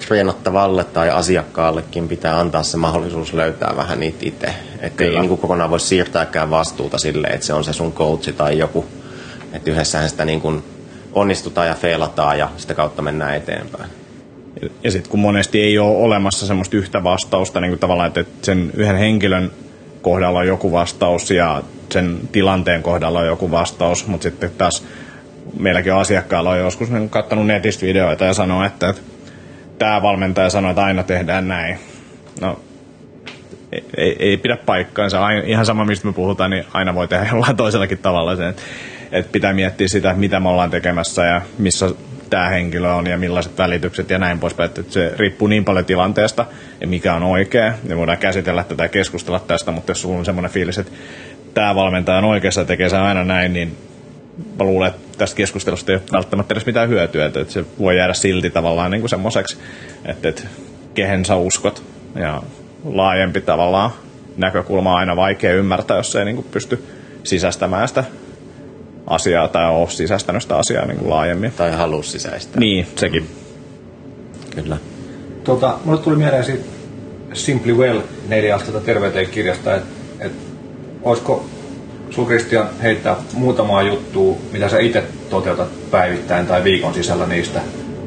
treenattavalle 0.07 0.83
tai 0.83 1.09
asiakkaallekin 1.09 2.07
pitää 2.07 2.39
antaa 2.39 2.63
se 2.63 2.77
mahdollisuus 2.77 3.33
löytää 3.33 3.73
vähän 3.77 3.99
niitä 3.99 4.17
itse. 4.21 4.53
Että 4.79 5.03
ei 5.03 5.09
niin 5.09 5.27
kuin 5.27 5.39
kokonaan 5.39 5.69
voi 5.69 5.79
siirtääkään 5.79 6.49
vastuuta 6.49 6.97
sille, 6.97 7.27
että 7.27 7.45
se 7.45 7.53
on 7.53 7.63
se 7.63 7.73
sun 7.73 7.93
coachi 7.93 8.33
tai 8.33 8.57
joku. 8.57 8.85
Että 9.53 9.71
yhdessähän 9.71 10.09
sitä 10.09 10.25
niin 10.25 10.41
kuin 10.41 10.63
onnistutaan 11.13 11.67
ja 11.67 11.75
feilataan 11.75 12.39
ja 12.39 12.49
sitä 12.57 12.73
kautta 12.73 13.01
mennään 13.01 13.35
eteenpäin. 13.35 13.89
Ja 14.83 14.91
sitten 14.91 15.11
kun 15.11 15.19
monesti 15.19 15.61
ei 15.61 15.79
ole 15.79 15.97
olemassa 15.97 16.47
semmoista 16.47 16.77
yhtä 16.77 17.03
vastausta, 17.03 17.61
niin 17.61 17.71
kuin 17.71 17.79
tavallaan, 17.79 18.07
että 18.07 18.25
sen 18.41 18.71
yhden 18.75 18.97
henkilön 18.97 19.51
kohdalla 20.01 20.39
on 20.39 20.47
joku 20.47 20.71
vastaus 20.71 21.31
ja 21.31 21.63
sen 21.89 22.19
tilanteen 22.31 22.83
kohdalla 22.83 23.19
on 23.19 23.25
joku 23.25 23.51
vastaus, 23.51 24.07
mutta 24.07 24.23
sitten 24.23 24.51
taas 24.57 24.83
meilläkin 25.59 25.93
on 25.93 25.99
asiakkailla 25.99 26.49
on 26.49 26.59
joskus 26.59 26.91
niin 26.91 27.09
katsonut 27.09 27.47
netistä 27.47 27.85
videoita 27.85 28.25
ja 28.25 28.33
sanoo, 28.33 28.63
että, 28.63 28.89
että 28.89 29.01
tämä 29.79 30.01
valmentaja 30.01 30.49
sanoo, 30.49 30.71
että 30.71 30.83
aina 30.83 31.03
tehdään 31.03 31.47
näin. 31.47 31.79
No, 32.41 32.59
ei, 33.97 34.15
ei, 34.19 34.37
pidä 34.37 34.57
paikkaansa. 34.57 35.25
Aina, 35.25 35.41
ihan 35.45 35.65
sama, 35.65 35.85
mistä 35.85 36.07
me 36.07 36.13
puhutaan, 36.13 36.51
niin 36.51 36.65
aina 36.73 36.95
voi 36.95 37.07
tehdä 37.07 37.27
jollain 37.31 37.55
toisellakin 37.55 37.97
tavalla 37.97 38.35
sen. 38.35 38.55
Että, 39.11 39.31
pitää 39.31 39.53
miettiä 39.53 39.87
sitä, 39.87 40.13
mitä 40.13 40.39
me 40.39 40.49
ollaan 40.49 40.69
tekemässä 40.69 41.25
ja 41.25 41.41
missä 41.57 41.89
tämä 42.29 42.49
henkilö 42.49 42.93
on 42.93 43.07
ja 43.07 43.17
millaiset 43.17 43.57
välitykset 43.57 44.09
ja 44.09 44.17
näin 44.17 44.39
poispäin. 44.39 44.67
Että 44.69 44.81
se 44.89 45.13
riippuu 45.17 45.47
niin 45.47 45.65
paljon 45.65 45.85
tilanteesta 45.85 46.45
ja 46.81 46.87
mikä 46.87 47.13
on 47.13 47.23
oikea. 47.23 47.73
Ja 47.87 47.97
voidaan 47.97 48.17
käsitellä 48.17 48.63
tätä 48.63 48.83
ja 48.83 48.89
keskustella 48.89 49.39
tästä, 49.39 49.71
mutta 49.71 49.91
jos 49.91 50.01
sulla 50.01 50.19
on 50.19 50.25
semmoinen 50.25 50.51
fiilis, 50.51 50.77
että 50.77 50.91
tämä 51.53 51.75
valmentaja 51.75 52.17
on 52.17 52.25
oikeassa 52.25 52.61
ja 52.61 52.65
tekee 52.65 52.89
se 52.89 52.97
aina 52.97 53.23
näin, 53.23 53.53
niin 53.53 53.77
mä 54.37 54.65
luulen, 54.65 54.89
että 54.89 55.17
tästä 55.17 55.37
keskustelusta 55.37 55.91
ei 55.91 55.95
ole 55.95 56.03
välttämättä 56.11 56.53
edes 56.53 56.65
mitään 56.65 56.89
hyötyä, 56.89 57.25
että 57.25 57.43
se 57.47 57.65
voi 57.79 57.97
jäädä 57.97 58.13
silti 58.13 58.49
tavallaan 58.49 58.91
niin 58.91 59.01
kuin 59.01 59.09
semmoiseksi, 59.09 59.57
että, 60.05 60.29
että 60.29 60.43
kehen 60.93 61.25
sä 61.25 61.35
uskot 61.35 61.83
ja 62.15 62.43
laajempi 62.85 63.41
tavallaan 63.41 63.91
näkökulma 64.37 64.91
on 64.91 64.99
aina 64.99 65.15
vaikea 65.15 65.53
ymmärtää, 65.53 65.97
jos 65.97 66.15
ei 66.15 66.25
niin 66.25 66.35
kuin 66.35 66.47
pysty 66.51 66.83
sisäistämään 67.23 67.87
sitä 67.87 68.03
asiaa 69.07 69.47
tai 69.47 69.69
ole 69.69 69.89
sisäistänyt 69.89 70.41
sitä 70.41 70.57
asiaa 70.57 70.85
niin 70.85 70.97
kuin 70.97 71.09
laajemmin. 71.09 71.51
Tai 71.51 71.71
halua 71.71 72.03
sisäistää. 72.03 72.59
Niin, 72.59 72.87
sekin. 72.95 73.27
Kyllä. 74.55 74.77
Tota, 75.43 75.79
mulle 75.85 76.01
tuli 76.01 76.15
mieleen 76.15 76.43
siitä 76.43 76.63
Simply 77.33 77.73
Well 77.73 78.01
neljä 78.27 78.55
astetta 78.55 78.79
terveyteen 78.81 79.29
kirjasta, 79.29 79.75
että 79.75 79.87
et, 80.19 80.31
olisiko 81.03 81.45
sun 82.15 82.25
Christian 82.25 82.69
heittää 82.81 83.15
muutamaa 83.33 83.81
juttua, 83.81 84.35
mitä 84.51 84.69
sä 84.69 84.79
itse 84.79 85.03
toteutat 85.29 85.91
päivittäin 85.91 86.47
tai 86.47 86.63
viikon 86.63 86.93
sisällä 86.93 87.25
niistä 87.25 87.61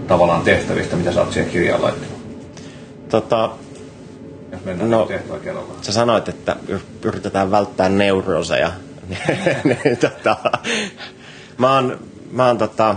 tavallaan 0.09 0.43
tehtävistä, 0.43 0.97
mitä 0.97 1.13
sä 1.13 1.21
oot 1.21 1.33
siihen 1.33 1.51
kirjaan 1.51 1.83
laittanut? 1.83 2.17
Tota, 3.09 3.51
Jos 4.53 4.65
mennään 4.65 4.91
No, 4.91 5.07
tehtävä 5.07 5.39
kerrallaan. 5.39 5.85
sä 5.85 5.93
sanoit, 5.93 6.29
että 6.29 6.57
yritetään 7.05 7.51
välttää 7.51 7.89
neurooseja. 7.89 8.73
niin, 9.65 9.97
tota, 10.01 10.37
mä 11.59 11.75
oon, 11.75 11.99
mä 12.33 12.47
oon 12.47 12.59
tota, 12.59 12.97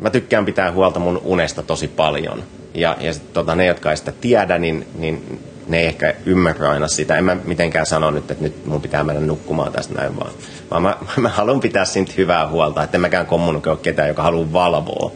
mä 0.00 0.10
tykkään 0.10 0.44
pitää 0.44 0.72
huolta 0.72 1.00
mun 1.00 1.20
unesta 1.24 1.62
tosi 1.62 1.88
paljon. 1.88 2.42
Ja, 2.74 2.96
ja 3.00 3.12
sit, 3.12 3.32
tota, 3.32 3.54
ne, 3.54 3.66
jotka 3.66 3.90
ei 3.90 3.96
sitä 3.96 4.12
tiedä, 4.20 4.58
niin, 4.58 4.86
niin 4.98 5.40
ne 5.70 5.80
ei 5.80 5.86
ehkä 5.86 6.14
ymmärrä 6.26 6.70
aina 6.70 6.88
sitä. 6.88 7.16
En 7.16 7.24
mä 7.24 7.36
mitenkään 7.44 7.86
sano 7.86 8.10
nyt, 8.10 8.30
että 8.30 8.44
nyt 8.44 8.66
mun 8.66 8.82
pitää 8.82 9.04
mennä 9.04 9.20
nukkumaan 9.20 9.72
tästä 9.72 9.94
näin, 9.94 10.16
vaan, 10.16 10.30
vaan 10.70 10.82
mä, 10.82 10.96
mä 11.16 11.28
haluan 11.28 11.60
pitää 11.60 11.84
siitä 11.84 12.12
hyvää 12.16 12.48
huolta, 12.48 12.82
että 12.82 12.96
en 12.96 13.00
mäkään 13.00 13.26
kommunikoi 13.26 13.76
ketään, 13.76 14.08
joka 14.08 14.22
haluaa 14.22 14.52
valvoa. 14.52 15.12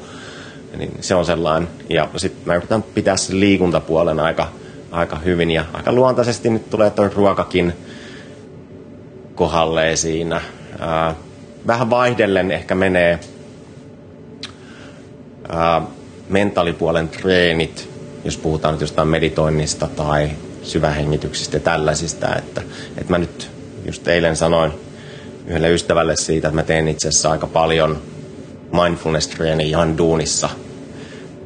Niin 0.76 0.92
se 1.00 1.14
on 1.14 1.24
sellainen. 1.24 1.68
Ja 1.88 2.08
sitten 2.16 2.42
mä 2.46 2.54
yritän 2.54 2.82
pitää 2.82 3.16
sen 3.16 3.40
liikuntapuolen 3.40 4.20
aika, 4.20 4.48
aika 4.90 5.16
hyvin 5.16 5.50
ja 5.50 5.64
aika 5.72 5.92
luontaisesti 5.92 6.50
nyt 6.50 6.70
tulee 6.70 6.90
toi 6.90 7.08
ruokakin 7.08 7.72
kohdalleen 9.34 9.96
siinä. 9.96 10.40
Ää, 10.78 11.14
vähän 11.66 11.90
vaihdellen 11.90 12.50
ehkä 12.50 12.74
menee 12.74 13.18
ää, 15.48 15.82
mentaalipuolen 16.28 17.08
treenit, 17.08 17.88
jos 18.24 18.36
puhutaan 18.36 18.74
nyt 18.74 18.80
jostain 18.80 19.08
meditoinnista 19.08 19.86
tai 19.86 20.30
syvähengityksistä 20.64 21.57
ja 21.57 21.61
tällaisista. 21.61 22.37
Että, 22.37 22.62
että 22.96 23.12
mä 23.12 23.18
nyt 23.18 23.50
just 23.87 24.09
eilen 24.09 24.37
sanoin 24.37 24.72
yhdelle 25.46 25.70
ystävälle 25.70 26.16
siitä, 26.16 26.48
että 26.48 26.55
mä 26.55 26.62
teen 26.62 26.88
itse 26.88 27.09
asiassa 27.09 27.31
aika 27.31 27.46
paljon 27.46 28.03
mindfulness-treeniä 28.72 29.66
ihan 29.66 29.98
duunissa. 29.98 30.48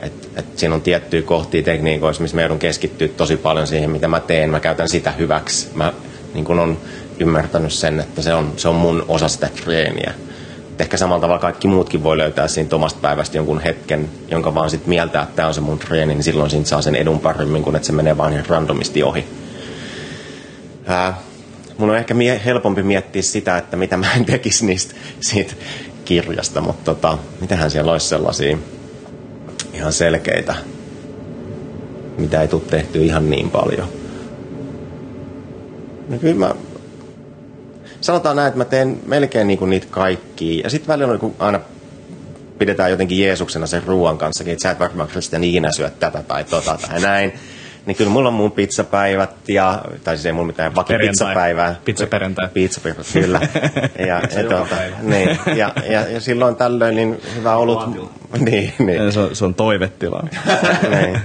Et, 0.02 0.31
et 0.37 0.59
siinä 0.59 0.74
on 0.74 0.83
tiettyjä 0.83 1.22
kohtia 1.22 1.62
tekniikoissa, 1.62 2.22
missä 2.22 2.37
mä 2.37 2.42
joudun 2.42 2.59
keskittyä 2.59 3.09
tosi 3.09 3.37
paljon 3.37 3.66
siihen, 3.66 3.90
mitä 3.90 4.09
mä 4.09 4.20
teen. 4.20 4.50
Mä 4.50 4.61
käytän 4.61 4.88
sitä 4.88 5.11
hyväksi. 5.11 5.68
Mä 5.74 5.92
niin 6.35 6.44
kun 6.44 6.59
on 6.59 6.78
ymmärtänyt 7.20 7.72
sen, 7.72 8.00
että 8.00 8.22
se 8.22 8.35
on, 8.35 8.52
se 8.57 8.68
on 8.68 8.74
mun 8.74 9.04
osa 9.09 9.28
sitä 9.28 9.48
treeniä. 9.64 10.14
Et 10.78 10.82
ehkä 10.82 10.96
samalla 10.96 11.20
tavalla 11.20 11.40
kaikki 11.40 11.68
muutkin 11.68 12.02
voi 12.02 12.18
löytää 12.18 12.48
siitä 12.48 12.76
omasta 12.76 12.98
päivästä 13.02 13.36
jonkun 13.36 13.60
hetken, 13.60 14.08
jonka 14.30 14.54
vaan 14.54 14.70
sit 14.70 14.86
mieltää, 14.86 15.22
että 15.22 15.36
tämä 15.36 15.48
on 15.48 15.54
se 15.54 15.60
mun 15.60 15.78
treeni, 15.78 16.14
niin 16.14 16.22
silloin 16.22 16.50
siitä 16.50 16.68
saa 16.68 16.82
sen 16.82 16.94
edun 16.94 17.20
paremmin, 17.20 17.62
kuin 17.62 17.76
että 17.76 17.86
se 17.86 17.92
menee 17.92 18.16
vaan 18.16 18.32
ihan 18.32 18.46
randomisti 18.46 19.02
ohi. 19.02 19.24
Ää, 20.86 21.18
mun 21.78 21.90
on 21.90 21.96
ehkä 21.96 22.14
mie- 22.14 22.40
helpompi 22.44 22.82
miettiä 22.82 23.22
sitä, 23.22 23.58
että 23.58 23.76
mitä 23.76 23.96
mä 23.96 24.14
en 24.16 24.24
tekisi 24.24 24.66
niistä, 24.66 24.94
siitä 25.20 25.54
kirjasta, 26.04 26.60
mutta 26.60 26.94
tota, 26.94 27.18
mitähän 27.40 27.70
siellä 27.70 27.92
olisi 27.92 28.08
sellaisia 28.08 28.58
ihan 29.72 29.92
selkeitä, 29.92 30.54
mitä 32.18 32.42
ei 32.42 32.48
tule 32.48 32.62
tehty 32.70 33.04
ihan 33.04 33.30
niin 33.30 33.50
paljon. 33.50 33.88
No 36.08 36.18
kyllä 36.18 36.46
mä, 36.46 36.54
sanotaan 38.08 38.36
näin, 38.36 38.48
että 38.48 38.58
mä 38.58 38.64
teen 38.64 39.00
melkein 39.06 39.46
niinku 39.46 39.66
niitä 39.66 39.86
kaikkia. 39.90 40.62
Ja 40.64 40.70
sitten 40.70 40.88
välillä 40.88 41.12
on 41.12 41.18
niinku 41.20 41.34
aina 41.38 41.60
pidetään 42.58 42.90
jotenkin 42.90 43.20
Jeesuksena 43.20 43.66
sen 43.66 43.82
ruoan 43.82 44.18
kanssakin, 44.18 44.52
että 44.52 44.62
sä 44.62 44.70
et 44.70 44.78
varmaan 44.80 45.08
Kristian 45.08 45.44
ikinä 45.44 45.72
syö 45.72 45.90
tätä 45.90 46.22
tai 46.22 46.44
tota 46.44 46.78
tai 46.88 47.00
näin. 47.00 47.32
Niin 47.86 47.96
kyllä 47.96 48.10
mulla 48.10 48.28
on 48.28 48.34
mun 48.34 48.52
pizzapäivät 48.52 49.48
ja, 49.48 49.82
tai 50.04 50.16
siis 50.16 50.26
ei 50.26 50.32
mulla 50.32 50.46
mitään 50.46 50.74
vakipizzapäivää. 50.74 51.76
Pizzaperjantai. 51.84 52.48
Pizzaperjantai, 52.54 53.22
kyllä. 53.22 53.40
Ja, 54.09 54.22
ja, 54.36 54.48
tota, 54.48 54.76
niin, 55.02 55.38
ja, 55.56 55.72
ja, 55.90 56.00
ja, 56.09 56.20
silloin 56.20 56.56
tällöin 56.56 56.96
niin 56.96 57.20
hyvä 57.36 57.56
olut. 57.56 57.80
Niin, 58.38 58.72
niin. 58.78 59.12
Se 59.12 59.20
on, 59.20 59.36
se 59.36 59.44
on 59.44 59.54
toivetila. 59.54 60.22
niin. 60.90 61.20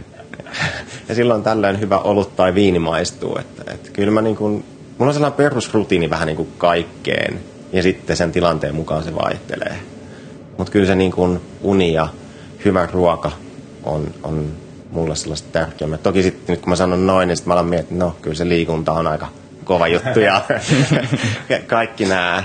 Ja 1.10 1.16
silloin 1.16 1.44
tällöin 1.44 1.80
hyvä 1.80 2.00
olut 2.00 2.36
tai 2.36 2.56
viini 2.56 2.80
maistuu. 2.80 3.38
Että, 3.38 3.72
että 3.74 3.90
kyllä 3.92 4.12
mä 4.12 4.22
niin 4.22 4.36
kuin, 4.36 4.66
mulla 4.98 5.10
on 5.10 5.14
sellainen 5.14 5.38
perusrutiini 5.38 6.10
vähän 6.10 6.28
niin 6.28 6.38
kuin 6.38 6.50
kaikkeen. 6.58 7.40
Ja 7.74 7.84
sitten 7.84 8.18
sen 8.18 8.32
tilanteen 8.32 8.76
mukaan 8.76 9.04
se 9.04 9.16
vaihtelee. 9.16 9.80
Mutta 10.58 10.72
kyllä 10.72 10.86
se 10.86 10.96
niin 10.96 11.12
kuin 11.12 11.42
uni 11.62 11.94
ja 11.94 12.08
hyvä 12.66 12.88
ruoka 12.92 13.32
on, 13.84 14.14
on 14.24 14.54
mulle 14.92 15.16
sellaiset 15.16 15.52
tärkeimmät. 15.52 16.04
Toki 16.04 16.24
sitten 16.24 16.54
nyt 16.54 16.62
kun 16.62 16.70
mä 16.70 16.76
sanon 16.76 17.08
noin, 17.08 17.28
niin 17.28 17.38
sitten 17.38 17.50
mä 17.50 17.54
alan 17.54 17.66
miettiä, 17.66 17.98
no 17.98 18.16
kyllä 18.22 18.36
se 18.36 18.50
liikunta 18.50 18.92
on 18.92 19.08
aika 19.08 19.28
kova 19.64 19.88
juttu 19.88 20.20
ja 20.20 20.42
kaikki 21.68 22.06
nämä, 22.06 22.44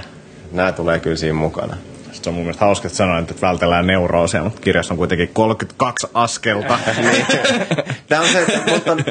nämä 0.52 0.72
tulee 0.72 0.98
kyllä 0.98 1.16
siinä 1.16 1.34
mukana. 1.34 1.76
Se 2.12 2.30
on 2.30 2.34
mun 2.34 2.44
mielestä 2.44 2.64
hauska, 2.64 2.86
että 2.86 2.96
sanoin, 2.96 3.22
että 3.22 3.46
vältellään 3.46 3.86
neuroosia, 3.86 4.44
mutta 4.44 4.60
kirjassa 4.60 4.94
on 4.94 4.98
kuitenkin 4.98 5.30
32 5.32 6.06
askelta. 6.14 6.78
niin. 6.96 7.26
Tämä 8.08 8.20
on 8.20 8.28
se, 8.28 8.42
että 8.42 8.72
mut 8.72 8.88
on 8.88 9.04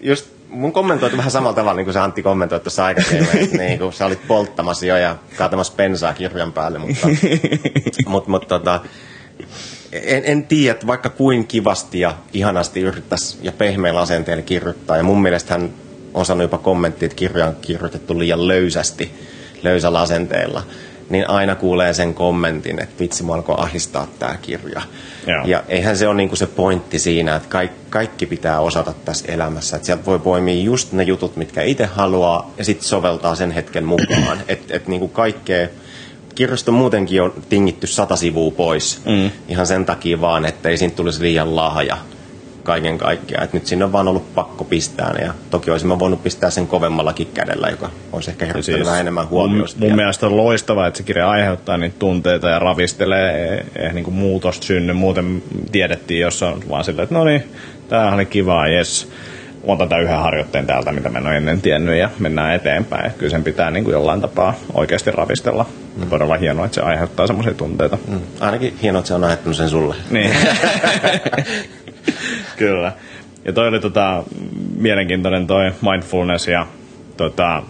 just 0.00 0.35
mun 0.48 0.72
kommentoitu 0.72 1.16
vähän 1.16 1.30
samalla 1.30 1.54
tavalla, 1.54 1.76
niin 1.76 1.84
kuin 1.84 1.92
se 1.92 2.00
Antti 2.00 2.22
kommentoi 2.22 2.60
tuossa 2.60 2.84
aikaisemmin, 2.84 3.38
että 3.38 3.56
niin 3.64 3.78
kuin 3.78 3.92
sä 3.92 4.06
olit 4.06 4.28
polttamassa 4.28 4.86
jo 4.86 4.96
ja 4.96 5.16
kaatamassa 5.36 5.72
pensaa 5.76 6.14
kirjan 6.14 6.52
päälle, 6.52 6.78
mutta, 6.78 7.08
mutta, 8.06 8.30
mutta 8.30 8.48
tota, 8.48 8.80
en, 9.92 10.22
en 10.24 10.46
tiedä, 10.46 10.72
että 10.72 10.86
vaikka 10.86 11.08
kuin 11.10 11.46
kivasti 11.46 12.00
ja 12.00 12.14
ihanasti 12.32 12.80
yrittäisi 12.80 13.38
ja 13.42 13.52
pehmeillä 13.52 14.00
asenteella 14.00 14.42
kirjoittaa, 14.42 14.96
ja 14.96 15.02
mun 15.02 15.22
mielestä 15.22 15.54
hän 15.54 15.70
on 16.14 16.26
sanonut 16.26 16.52
jopa 16.52 16.64
kommentti, 16.64 17.04
että 17.04 17.16
kirja 17.16 17.46
on 17.46 17.56
kirjoitettu 17.62 18.18
liian 18.18 18.48
löysästi, 18.48 19.14
löysällä 19.62 20.00
asenteella, 20.00 20.62
niin 21.10 21.30
aina 21.30 21.54
kuulee 21.54 21.94
sen 21.94 22.14
kommentin, 22.14 22.82
että 22.82 23.00
vitsi, 23.00 23.22
mua 23.22 23.34
alkoi 23.34 23.54
ahistaa 23.58 24.08
tämä 24.18 24.36
kirja. 24.42 24.82
Joo. 25.26 25.44
Ja 25.44 25.62
eihän 25.68 25.96
se 25.96 26.08
ole 26.08 26.16
niinku 26.16 26.36
se 26.36 26.46
pointti 26.46 26.98
siinä, 26.98 27.36
että 27.36 27.48
kaikki, 27.48 27.80
kaikki 27.90 28.26
pitää 28.26 28.60
osata 28.60 28.94
tässä 29.04 29.32
elämässä. 29.32 29.76
Että 29.76 29.86
sieltä 29.86 30.06
voi 30.06 30.18
poimia 30.18 30.62
just 30.62 30.92
ne 30.92 31.02
jutut, 31.02 31.36
mitkä 31.36 31.62
itse 31.62 31.86
haluaa, 31.86 32.50
ja 32.58 32.64
sitten 32.64 32.88
soveltaa 32.88 33.34
sen 33.34 33.50
hetken 33.50 33.84
mukaan. 33.84 34.38
Että 34.48 34.76
et 34.76 34.88
niinku 34.88 35.08
kaikkea, 35.08 35.68
kirjasto 36.34 36.72
muutenkin 36.72 37.22
on 37.22 37.32
tingitty 37.48 37.86
sata 37.86 38.16
sivua 38.16 38.50
pois. 38.50 39.00
Mm. 39.04 39.30
Ihan 39.48 39.66
sen 39.66 39.84
takia 39.84 40.20
vaan, 40.20 40.44
että 40.44 40.68
ei 40.68 40.76
siitä 40.76 40.96
tulisi 40.96 41.22
liian 41.22 41.56
lahja 41.56 41.96
kaiken 42.66 42.98
kaikkiaan. 42.98 43.44
Et 43.44 43.52
nyt 43.52 43.66
sinne 43.66 43.84
on 43.84 43.92
vaan 43.92 44.08
ollut 44.08 44.34
pakko 44.34 44.64
pistää 44.64 45.12
ne. 45.12 45.24
Ja 45.24 45.34
toki 45.50 45.70
olisin 45.70 45.98
voinut 45.98 46.22
pistää 46.22 46.50
sen 46.50 46.66
kovemmallakin 46.66 47.28
kädellä, 47.34 47.68
joka 47.68 47.90
olisi 48.12 48.30
ehkä 48.30 48.44
herättänyt 48.44 48.64
siis, 48.64 48.86
vähän 48.86 49.00
enemmän 49.00 49.28
huomiosta. 49.28 49.80
Mun, 49.80 49.88
mun 49.88 49.96
mielestä 49.96 50.26
on 50.26 50.36
loistavaa, 50.36 50.86
että 50.86 50.98
se 50.98 51.02
kirja 51.02 51.30
aiheuttaa 51.30 51.76
niitä 51.76 51.96
tunteita 51.98 52.48
ja 52.48 52.58
ravistelee. 52.58 53.54
Ei, 53.54 53.86
ei 53.86 53.92
niin 53.92 54.12
muutosta 54.12 54.66
synny. 54.66 54.92
Muuten 54.92 55.42
tiedettiin, 55.72 56.20
jos 56.20 56.42
on 56.42 56.60
vaan 56.68 56.84
silleen, 56.84 57.04
että 57.04 57.14
no 57.14 57.24
niin, 57.24 57.44
tämähän 57.88 58.14
oli 58.14 58.26
kivaa, 58.26 58.68
jes 58.68 59.08
otan 59.66 59.88
tämän 59.88 60.04
yhden 60.04 60.18
harjoitteen 60.18 60.66
täältä, 60.66 60.92
mitä 60.92 61.08
mä 61.08 61.18
en 61.18 61.26
ole 61.26 61.36
ennen 61.36 61.60
tiennyt 61.60 61.98
ja 61.98 62.10
mennään 62.18 62.54
eteenpäin. 62.54 63.12
Kyllä 63.18 63.30
sen 63.30 63.44
pitää 63.44 63.70
niin 63.70 63.84
kuin 63.84 63.92
jollain 63.92 64.20
tapaa 64.20 64.54
oikeasti 64.74 65.10
ravistella. 65.10 65.66
Mm. 65.96 66.10
Todella 66.10 66.36
hienoa, 66.36 66.64
että 66.64 66.74
se 66.74 66.80
aiheuttaa 66.80 67.26
semmoisia 67.26 67.54
tunteita. 67.54 67.98
Mm. 68.08 68.20
Ainakin 68.40 68.76
hienoa, 68.82 68.98
että 68.98 69.08
se 69.08 69.14
on 69.14 69.24
aiheuttanut 69.24 69.56
sen 69.56 69.68
sulle. 69.68 69.94
Niin. 70.10 70.30
Kyllä. 72.56 72.92
Ja 73.44 73.52
toi 73.52 73.68
oli 73.68 73.80
tota, 73.80 74.24
mielenkiintoinen 74.76 75.46
toi 75.46 75.72
mindfulness 75.90 76.48
ja 76.48 76.66
tota, 77.16 77.62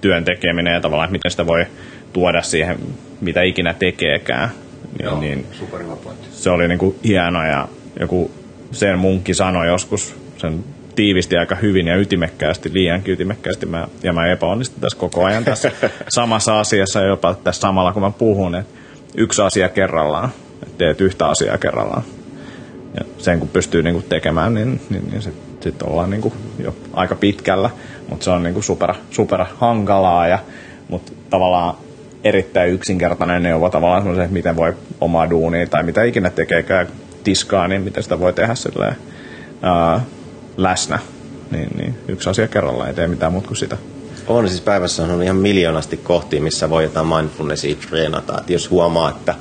työn 0.00 0.24
tekeminen 0.24 0.74
ja 0.74 0.80
tavallaan, 0.80 1.06
että 1.06 1.12
miten 1.12 1.30
sitä 1.30 1.46
voi 1.46 1.66
tuoda 2.12 2.42
siihen, 2.42 2.78
mitä 3.20 3.42
ikinä 3.42 3.74
tekeekään. 3.74 4.48
Niin, 4.98 5.04
Joo, 5.04 5.20
niin. 5.20 5.46
Se 6.30 6.50
oli 6.50 6.68
niinku 6.68 6.96
hieno 7.04 7.46
ja 7.46 7.68
joku 8.00 8.30
sen 8.72 8.98
munkin 8.98 9.34
sanoi 9.34 9.66
joskus, 9.66 10.16
sen 10.36 10.64
tiivisti 10.94 11.36
aika 11.36 11.54
hyvin 11.54 11.86
ja 11.86 11.96
ytimekkäästi, 11.96 12.70
liian 12.72 13.02
ytimekkäästi. 13.06 13.66
Mä, 13.66 13.88
ja 14.02 14.12
mä 14.12 14.26
epäonnistun 14.26 14.80
tässä 14.80 14.98
koko 14.98 15.24
ajan 15.24 15.44
tässä 15.44 15.70
samassa 16.08 16.60
asiassa 16.60 17.00
jopa 17.00 17.34
tässä 17.34 17.60
samalla, 17.60 17.92
kun 17.92 18.02
mä 18.02 18.10
puhun, 18.10 18.54
että 18.54 18.72
yksi 19.16 19.42
asia 19.42 19.68
kerrallaan, 19.68 20.30
että 20.62 20.78
teet 20.78 21.00
yhtä 21.00 21.26
asiaa 21.26 21.58
kerrallaan. 21.58 22.02
Ja 23.00 23.06
sen 23.18 23.38
kun 23.38 23.48
pystyy 23.48 23.82
niin 23.82 23.94
kuin 23.94 24.04
tekemään, 24.08 24.54
niin, 24.54 24.80
niin, 24.90 25.08
niin 25.10 25.22
sitten 25.22 25.62
sit 25.62 25.82
ollaan 25.82 26.10
niin 26.10 26.20
kuin 26.20 26.34
jo 26.58 26.76
aika 26.92 27.14
pitkällä. 27.14 27.70
Mutta 28.08 28.24
se 28.24 28.30
on 28.30 28.42
niin 28.42 28.54
kuin 28.54 28.64
super, 28.64 28.94
super 29.10 29.44
hankalaa, 29.56 30.28
ja, 30.28 30.38
mutta 30.88 31.12
tavallaan 31.30 31.74
erittäin 32.24 32.70
yksinkertainen 32.70 33.42
neuvo 33.42 33.70
tavallaan 33.70 34.14
se, 34.14 34.22
että 34.22 34.32
miten 34.32 34.56
voi 34.56 34.74
omaa 35.00 35.30
duunia 35.30 35.66
tai 35.66 35.82
mitä 35.82 36.02
ikinä 36.02 36.30
tekeekään 36.30 36.86
tiskaa, 37.24 37.68
niin 37.68 37.82
miten 37.82 38.02
sitä 38.02 38.20
voi 38.20 38.32
tehdä 38.32 38.54
silleen, 38.54 38.96
ää, 39.62 40.00
läsnä. 40.56 40.98
Niin, 41.50 41.68
niin 41.76 41.98
yksi 42.08 42.30
asia 42.30 42.48
kerrallaan, 42.48 42.88
ei 42.88 42.94
tee 42.94 43.08
mitään 43.08 43.32
muuta 43.32 43.48
kuin 43.48 43.56
sitä. 43.56 43.76
On 44.26 44.48
siis 44.48 44.60
päivässä 44.60 45.02
on 45.02 45.22
ihan 45.22 45.36
miljoonasti 45.36 45.96
kohtia, 45.96 46.42
missä 46.42 46.70
voi 46.70 46.82
jotain 46.82 47.06
mindfulnessia 47.06 47.76
treenata. 47.88 48.40
Et 48.40 48.50
jos 48.50 48.70
huomaa, 48.70 49.10
että 49.10 49.34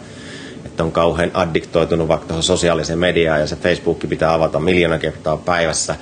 on 0.82 0.91
kauhean 0.91 1.32
addiktoitunut 1.34 2.07
vaikka 2.07 2.27
tuohon 2.27 2.43
sosiaaliseen 2.43 2.99
mediaan 2.99 3.39
ja 3.39 3.47
se 3.47 3.55
Facebook 3.55 3.99
pitää 4.09 4.34
avata 4.34 4.59
miljoona 4.59 4.99
kertaa 4.99 5.38
päivässä 5.38 5.95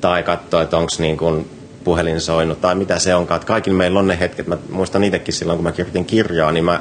tai 0.00 0.22
katsoa, 0.22 0.62
että 0.62 0.76
onko 0.76 0.90
niin 0.98 1.16
kuin 1.16 1.50
puhelin 1.84 2.20
soinut 2.20 2.60
tai 2.60 2.74
mitä 2.74 2.98
se 2.98 3.14
onkaan. 3.14 3.36
Että 3.36 3.46
kaikilla 3.46 3.76
meillä 3.76 3.98
on 3.98 4.06
ne 4.06 4.20
hetket. 4.20 4.46
Mä 4.46 4.56
muistan 4.70 5.04
itsekin 5.04 5.34
silloin, 5.34 5.56
kun 5.56 5.64
mä 5.64 5.72
kirjoitin 5.72 6.04
kirjaa, 6.04 6.52
niin 6.52 6.64
mä 6.64 6.80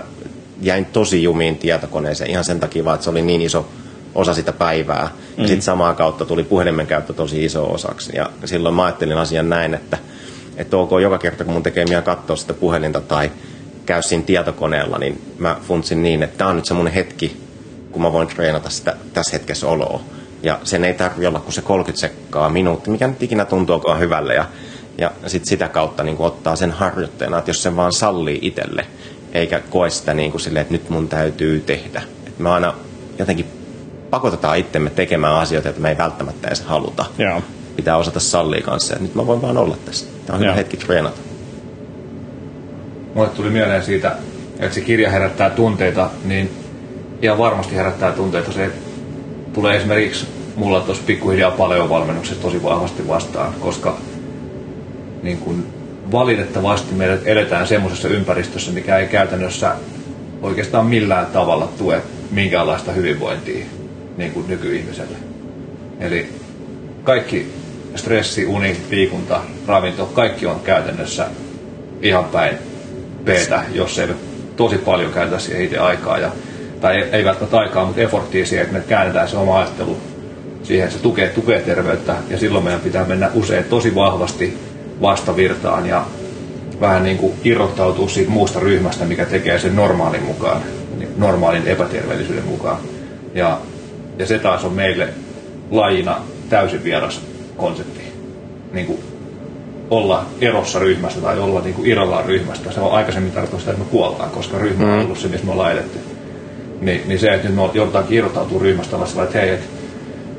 jäin 0.61 0.85
tosi 0.85 1.23
jumiin 1.23 1.57
tietokoneeseen 1.57 2.29
ihan 2.29 2.43
sen 2.43 2.59
takia 2.59 2.85
vaan, 2.85 2.95
että 2.95 3.03
se 3.03 3.09
oli 3.09 3.21
niin 3.21 3.41
iso 3.41 3.67
osa 4.15 4.33
sitä 4.33 4.53
päivää. 4.53 5.03
Mm. 5.37 5.41
Ja 5.41 5.47
sitten 5.47 5.61
samaa 5.61 5.93
kautta 5.93 6.25
tuli 6.25 6.43
puhelimen 6.43 6.87
käyttö 6.87 7.13
tosi 7.13 7.45
iso 7.45 7.71
osaksi. 7.71 8.15
Ja 8.15 8.29
silloin 8.45 8.75
mä 8.75 8.85
ajattelin 8.85 9.17
asian 9.17 9.49
näin, 9.49 9.73
että, 9.73 9.97
että 10.57 10.77
ok, 10.77 10.91
joka 11.01 11.17
kerta 11.17 11.43
kun 11.43 11.53
mun 11.53 11.63
tekee 11.63 11.85
mieli 11.85 12.03
katsoa 12.03 12.35
sitä 12.35 12.53
puhelinta 12.53 13.01
tai 13.01 13.31
käy 13.85 14.01
siinä 14.01 14.23
tietokoneella, 14.23 14.97
niin 14.97 15.21
mä 15.37 15.57
funtsin 15.67 16.03
niin, 16.03 16.23
että 16.23 16.37
tämä 16.37 16.49
on 16.49 16.55
nyt 16.55 16.65
semmoinen 16.65 16.93
hetki, 16.93 17.42
kun 17.93 18.01
mä 18.01 18.13
voin 18.13 18.27
treenata 18.27 18.69
sitä 18.69 18.95
tässä 19.13 19.33
hetkessä 19.33 19.67
oloa. 19.67 20.01
Ja 20.43 20.59
sen 20.63 20.83
ei 20.83 20.93
tarvitse 20.93 21.27
olla 21.27 21.39
kuin 21.39 21.53
se 21.53 21.61
30 21.61 22.01
sekkaa, 22.01 22.49
minuutti, 22.49 22.89
mikä 22.89 23.07
nyt 23.07 23.23
ikinä 23.23 23.45
tuntuukaan 23.45 23.99
hyvälle. 23.99 24.33
Ja, 24.33 24.45
ja 24.97 25.11
sitten 25.27 25.49
sitä 25.49 25.67
kautta 25.67 26.03
niin 26.03 26.15
ottaa 26.19 26.55
sen 26.55 26.71
harjoitteena, 26.71 27.37
että 27.37 27.49
jos 27.49 27.63
sen 27.63 27.75
vaan 27.75 27.93
sallii 27.93 28.39
itselle, 28.41 28.85
eikä 29.33 29.59
koe 29.69 29.89
sitä 29.89 30.13
niin 30.13 30.31
kuin 30.31 30.41
silleen, 30.41 30.61
että 30.61 30.73
nyt 30.73 30.89
mun 30.89 31.07
täytyy 31.07 31.59
tehdä. 31.59 32.01
Et 32.27 32.39
me 32.39 32.49
aina 32.49 32.73
jotenkin 33.19 33.45
pakotetaan 34.09 34.57
itsemme 34.57 34.89
tekemään 34.89 35.35
asioita, 35.35 35.69
että 35.69 35.81
me 35.81 35.89
ei 35.89 35.97
välttämättä 35.97 36.47
edes 36.47 36.61
haluta. 36.61 37.05
Joo. 37.17 37.41
Pitää 37.75 37.97
osata 37.97 38.19
sallia 38.19 38.61
kanssa, 38.61 38.93
että 38.93 39.03
nyt 39.03 39.15
mä 39.15 39.27
voin 39.27 39.41
vaan 39.41 39.57
olla 39.57 39.77
tässä. 39.85 40.05
Tämä 40.25 40.35
on 40.35 40.39
hyvä 40.39 40.49
Joo. 40.49 40.57
hetki 40.57 40.77
treenata. 40.77 41.17
Mulle 43.13 43.29
tuli 43.29 43.49
mieleen 43.49 43.83
siitä, 43.83 44.15
että 44.59 44.75
se 44.75 44.81
kirja 44.81 45.09
herättää 45.09 45.49
tunteita, 45.49 46.09
niin 46.25 46.62
ihan 47.23 47.37
varmasti 47.37 47.75
herättää 47.75 48.11
tunteita. 48.11 48.51
Se 48.51 48.69
tulee 49.53 49.77
esimerkiksi 49.77 50.27
mulla 50.55 50.81
tuossa 50.81 51.03
pikkuhiljaa 51.07 51.51
paljon 51.51 51.89
tosi 52.41 52.63
vahvasti 52.63 53.07
vastaan, 53.07 53.53
koska 53.53 53.97
niin 55.23 55.37
kun 55.37 55.67
valitettavasti 56.11 56.95
meidät 56.95 57.21
eletään 57.25 57.67
semmoisessa 57.67 58.07
ympäristössä, 58.07 58.71
mikä 58.71 58.97
ei 58.97 59.07
käytännössä 59.07 59.75
oikeastaan 60.41 60.85
millään 60.85 61.25
tavalla 61.25 61.69
tue 61.77 62.01
minkäänlaista 62.31 62.91
hyvinvointia 62.91 63.65
niin 64.17 64.31
kuin 64.31 64.47
nykyihmiselle. 64.47 65.17
Eli 65.99 66.29
kaikki 67.03 67.53
stressi, 67.95 68.45
uni, 68.45 68.77
liikunta, 68.91 69.41
ravinto, 69.67 70.05
kaikki 70.05 70.45
on 70.45 70.59
käytännössä 70.59 71.27
ihan 72.01 72.25
päin 72.25 72.57
peetä, 73.25 73.63
jos 73.73 73.99
ei 73.99 74.07
tosi 74.55 74.77
paljon 74.77 75.13
käytä 75.13 75.39
siihen 75.39 75.63
itse 75.63 75.77
aikaa. 75.77 76.17
Ja, 76.17 76.31
tai 76.83 77.05
ei 77.11 77.25
välttämättä 77.25 77.57
aikaa, 77.57 77.85
mutta 77.85 78.01
efforttia 78.01 78.45
siihen, 78.45 78.65
että 78.65 78.77
me 78.77 78.83
käännetään 78.87 79.27
se 79.27 79.37
oma 79.37 79.59
ajattelu 79.59 79.97
siihen, 80.63 80.91
se 80.91 80.99
tukee, 80.99 81.27
tukee 81.29 81.61
terveyttä. 81.61 82.15
Ja 82.29 82.37
silloin 82.37 82.63
meidän 82.63 82.81
pitää 82.81 83.05
mennä 83.05 83.29
usein 83.33 83.63
tosi 83.63 83.95
vahvasti 83.95 84.57
vastavirtaan 85.01 85.87
ja 85.87 86.05
vähän 86.81 87.03
niin 87.03 87.17
kuin 87.17 87.33
irrottautua 87.43 88.07
siitä 88.07 88.31
muusta 88.31 88.59
ryhmästä, 88.59 89.05
mikä 89.05 89.25
tekee 89.25 89.59
sen 89.59 89.75
normaalin 89.75 90.23
mukaan, 90.23 90.61
niin 90.97 91.09
normaalin 91.17 91.67
epäterveellisyyden 91.67 92.45
mukaan. 92.45 92.77
Ja, 93.33 93.59
ja 94.19 94.25
se 94.25 94.39
taas 94.39 94.63
on 94.63 94.73
meille 94.73 95.09
lajina 95.71 96.21
täysin 96.49 96.83
vieras 96.83 97.21
konsepti. 97.57 98.01
Niin 98.73 98.85
kuin 98.85 98.99
olla 99.89 100.25
erossa 100.41 100.79
ryhmästä 100.79 101.21
tai 101.21 101.39
olla 101.39 101.61
niin 101.61 101.75
kuin 101.75 101.87
irrallaan 101.87 102.25
ryhmästä. 102.25 102.71
Se 102.71 102.79
on 102.79 102.91
aikaisemmin 102.91 103.31
tarkoittanut 103.31 103.61
sitä, 103.61 103.71
että 103.71 103.83
me 103.83 103.91
kuollaan, 103.91 104.29
koska 104.29 104.57
ryhmä 104.57 104.83
on 104.85 104.99
mm. 104.99 105.05
ollut 105.05 105.17
se, 105.17 105.27
missä 105.27 105.45
me 105.45 105.51
ollaan 105.51 105.71
edetty. 105.71 106.12
Niin, 106.81 107.01
niin 107.05 107.19
se, 107.19 107.33
että 107.33 107.47
nyt 107.47 107.55
me 107.55 107.61
joudutaan 107.73 108.05
irrottautua 108.09 108.61
ryhmästä, 108.61 108.97
että 109.23 109.39
hei, 109.39 109.49
että, 109.49 109.65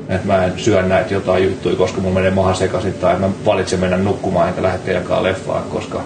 että 0.09 0.27
mä 0.27 0.45
en 0.45 0.53
syö 0.57 0.81
näitä 0.81 1.13
jotain 1.13 1.43
juttuja, 1.43 1.75
koska 1.75 2.01
mulla 2.01 2.13
menee 2.13 2.31
maha 2.31 2.53
sekaisin, 2.53 2.93
tai 2.93 3.19
mä 3.19 3.29
valitsen 3.45 3.79
mennä 3.79 3.97
nukkumaan 3.97 4.47
enkä 4.47 4.63
lähde 4.63 4.77
teidän 4.77 5.03
kanssa 5.03 5.23
leffaan, 5.23 5.63
koska 5.63 6.01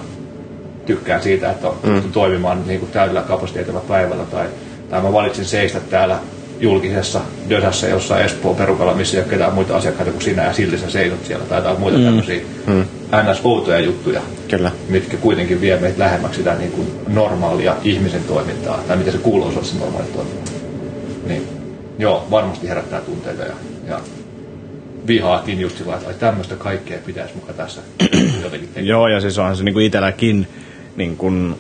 tykkään 0.86 1.22
siitä, 1.24 1.52
että 1.52 1.68
on 1.68 1.76
mm. 1.84 2.12
toimimaan 2.12 2.64
niin 2.68 2.80
kuin 2.80 2.92
täydellä 2.92 3.22
kapasiteetilla 3.22 3.80
päivällä, 3.80 4.24
tai, 4.24 4.48
tai 4.90 5.02
mä 5.02 5.14
valitsin 5.14 5.46
seistä 5.46 5.80
täällä 5.80 6.20
julkisessa 6.60 7.22
dösässä 7.50 7.88
jossain 7.88 8.26
Espoon 8.26 8.56
perukalla, 8.56 8.94
missä 8.94 9.18
ei 9.18 9.24
ole 9.24 9.30
ketään 9.30 9.54
muita 9.54 9.78
asiakkaita 9.78 10.12
kuin 10.12 10.22
sinä 10.22 10.46
ja 10.46 10.54
silti 10.54 10.78
sä 10.78 10.90
seisot 10.90 11.26
siellä 11.26 11.46
tai 11.46 11.58
jotain 11.58 11.80
muita 11.80 11.98
mm. 11.98 12.06
tämmöisiä 12.06 12.42
mm. 12.68 12.86
Ns-outoja 13.12 13.80
juttuja, 13.80 14.22
Kyllä. 14.48 14.72
mitkä 14.90 15.18
kuitenkin 15.18 15.62
vie 15.62 15.80
meitä 15.80 16.00
lähemmäksi 16.00 16.38
sitä 16.38 16.56
niin 16.56 16.72
kuin 16.72 16.88
normaalia 17.08 17.76
ihmisen 17.84 18.24
toimintaa 18.24 18.80
tai 18.88 18.98
mitä 18.98 19.12
se 19.12 19.18
kuuluu 19.18 19.48
olla 19.48 19.64
se 19.64 19.80
normaali 19.80 20.08
toiminta. 20.08 20.52
Niin, 21.28 21.48
joo, 22.00 22.28
varmasti 22.32 22.70
herättää 22.70 23.02
tunteita 23.02 23.44
ja, 23.44 23.54
ja 23.88 24.00
vihaakin 25.08 25.60
just 25.60 25.78
sillä, 25.78 25.96
että 25.96 26.14
tämmöistä 26.14 26.56
kaikkea 26.56 26.98
pitäisi 27.06 27.36
mukaan 27.36 27.56
tässä 27.56 27.82
jotenkin 28.44 28.70
tehdä. 28.74 28.88
Joo, 28.88 29.08
ja 29.08 29.22
siis 29.22 29.38
onhan 29.38 29.56
se 29.56 29.64
niinku 29.64 29.80
itselläkin 29.80 30.48
niin 30.96 31.18
kuin 31.18 31.56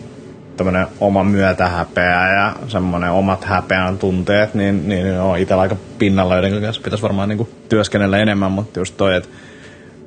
tämmöinen 0.58 0.88
oma 1.00 1.24
myötähäpeä 1.24 2.34
ja 2.34 2.56
semmoinen 2.68 3.12
omat 3.12 3.44
häpeän 3.44 3.98
tunteet, 3.98 4.54
niin, 4.54 4.90
niin 4.90 5.20
on 5.20 5.38
itsellä 5.38 5.62
aika 5.62 5.76
pinnalla, 5.98 6.36
joiden 6.36 6.62
kanssa 6.62 6.82
pitäisi 6.82 7.04
varmaan 7.04 7.30
niin 7.30 7.38
kuin 7.38 7.50
työskennellä 7.70 8.18
enemmän, 8.18 8.52
mutta 8.52 8.80
just 8.80 8.98
toi, 8.98 9.16
että 9.16 9.30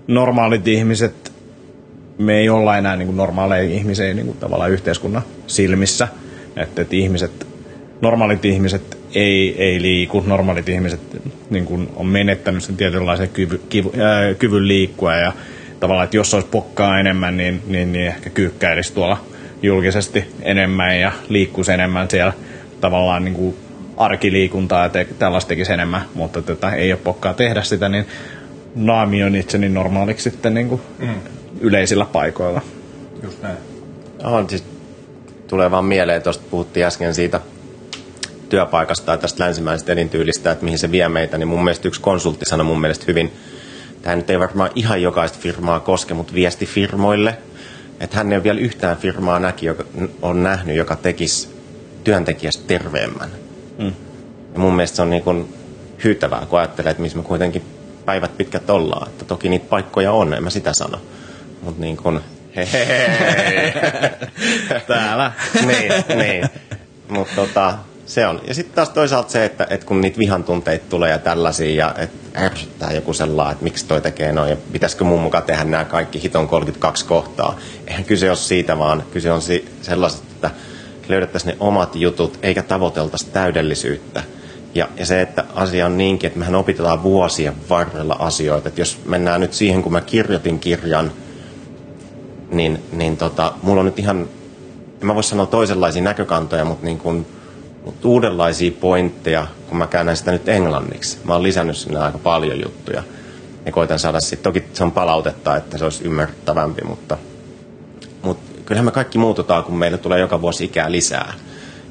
normaalit 0.06 0.68
ihmiset, 0.68 1.31
me 2.22 2.38
ei 2.38 2.48
olla 2.48 2.78
enää 2.78 2.96
niin 2.96 3.06
kuin 3.06 3.16
normaaleja 3.16 3.62
ihmisiä 3.62 4.14
niin 4.14 4.26
kuin 4.26 4.38
tavallaan 4.38 4.70
yhteiskunnan 4.70 5.22
silmissä, 5.46 6.08
että, 6.56 6.82
että 6.82 6.96
ihmiset, 6.96 7.46
normaalit 8.00 8.44
ihmiset 8.44 8.98
ei, 9.14 9.62
ei 9.62 9.82
liiku, 9.82 10.24
normaalit 10.26 10.68
ihmiset 10.68 11.00
niin 11.50 11.64
kuin 11.64 11.88
on 11.96 12.06
menettänyt 12.06 12.62
sen 12.62 12.76
tietynlaisen 12.76 13.28
kyvy, 13.28 13.60
kivu, 13.68 13.92
ää, 14.00 14.34
kyvyn 14.34 14.68
liikkua. 14.68 15.16
Ja 15.16 15.32
tavallaan, 15.80 16.04
että 16.04 16.16
jos 16.16 16.34
olisi 16.34 16.48
pokkaa 16.50 17.00
enemmän, 17.00 17.36
niin, 17.36 17.62
niin, 17.66 17.92
niin 17.92 18.06
ehkä 18.06 18.30
kyykkäilisi 18.30 18.92
tuolla 18.92 19.24
julkisesti 19.62 20.24
enemmän 20.42 21.00
ja 21.00 21.12
liikkuisi 21.28 21.72
enemmän 21.72 22.10
siellä 22.10 22.32
tavallaan 22.80 23.24
niin 23.24 23.34
kuin 23.34 23.56
arkiliikuntaa 23.96 24.82
ja 24.82 24.88
te, 24.88 25.06
tällaista 25.18 25.48
tekisi 25.48 25.72
enemmän, 25.72 26.02
mutta 26.14 26.42
tätä 26.42 26.70
ei 26.70 26.92
ole 26.92 27.00
pokkaa 27.04 27.34
tehdä 27.34 27.62
sitä, 27.62 27.88
niin 27.88 28.06
naamioin 28.74 29.36
itseni 29.36 29.68
normaaliksi 29.68 30.30
sitten 30.30 30.54
niin 30.54 30.68
kuin 30.68 30.80
mm. 30.98 31.14
Yleisillä 31.62 32.04
paikoilla. 32.04 32.60
Just 33.22 33.42
näin. 33.42 33.56
On, 34.24 34.48
siis 34.48 34.64
tulee 35.48 35.70
vaan 35.70 35.84
mieleen, 35.84 36.22
tuosta 36.22 36.44
puhuttiin 36.50 36.86
äsken 36.86 37.14
siitä 37.14 37.40
työpaikasta 38.48 39.06
tai 39.06 39.18
tästä 39.18 39.44
länsimäisestä 39.44 39.92
elintyylistä, 39.92 40.50
että 40.50 40.64
mihin 40.64 40.78
se 40.78 40.90
vie 40.90 41.08
meitä, 41.08 41.38
niin 41.38 41.48
mun 41.48 41.64
mielestä 41.64 41.88
yksi 41.88 42.00
konsultti 42.00 42.44
sanoi 42.44 42.64
mun 42.64 42.80
mielestä 42.80 43.04
hyvin, 43.08 43.32
tämä 44.02 44.16
nyt 44.16 44.30
ei 44.30 44.38
varmaan 44.38 44.70
ihan 44.74 45.02
jokaista 45.02 45.38
firmaa 45.38 45.80
koske, 45.80 46.14
mutta 46.14 46.34
viesti 46.34 46.66
firmoille, 46.66 47.38
että 48.00 48.16
hän 48.16 48.32
ei 48.32 48.36
ole 48.36 48.44
vielä 48.44 48.60
yhtään 48.60 48.96
firmaa 48.96 49.38
näki, 49.38 49.66
joka 49.66 49.84
on 50.22 50.42
nähnyt, 50.42 50.76
joka 50.76 50.96
tekisi 50.96 51.48
työntekijästä 52.04 52.62
terveemmän. 52.66 53.30
Mm. 53.78 53.92
Ja 54.54 54.58
mun 54.60 54.74
mielestä 54.74 54.96
se 54.96 55.02
on 55.02 55.10
niin 55.10 55.22
kuin 55.22 55.54
hyytävää, 56.04 56.46
kun 56.46 56.58
ajattelee, 56.58 56.90
että 56.90 57.02
missä 57.02 57.18
me 57.18 57.24
kuitenkin 57.24 57.62
päivät 58.04 58.36
pitkät 58.36 58.70
ollaan. 58.70 59.08
Että 59.08 59.24
toki 59.24 59.48
niitä 59.48 59.66
paikkoja 59.68 60.12
on, 60.12 60.34
en 60.34 60.44
mä 60.44 60.50
sitä 60.50 60.72
sano. 60.72 60.98
Mutta 61.62 61.80
niin 61.80 61.96
kuin, 61.96 62.20
hei, 62.56 62.66
Täällä. 64.86 65.32
niin, 65.66 65.92
niin. 66.16 66.48
Mutta 67.08 67.34
tota, 67.34 67.74
se 68.06 68.26
on. 68.26 68.40
Ja 68.48 68.54
sitten 68.54 68.74
taas 68.74 68.88
toisaalta 68.88 69.30
se, 69.30 69.44
että, 69.44 69.66
että 69.70 69.86
kun 69.86 70.00
niitä 70.00 70.18
vihan 70.18 70.44
tunteita 70.44 70.84
tulee 70.90 71.10
ja 71.10 71.18
tällaisia, 71.18 71.74
ja 71.74 71.94
että 71.98 72.44
ärsyttää 72.44 72.92
joku 72.92 73.12
sellainen, 73.12 73.52
että 73.52 73.64
miksi 73.64 73.86
toi 73.86 74.00
tekee 74.00 74.32
noin, 74.32 74.50
ja 74.50 74.56
pitäisikö 74.72 75.04
mun 75.04 75.22
mukaan 75.22 75.44
tehdä 75.44 75.64
nämä 75.64 75.84
kaikki 75.84 76.22
hiton 76.22 76.48
32 76.48 77.04
kohtaa. 77.04 77.58
Eihän 77.86 78.04
kyse 78.04 78.28
ole 78.28 78.36
siitä, 78.36 78.78
vaan 78.78 79.02
kyse 79.10 79.32
on 79.32 79.42
si- 79.42 79.68
sellaista, 79.82 80.22
että 80.32 80.50
löydettäisiin 81.08 81.50
ne 81.50 81.56
omat 81.60 81.96
jutut, 81.96 82.38
eikä 82.42 82.62
tavoiteltaisi 82.62 83.30
täydellisyyttä. 83.30 84.22
Ja, 84.74 84.88
ja 84.96 85.06
se, 85.06 85.20
että 85.20 85.44
asia 85.54 85.86
on 85.86 85.98
niinkin, 85.98 86.26
että 86.26 86.38
mehän 86.38 86.54
opitaan 86.54 87.02
vuosien 87.02 87.54
varrella 87.70 88.16
asioita. 88.18 88.68
Että 88.68 88.80
jos 88.80 88.98
mennään 89.06 89.40
nyt 89.40 89.52
siihen, 89.52 89.82
kun 89.82 89.92
mä 89.92 90.00
kirjoitin 90.00 90.58
kirjan, 90.58 91.12
niin, 92.52 92.78
niin 92.92 93.16
tota, 93.16 93.52
mulla 93.62 93.80
on 93.80 93.86
nyt 93.86 93.98
ihan, 93.98 94.28
en 95.00 95.06
mä 95.06 95.14
voi 95.14 95.24
sanoa 95.24 95.46
toisenlaisia 95.46 96.02
näkökantoja, 96.02 96.64
mutta 96.64 96.86
niin 96.86 96.98
kuin, 96.98 97.26
mutta 97.84 98.08
uudenlaisia 98.08 98.70
pointteja, 98.80 99.46
kun 99.68 99.78
mä 99.78 99.86
käännän 99.86 100.16
sitä 100.16 100.32
nyt 100.32 100.48
englanniksi. 100.48 101.18
Mä 101.24 101.32
oon 101.32 101.42
lisännyt 101.42 101.76
sinne 101.76 102.00
aika 102.00 102.18
paljon 102.18 102.60
juttuja. 102.60 103.02
Ja 103.66 103.72
koitan 103.72 103.98
saada 103.98 104.20
sitten, 104.20 104.52
toki 104.52 104.64
se 104.72 104.84
on 104.84 104.92
palautetta, 104.92 105.56
että 105.56 105.78
se 105.78 105.84
olisi 105.84 106.04
ymmärrettävämpi, 106.04 106.84
mutta, 106.84 107.18
mutta 108.22 108.60
kyllähän 108.64 108.84
me 108.84 108.90
kaikki 108.90 109.18
muututaan, 109.18 109.64
kun 109.64 109.78
meille 109.78 109.98
tulee 109.98 110.20
joka 110.20 110.40
vuosi 110.40 110.64
ikää 110.64 110.92
lisää. 110.92 111.34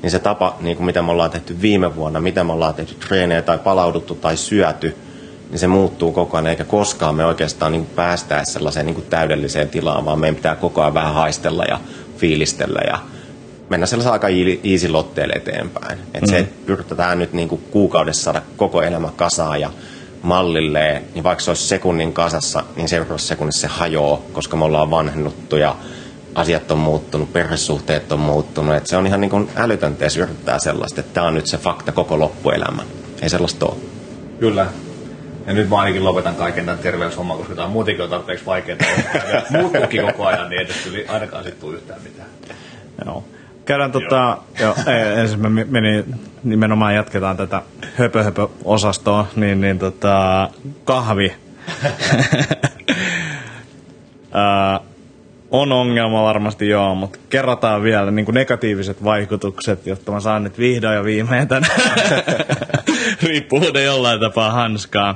Niin 0.02 0.12
se 0.12 0.20
tapa, 0.20 0.58
niin 0.60 0.78
kuin 0.78 0.86
mitä 0.86 1.02
me 1.02 1.12
ollaan 1.12 1.32
tehty 1.32 1.62
viime 1.62 1.96
vuonna, 1.96 2.22
mitä 2.22 2.44
me 2.44 2.54
ollaan 2.54 2.74
tehty 2.74 2.96
treenejä 2.96 3.42
tai 3.42 3.58
palauduttu 3.58 4.16
tai 4.16 4.38
syöty, 4.38 4.96
niin 5.52 5.60
se 5.60 5.68
muuttuu 5.68 6.12
koko 6.12 6.38
ajan, 6.38 6.48
eikä 6.48 6.64
koskaan 6.64 7.16
me 7.16 7.26
oikeastaan 7.26 7.72
niin 7.72 7.86
päästää 7.86 8.46
sellaiseen 8.46 8.86
niin 8.86 9.06
täydelliseen 9.10 9.70
tilaan, 9.70 10.06
vaan 10.06 10.20
meidän 10.20 10.36
pitää 10.36 10.56
koko 10.56 10.82
ajan 10.82 10.94
vähän 10.94 11.14
haistella 11.14 11.64
ja 11.64 11.80
fiilistellä 12.18 12.82
ja 12.88 13.00
mennä 13.70 13.86
sellaisella 13.86 14.14
aika 14.14 14.28
easy 14.64 14.90
lotteelle 14.90 15.34
eteenpäin. 15.34 16.00
Et 16.14 16.22
mm. 16.22 16.30
se, 16.30 16.38
että 16.38 16.72
yritetään 16.72 17.20
nyt 17.20 17.34
niin 17.34 17.48
kuin 17.48 17.62
kuukaudessa 17.72 18.24
saada 18.24 18.42
koko 18.58 18.82
elämä 18.82 19.10
kasaan 19.16 19.62
ja 19.62 19.70
mallilleen, 20.22 21.04
niin 21.14 21.24
vaikka 21.24 21.44
se 21.44 21.52
olisi 21.52 21.68
sekunnin 21.68 22.14
kasassa, 22.14 22.64
niin 22.76 22.90
seuraavassa 22.90 23.28
sekunnissa 23.28 23.62
se 23.62 23.68
hajoaa, 23.68 24.22
koska 24.34 24.58
me 24.58 24.66
ollaan 24.66 24.92
vanhennuttu 24.92 25.56
ja 25.58 25.76
asiat 26.36 26.72
on 26.72 26.78
muuttunut, 26.78 27.34
perhesuhteet 27.34 28.12
on 28.12 28.20
muuttunut. 28.20 28.76
Et 28.76 28.88
se 28.88 28.98
on 28.98 29.08
ihan 29.08 29.22
niin 29.22 29.32
kuin 29.32 29.50
älytöntä, 29.56 30.06
jos 30.06 30.18
yrittää 30.18 30.60
sellaista, 30.60 31.02
että 31.02 31.14
tämä 31.14 31.28
on 31.28 31.34
nyt 31.34 31.48
se 31.48 31.58
fakta 31.58 31.92
koko 31.92 32.20
loppuelämä. 32.20 32.84
Ei 33.22 33.30
sellaista 33.30 33.66
ole. 33.66 33.76
Kyllä. 34.40 34.68
Ja 35.46 35.54
nyt 35.54 35.70
mä 35.70 35.76
ainakin 35.76 36.06
lopetan 36.06 36.36
kaiken 36.36 36.66
tämän 36.66 36.80
terveyshomman, 36.80 37.38
koska 37.38 37.56
tämä 37.56 37.66
on 37.66 37.72
muutenkin 37.72 38.04
on 38.04 38.10
tarpeeksi 38.10 38.46
vaikeaa. 38.46 38.78
Muuttuukin 39.62 40.06
koko 40.06 40.26
ajan, 40.26 40.50
niin 40.50 40.62
edes 40.62 40.90
ainakaan 41.08 41.44
sitten 41.44 41.62
tule 41.62 41.76
yhtään 41.76 42.02
mitään. 42.04 42.30
Joo. 43.06 43.24
Käydään 43.66 43.92
tota, 43.92 44.38
joo, 44.60 44.76
ensin 45.18 45.40
mä 45.40 45.50
menin, 45.50 46.16
nimenomaan 46.44 46.96
jatketaan 46.96 47.38
tätä 47.38 47.62
höpö-höpö-osastoa, 47.96 49.28
niin, 49.36 49.62
niin 49.62 49.80
tota, 49.80 50.50
kahvi. 50.86 51.34
uh, 54.32 54.91
on 55.52 55.72
ongelma 55.72 56.24
varmasti 56.24 56.70
joo, 56.70 56.96
mutta 56.96 57.20
kerrataan 57.30 57.84
vielä 57.84 58.12
niin 58.12 58.26
kuin 58.26 58.36
negatiiviset 58.36 59.04
vaikutukset, 59.04 59.88
jotta 59.88 60.12
mä 60.12 60.20
saan 60.20 60.44
nyt 60.44 60.58
vihdoin 60.58 60.96
ja 60.96 61.04
viimein 61.04 61.48
tämän 61.48 61.64
riippuvuuden 63.24 63.86
jollain 63.86 64.20
tapaa 64.20 64.52
hanskaa. 64.52 65.16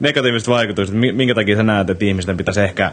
Negatiiviset 0.00 0.48
vaikutukset, 0.48 0.94
minkä 0.94 1.34
takia 1.34 1.56
sä 1.56 1.62
näet, 1.62 1.90
että 1.90 2.04
ihmisten 2.04 2.36
pitäisi 2.36 2.60
ehkä 2.60 2.92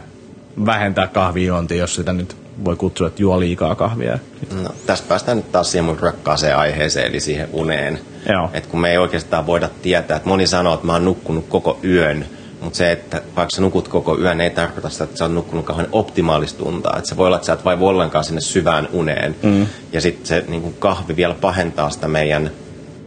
vähentää 0.66 1.06
kahvijuontia, 1.06 1.76
jos 1.76 1.94
sitä 1.94 2.12
nyt 2.12 2.36
voi 2.64 2.76
kutsua, 2.76 3.06
että 3.06 3.22
juo 3.22 3.40
liikaa 3.40 3.74
kahvia. 3.74 4.18
No, 4.62 4.70
tästä 4.86 5.08
päästään 5.08 5.36
nyt 5.36 5.52
taas 5.52 5.70
siihen 5.70 5.84
mun 5.84 5.98
rakkaaseen 5.98 6.56
aiheeseen, 6.56 7.06
eli 7.06 7.20
siihen 7.20 7.48
uneen. 7.52 8.00
Joo. 8.28 8.50
Et 8.52 8.66
kun 8.66 8.80
me 8.80 8.90
ei 8.90 8.98
oikeastaan 8.98 9.46
voida 9.46 9.68
tietää, 9.82 10.16
että 10.16 10.28
moni 10.28 10.46
sanoo, 10.46 10.74
että 10.74 10.86
mä 10.86 10.92
oon 10.92 11.04
nukkunut 11.04 11.46
koko 11.48 11.80
yön, 11.84 12.26
mutta 12.60 12.76
se, 12.76 12.92
että 12.92 13.22
vaikka 13.36 13.50
sä 13.50 13.62
nukut 13.62 13.88
koko 13.88 14.18
yön, 14.18 14.40
ei 14.40 14.50
tarkoita 14.50 14.90
sitä, 14.90 15.04
että 15.04 15.16
sä 15.16 15.24
oot 15.24 15.32
nukkunut 15.32 15.66
kauhean 15.66 15.88
optimaalista 15.92 16.64
unta. 16.64 16.96
Että 16.96 17.08
se 17.08 17.16
voi 17.16 17.26
olla, 17.26 17.36
että 17.36 17.46
sä 17.46 17.52
et 17.52 17.64
vai 17.64 17.76
ollenkaan 17.80 18.24
sinne 18.24 18.40
syvään 18.40 18.88
uneen. 18.92 19.36
Mm. 19.42 19.66
Ja 19.92 20.00
sitten 20.00 20.26
se 20.26 20.44
niin 20.48 20.62
kuin 20.62 20.74
kahvi 20.78 21.16
vielä 21.16 21.34
pahentaa 21.34 21.90
sitä 21.90 22.08
meidän 22.08 22.50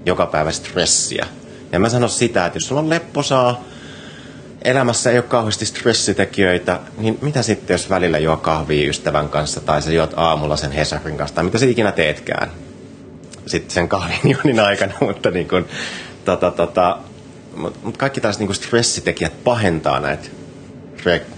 joka 0.06 0.26
päivä 0.26 0.52
stressiä. 0.52 1.28
Ja 1.72 1.80
mä 1.80 1.90
sanon 1.90 2.10
sitä, 2.10 2.46
että 2.46 2.58
jos 2.58 2.68
sulla 2.68 2.82
on 2.82 2.90
lepposaa, 2.90 3.64
elämässä 4.62 5.12
ei 5.12 5.18
ole 5.18 5.24
kauheasti 5.24 5.66
stressitekijöitä, 5.66 6.80
niin 6.98 7.18
mitä 7.22 7.42
sitten, 7.42 7.74
jos 7.74 7.90
välillä 7.90 8.20
juo 8.20 8.38
kahvia 8.38 8.90
ystävän 8.90 9.30
kanssa 9.30 9.62
tai 9.62 9.82
sä 9.82 9.92
juot 9.92 10.14
aamulla 10.16 10.56
sen 10.56 10.72
Hesarin 10.72 11.18
kanssa 11.18 11.36
tai 11.36 11.44
mitä 11.44 11.58
sä 11.58 11.66
ikinä 11.66 11.92
teetkään 11.92 12.52
sitten 13.46 13.72
sen 13.74 13.90
kahvin 13.90 14.20
juonin 14.24 14.60
aikana, 14.60 14.94
mutta 15.08 15.32
niin 15.32 15.48
kuin, 15.48 15.66
tota, 16.26 16.52
tota, 16.52 16.98
mut 17.56 17.98
kaikki 17.98 18.22
taas 18.22 18.40
niin 18.40 18.48
kuin 18.48 18.56
stressitekijät 18.56 19.44
pahentaa 19.44 20.00
näitä, 20.00 20.30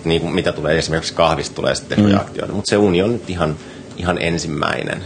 niin 0.06 0.22
kuin 0.22 0.36
mitä 0.36 0.52
tulee 0.52 0.78
esimerkiksi 0.78 1.14
kahvista 1.14 1.56
tulee 1.56 1.76
sitten 1.76 2.00
mm. 2.00 2.06
reaktioita, 2.06 2.54
mutta 2.54 2.70
se 2.70 2.78
uni 2.78 3.02
on 3.02 3.14
nyt 3.14 3.30
ihan, 3.30 3.56
ihan 3.98 4.18
ensimmäinen. 4.22 5.04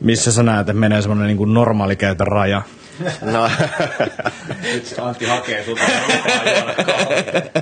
Missä 0.00 0.32
sä 0.32 0.42
näet, 0.42 0.60
että 0.60 0.72
menee 0.72 1.02
semmoinen 1.02 1.26
niin 1.26 1.36
kuin 1.36 1.54
normaali 1.54 1.96
käytön 1.96 2.26
raja? 2.26 2.62
No. 3.22 3.50
Nyt 4.74 4.94
Antti 4.98 5.24
hakee 5.24 5.64
sulta 5.64 5.82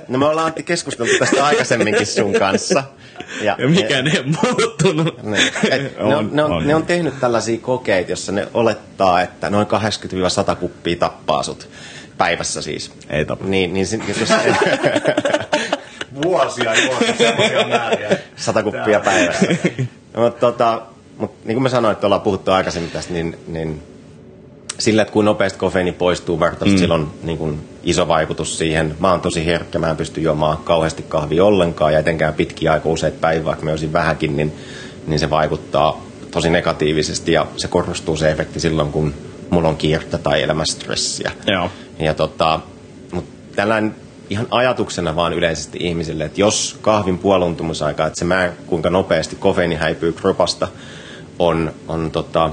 No 0.09 0.19
me 0.19 0.27
ollaan 0.27 0.47
Antti 0.47 0.63
keskusteltu 0.63 1.13
tästä 1.19 1.45
aikaisemminkin 1.45 2.07
sun 2.07 2.33
kanssa. 2.33 2.85
Ja, 3.43 3.57
ja 3.59 3.69
mikä 3.69 4.03
ne 4.03 4.21
on 4.21 4.37
muuttunut. 4.43 5.23
Ne, 5.23 5.39
et, 5.71 5.97
on, 5.99 6.09
ne, 6.09 6.17
on, 6.17 6.31
ne, 6.33 6.45
on, 6.45 6.67
ne 6.67 6.75
on 6.75 6.87
tehnyt 6.87 7.21
tällaisia 7.21 7.59
kokeita, 7.59 8.13
jossa 8.13 8.33
ne 8.33 8.49
olettaa, 8.55 9.23
että 9.23 9.51
noin 9.51 9.67
80-100 10.53 10.57
kuppia 10.57 10.97
tappaa 10.97 11.43
sut. 11.43 11.69
Päivässä 12.19 12.63
siis. 12.63 12.93
Ei 13.11 13.25
tapa. 13.25 13.45
Niin, 13.45 13.75
niin 13.75 13.87
sit, 13.87 14.09
jos... 14.09 14.19
Vuosia 16.25 16.75
juosta 16.75 17.13
semmoisia 17.19 17.69
määriä. 17.69 18.17
Sata 18.37 18.63
kuppia 18.63 19.01
päivässä. 19.01 19.47
Mutta 20.17 20.41
tota, 20.41 20.83
mut, 21.19 21.33
niin 21.45 21.55
kuin 21.55 21.63
mä 21.63 21.69
sanoin, 21.69 21.93
että 21.93 22.07
ollaan 22.07 22.23
puhuttu 22.23 22.51
aikaisemmin 22.51 22.91
tästä, 22.91 23.13
niin, 23.13 23.39
niin 23.47 23.83
sillä, 24.79 25.03
että 25.03 25.13
kuin 25.13 25.25
nopeasti 25.25 25.59
kofeiini 25.59 25.93
poistuu 25.93 26.41
vertaisesti, 26.41 26.77
mm. 26.77 26.81
sillä 26.81 26.95
on 26.95 27.13
niin 27.23 27.39
kuin, 27.39 27.69
iso 27.83 28.09
vaikutus 28.09 28.59
siihen. 28.59 28.97
Mä 29.01 29.11
oon 29.11 29.21
tosi 29.21 29.47
herkkä, 29.47 29.79
mä 29.79 29.91
en 29.91 29.97
pysty 29.97 30.21
juomaan 30.21 30.57
kauheasti 30.57 31.03
kahvia 31.03 31.45
ollenkaan 31.45 31.93
ja 31.93 31.99
etenkään 31.99 32.35
pitkiä 32.35 32.73
aikoja 32.73 32.93
useita 32.93 33.19
päivää, 33.21 33.45
vaikka 33.45 33.65
mä 33.65 33.71
olisin 33.71 33.93
vähänkin, 33.93 34.37
niin, 34.37 34.53
niin 35.07 35.21
se 35.21 35.31
vaikuttaa 35.31 36.03
tosi 36.31 36.51
negatiivisesti 36.51 37.33
ja 37.33 37.47
se 37.57 37.69
korostuu 37.69 38.17
se 38.17 38.31
efekti 38.31 38.61
silloin, 38.61 38.93
kun 38.93 39.15
mulla 39.51 39.69
on 39.69 39.77
kiirtä 39.77 40.19
tai 40.19 40.43
elämästressiä. 40.43 41.33
Joo. 41.47 41.71
Ja 41.99 42.15
tota, 42.15 42.61
mutta 43.13 43.31
tällainen 43.57 43.95
ihan 44.31 44.47
ajatuksena 44.51 45.17
vaan 45.17 45.33
yleisesti 45.33 45.79
ihmisille, 45.81 46.25
että 46.25 46.41
jos 46.41 46.79
kahvin 46.83 47.19
puoluntumisaika, 47.19 48.07
että 48.07 48.19
se 48.19 48.25
määrä, 48.25 48.53
kuinka 48.67 48.91
nopeasti 48.91 49.37
kofeiini 49.37 49.75
häipyy 49.75 50.13
kropasta, 50.13 50.69
on, 51.39 51.75
on 51.89 52.11
tota, 52.11 52.51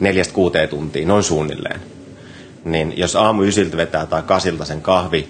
neljästä 0.00 0.34
kuuteen 0.34 0.68
tuntia, 0.68 1.06
noin 1.06 1.22
suunnilleen. 1.22 1.80
Niin 2.64 2.94
jos 2.96 3.16
aamu 3.16 3.42
ysiltä 3.42 3.76
vetää 3.76 4.06
tai 4.06 4.22
kasilta 4.22 4.64
sen 4.64 4.82
kahvi 4.82 5.28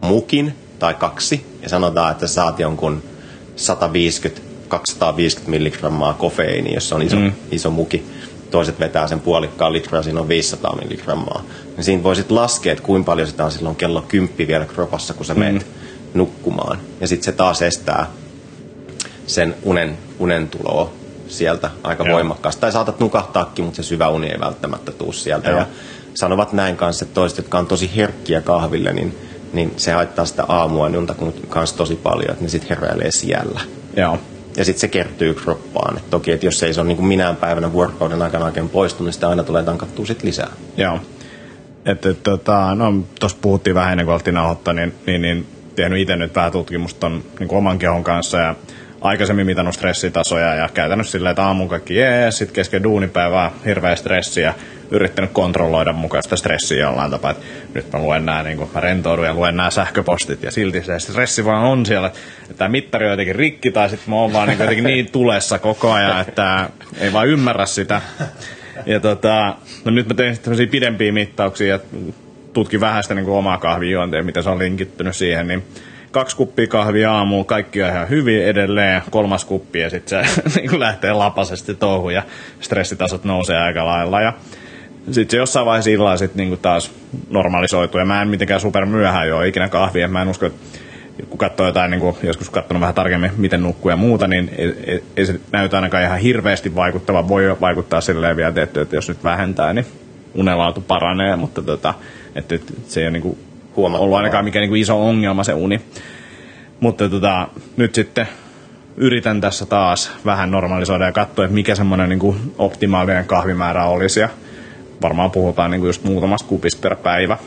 mukin 0.00 0.54
tai 0.78 0.94
kaksi, 0.94 1.46
ja 1.62 1.68
sanotaan, 1.68 2.12
että 2.12 2.26
saat 2.26 2.58
jonkun 2.58 3.02
150-250 4.70 4.74
milligrammaa 5.46 6.14
kofeiiniä, 6.14 6.74
jos 6.74 6.92
on 6.92 7.02
iso, 7.02 7.16
mm. 7.16 7.32
iso 7.50 7.70
muki, 7.70 8.04
toiset 8.50 8.80
vetää 8.80 9.06
sen 9.06 9.20
puolikkaan 9.20 9.72
litraa, 9.72 10.02
siinä 10.02 10.20
on 10.20 10.28
500 10.28 10.76
milligrammaa. 10.76 11.42
Niin 11.76 11.84
siinä 11.84 12.02
voisit 12.02 12.30
laskea, 12.30 12.72
että 12.72 12.84
kuinka 12.84 13.06
paljon 13.06 13.28
sitä 13.28 13.44
on 13.44 13.52
silloin 13.52 13.76
kello 13.76 14.02
10 14.02 14.48
vielä 14.48 14.64
kropassa, 14.64 15.14
kun 15.14 15.26
sä 15.26 15.34
mm. 15.34 15.40
menet 15.40 15.66
nukkumaan. 16.14 16.78
Ja 17.00 17.08
sitten 17.08 17.24
se 17.24 17.32
taas 17.32 17.62
estää 17.62 18.06
sen 19.26 19.54
unen, 19.62 19.98
unen 20.18 20.48
tuloa 20.48 20.90
sieltä 21.28 21.70
aika 21.82 22.04
Joo. 22.04 22.14
voimakkaasti. 22.14 22.60
Tai 22.60 22.72
saatat 22.72 23.00
nukahtaakin, 23.00 23.64
mutta 23.64 23.76
se 23.76 23.82
syvä 23.82 24.08
uni 24.08 24.26
ei 24.26 24.40
välttämättä 24.40 24.92
tuu 24.92 25.12
sieltä. 25.12 25.50
Joo. 25.50 25.58
Ja 25.58 25.66
sanovat 26.14 26.52
näin 26.52 26.76
kanssa, 26.76 27.04
että 27.04 27.14
toiset, 27.14 27.38
jotka 27.38 27.58
on 27.58 27.66
tosi 27.66 27.90
herkkiä 27.96 28.40
kahville, 28.40 28.92
niin, 28.92 29.18
niin 29.52 29.72
se 29.76 29.92
haittaa 29.92 30.24
sitä 30.24 30.44
aamua 30.48 30.86
unta 30.86 31.14
kanssa 31.48 31.76
tosi 31.76 31.96
paljon, 31.96 32.30
että 32.30 32.44
ne 32.44 32.48
sitten 32.48 32.78
heräilee 32.78 33.10
siellä. 33.10 33.60
Joo. 33.96 34.18
Ja 34.56 34.64
sitten 34.64 34.80
se 34.80 34.88
kertyy 34.88 35.34
kroppaan. 35.34 35.96
Et 35.96 36.10
toki, 36.10 36.32
että 36.32 36.46
jos 36.46 36.62
ei 36.62 36.74
se 36.74 36.80
ole 36.80 36.88
niin 36.88 37.04
minään 37.04 37.36
päivänä 37.36 37.72
vuorokauden 37.72 38.22
aikana 38.22 38.44
oikein 38.44 38.68
poistunut, 38.68 39.06
niin 39.06 39.12
sitä 39.12 39.28
aina 39.28 39.42
tulee 39.42 39.62
tankattua 39.62 40.06
sit 40.06 40.22
lisää. 40.22 40.50
Joo. 40.76 41.00
Että 41.84 42.10
et, 42.10 42.22
tota, 42.22 42.74
no 42.74 42.94
tuossa 43.20 43.38
puhuttiin 43.40 43.74
vähän 43.74 43.92
ennen 43.92 44.06
kuin 44.06 44.14
oltiin 44.14 44.34
nauhoittaa, 44.34 44.74
niin, 44.74 44.94
niin, 45.06 45.22
niin 45.22 45.46
tehnyt 45.76 45.98
itse 45.98 46.16
nyt 46.16 46.34
vähän 46.34 46.52
tutkimusta 46.52 47.00
ton, 47.00 47.24
niin 47.38 47.54
oman 47.54 47.78
kehon 47.78 48.04
kanssa 48.04 48.38
ja 48.38 48.54
aikaisemmin 49.00 49.46
mitannut 49.46 49.74
stressitasoja 49.74 50.54
ja 50.54 50.68
käytännössä 50.74 51.12
silleen, 51.12 51.30
että 51.30 51.44
aamun 51.44 51.68
kaikki 51.68 51.96
jees, 51.96 52.38
sitten 52.38 52.54
kesken 52.54 52.82
duunipäivää 52.82 53.52
hirveä 53.66 53.96
stressi 53.96 54.40
ja 54.40 54.54
yrittänyt 54.90 55.30
kontrolloida 55.32 55.92
mukaan 55.92 56.22
sitä 56.22 56.36
stressiä 56.36 56.80
jollain 56.80 57.10
tapaa, 57.10 57.30
että 57.30 57.44
nyt 57.74 57.92
mä 57.92 57.98
luen 57.98 58.26
nämä, 58.26 58.42
niin 58.42 58.58
mä 58.74 58.80
rentoudun 58.80 59.24
ja 59.24 59.34
luen 59.34 59.56
nämä 59.56 59.70
sähköpostit 59.70 60.42
ja 60.42 60.50
silti 60.50 60.82
se 60.82 60.98
stressi 60.98 61.44
vaan 61.44 61.64
on 61.64 61.86
siellä, 61.86 62.06
että 62.06 62.54
tämä 62.56 62.68
mittari 62.68 63.06
on 63.06 63.10
jotenkin 63.10 63.36
rikki 63.36 63.70
tai 63.70 63.90
sitten 63.90 64.10
mä 64.10 64.16
oon 64.16 64.32
vaan 64.32 64.48
niin, 64.48 64.58
jotenkin 64.58 64.84
niin 64.84 65.12
tulessa 65.12 65.58
koko 65.58 65.92
ajan, 65.92 66.20
että 66.20 66.70
ei 67.00 67.12
vaan 67.12 67.28
ymmärrä 67.28 67.66
sitä. 67.66 68.00
Ja 68.86 69.00
tota, 69.00 69.56
no 69.84 69.90
nyt 69.90 70.08
mä 70.08 70.14
tein 70.14 70.38
tämmöisiä 70.38 70.66
pidempiä 70.66 71.12
mittauksia 71.12 71.66
ja 71.66 71.78
tutkin 72.52 72.80
vähän 72.80 73.02
sitä 73.02 73.14
niin 73.14 73.24
kuin 73.24 73.36
omaa 73.36 73.58
kahvijuontia, 73.58 74.22
mitä 74.22 74.42
se 74.42 74.50
on 74.50 74.58
linkittynyt 74.58 75.16
siihen, 75.16 75.48
niin 75.48 75.62
kaksi 76.10 76.36
kuppia 76.36 76.66
kahvia 76.66 77.12
aamuun, 77.12 77.44
kaikki 77.44 77.82
on 77.82 77.88
ihan 77.88 78.08
hyvin 78.08 78.44
edelleen, 78.44 79.02
kolmas 79.10 79.44
kuppi 79.44 79.80
ja 79.80 79.90
sitten 79.90 80.24
se 80.24 80.42
niin 80.60 80.80
lähtee 80.80 81.12
lapasesti 81.12 81.74
touhuun 81.74 82.14
ja 82.14 82.22
stressitasot 82.60 83.24
nousee 83.24 83.58
aika 83.58 83.86
lailla. 83.86 84.20
Ja 84.20 84.32
sitten 85.10 85.30
se 85.30 85.36
jossain 85.36 85.66
vaiheessa 85.66 85.90
illalla 85.90 86.16
sit 86.16 86.34
niinku 86.34 86.56
taas 86.56 86.92
normalisoituu 87.30 87.98
ja 87.98 88.06
mä 88.06 88.22
en 88.22 88.28
mitenkään 88.28 88.60
super 88.60 88.86
myöhään 88.86 89.28
jo 89.28 89.42
ikinä 89.42 89.68
kahvia. 89.68 90.08
Mä 90.08 90.22
en 90.22 90.28
usko, 90.28 90.46
että 90.46 90.60
kun 91.28 91.38
katsoo 91.38 91.66
jotain, 91.66 91.90
niin 91.90 92.00
kuin 92.00 92.16
joskus 92.22 92.50
katsonut 92.50 92.80
vähän 92.80 92.94
tarkemmin, 92.94 93.30
miten 93.36 93.62
nukkuu 93.62 93.90
ja 93.90 93.96
muuta, 93.96 94.28
niin 94.28 94.50
ei, 94.58 95.02
ei, 95.16 95.26
se 95.26 95.40
näytä 95.52 95.76
ainakaan 95.76 96.04
ihan 96.04 96.18
hirveästi 96.18 96.74
vaikuttava. 96.74 97.28
Voi 97.28 97.56
vaikuttaa 97.60 98.00
silleen 98.00 98.36
vielä 98.36 98.52
tietty, 98.52 98.80
että 98.80 98.96
jos 98.96 99.08
nyt 99.08 99.24
vähentää, 99.24 99.72
niin 99.72 99.86
unelaatu 100.34 100.80
paranee, 100.80 101.36
mutta 101.36 101.62
tota, 101.62 101.94
että, 102.34 102.58
se 102.88 103.00
ei 103.00 103.06
ole 103.06 103.10
niin 103.10 103.22
kuin 103.22 103.38
ollut 103.74 104.16
ainakaan 104.16 104.44
mikään 104.44 104.60
niin 104.60 104.70
kuin 104.70 104.80
iso 104.80 105.08
ongelma 105.08 105.44
se 105.44 105.54
uni. 105.54 105.80
Mutta 106.80 107.08
tota, 107.08 107.48
nyt 107.76 107.94
sitten 107.94 108.28
yritän 108.96 109.40
tässä 109.40 109.66
taas 109.66 110.12
vähän 110.24 110.50
normalisoida 110.50 111.04
ja 111.04 111.12
katsoa, 111.12 111.44
että 111.44 111.54
mikä 111.54 111.74
semmoinen 111.74 112.08
niin 112.08 112.36
optimaalinen 112.58 113.24
kahvimäärä 113.24 113.84
olisi. 113.84 114.20
Ja 114.20 114.28
varmaan 115.02 115.30
puhutaan 115.30 115.70
niin 115.70 115.80
kuin 115.80 115.88
just 115.88 116.04
muutamasta 116.04 116.48
kupista 116.48 116.80
per 116.82 116.96
päivä. 116.96 117.38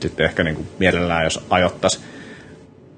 Sitten 0.00 0.26
ehkä 0.26 0.44
niin 0.44 0.56
kuin 0.56 0.68
mielellään, 0.78 1.24
jos 1.24 1.46
ajottaisi 1.50 2.00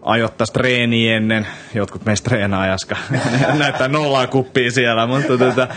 ajottaisi 0.02 0.52
treeni 0.52 1.08
ennen. 1.08 1.46
Jotkut 1.74 2.04
meistä 2.04 2.30
treenaa 2.30 2.66
jaska. 2.66 2.96
Näyttää 3.58 3.88
nollaa 3.88 4.26
kuppia 4.26 4.70
siellä, 4.70 5.06
mutta 5.06 5.38
tota, 5.38 5.68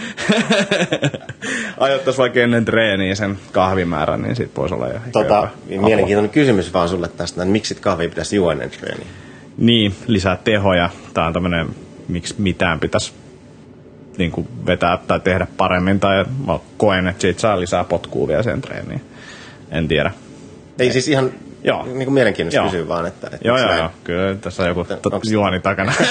ajottaisi 1.78 2.18
vaikka 2.20 2.40
ennen 2.40 2.66
treeniä 2.66 3.16
sen 3.16 3.40
kahvimäärän, 3.52 4.22
niin 4.22 4.36
sit 4.36 4.58
voisi 4.58 4.76
olla 4.76 4.88
jo 4.88 5.00
tota, 5.12 5.48
Mielenkiintoinen 5.68 6.30
kysymys 6.30 6.74
vaan 6.74 6.90
sulle 6.90 7.08
tästä, 7.08 7.42
että 7.42 7.52
miksi 7.52 7.76
kahvia 7.76 8.10
pitäisi 8.10 8.36
juoda 8.36 8.52
ennen 8.52 8.70
treeniä? 8.70 9.08
Niin, 9.58 9.96
lisää 10.08 10.38
tehoja. 10.44 10.90
Tämä 11.14 11.28
on 11.28 11.34
tämmöinen, 11.34 11.68
miksi 12.08 12.36
mitään 12.38 12.80
pitäisi 12.80 13.14
niin 14.18 14.32
kuin 14.32 14.48
vetää 14.66 14.98
tai 15.08 15.20
tehdä 15.20 15.48
paremmin, 15.58 16.00
tai 16.00 16.26
mä 16.48 16.60
koen, 16.78 17.08
että 17.08 17.22
siitä 17.22 17.42
saa 17.42 17.60
lisää 17.60 17.84
potkua 17.84 18.28
vielä 18.28 18.44
sen 18.44 18.62
treeniin. 18.62 19.02
En 19.72 19.88
tiedä. 19.88 20.12
Ei 20.80 20.92
siis 20.92 21.08
ihan 21.08 21.32
Joo. 21.66 21.86
Niin 21.86 21.98
kuin 21.98 22.14
mielenkiintoista 22.14 22.58
joo. 22.58 22.66
kysyä 22.66 22.88
vaan, 22.88 23.06
että... 23.06 23.28
että 23.34 23.48
joo, 23.48 23.58
joo, 23.58 23.78
joo, 23.78 23.90
kyllä 24.04 24.36
tässä 24.36 24.64
on 24.64 24.70
joku 24.70 24.84
t- 24.84 25.32
juoni 25.32 25.60
takana. 25.60 25.94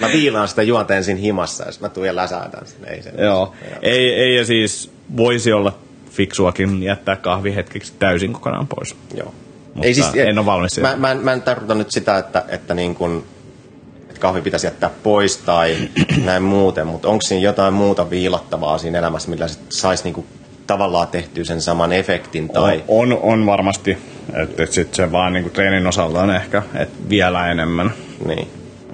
mä 0.00 0.08
viilaan 0.12 0.48
sitä 0.48 0.62
juonta 0.62 0.96
ensin 0.96 1.16
himassa 1.16 1.64
ja 1.64 1.70
mä 1.80 1.88
tuun 1.88 2.06
ja 2.06 2.16
läsäätän 2.16 2.66
sen. 2.66 2.88
Ei, 2.88 3.02
sen 3.02 3.14
joo, 3.18 3.54
ei, 3.82 4.14
ei 4.14 4.36
ja 4.36 4.44
siis 4.44 4.90
voisi 5.16 5.52
olla 5.52 5.78
fiksuakin 6.10 6.82
jättää 6.82 7.16
kahvi 7.16 7.54
hetkeksi 7.54 7.92
täysin 7.98 8.32
kokonaan 8.32 8.66
pois. 8.66 8.96
Joo. 9.14 9.34
Mutta 9.74 9.86
ei 9.86 9.94
siis, 9.94 10.14
en 10.14 10.38
ole 10.38 10.46
valmis 10.46 10.80
Mä, 10.80 10.96
mä, 10.96 11.12
en, 11.12 11.18
mä 11.18 11.32
en 11.32 11.42
tarkoita 11.42 11.74
nyt 11.74 11.90
sitä, 11.90 12.18
että, 12.18 12.44
että 12.48 12.74
niin 12.74 12.92
että 12.92 13.35
kahvi 14.20 14.40
pitäisi 14.40 14.66
jättää 14.66 14.90
pois 15.02 15.36
tai 15.36 15.76
näin 16.24 16.42
muuten, 16.42 16.86
mutta 16.86 17.08
onko 17.08 17.22
siinä 17.22 17.42
jotain 17.42 17.74
muuta 17.74 18.10
viilattavaa 18.10 18.78
siinä 18.78 18.98
elämässä, 18.98 19.30
millä 19.30 19.46
saisi 19.68 20.04
niin 20.04 20.26
tavallaan 20.66 21.08
tehtyä 21.08 21.44
sen 21.44 21.60
saman 21.60 21.92
efektin? 21.92 22.48
Tai... 22.48 22.84
On, 22.88 23.12
on, 23.12 23.18
on 23.22 23.46
varmasti, 23.46 23.98
että 24.42 24.62
et 24.62 24.72
sitten 24.72 24.96
se 24.96 25.12
vaan 25.12 25.32
niinku 25.32 25.50
treenin 25.50 25.86
osalta 25.86 26.20
on 26.20 26.30
ehkä 26.30 26.62
et 26.74 27.08
vielä 27.08 27.50
enemmän. 27.50 27.92
Niin. 28.26 28.48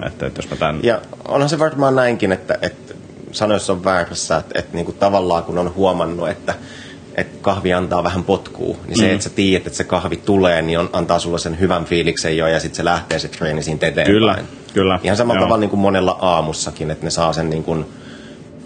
Että, 0.05 0.27
et 0.27 0.37
jos 0.37 0.49
mä 0.49 0.55
tämän... 0.55 0.79
Ja 0.83 1.01
onhan 1.27 1.49
se 1.49 1.59
varmaan 1.59 1.95
näinkin, 1.95 2.31
että, 2.31 2.57
että 2.61 2.93
sanoissa 3.31 3.73
on 3.73 3.83
väärässä, 3.83 4.37
että, 4.37 4.59
että 4.59 4.75
niinku 4.75 4.91
tavallaan 4.91 5.43
kun 5.43 5.57
on 5.57 5.75
huomannut, 5.75 6.29
että 6.29 6.53
että 7.15 7.37
kahvi 7.41 7.73
antaa 7.73 8.03
vähän 8.03 8.23
potkuu, 8.23 8.77
niin 8.87 8.97
se, 8.97 9.07
mm. 9.07 9.11
että 9.11 9.23
sä 9.23 9.29
tiedät, 9.29 9.67
että 9.67 9.77
se 9.77 9.83
kahvi 9.83 10.17
tulee, 10.17 10.61
niin 10.61 10.79
on, 10.79 10.89
antaa 10.93 11.19
sulle 11.19 11.39
sen 11.39 11.59
hyvän 11.59 11.85
fiiliksen 11.85 12.37
jo, 12.37 12.47
ja 12.47 12.59
sitten 12.59 12.77
se 12.77 12.85
lähtee 12.85 13.19
se 13.19 13.27
treeni 13.27 13.63
siitä 13.63 13.87
eteenpäin. 13.87 14.13
Kyllä, 14.13 14.37
kyllä. 14.73 14.99
Ihan 15.03 15.17
samalla 15.17 15.41
tavalla 15.41 15.57
niin 15.57 15.69
kuin 15.69 15.79
monella 15.79 16.17
aamussakin, 16.21 16.91
että 16.91 17.05
ne 17.05 17.09
saa 17.09 17.33
sen 17.33 17.49
niin 17.49 17.63
kuin, 17.63 17.85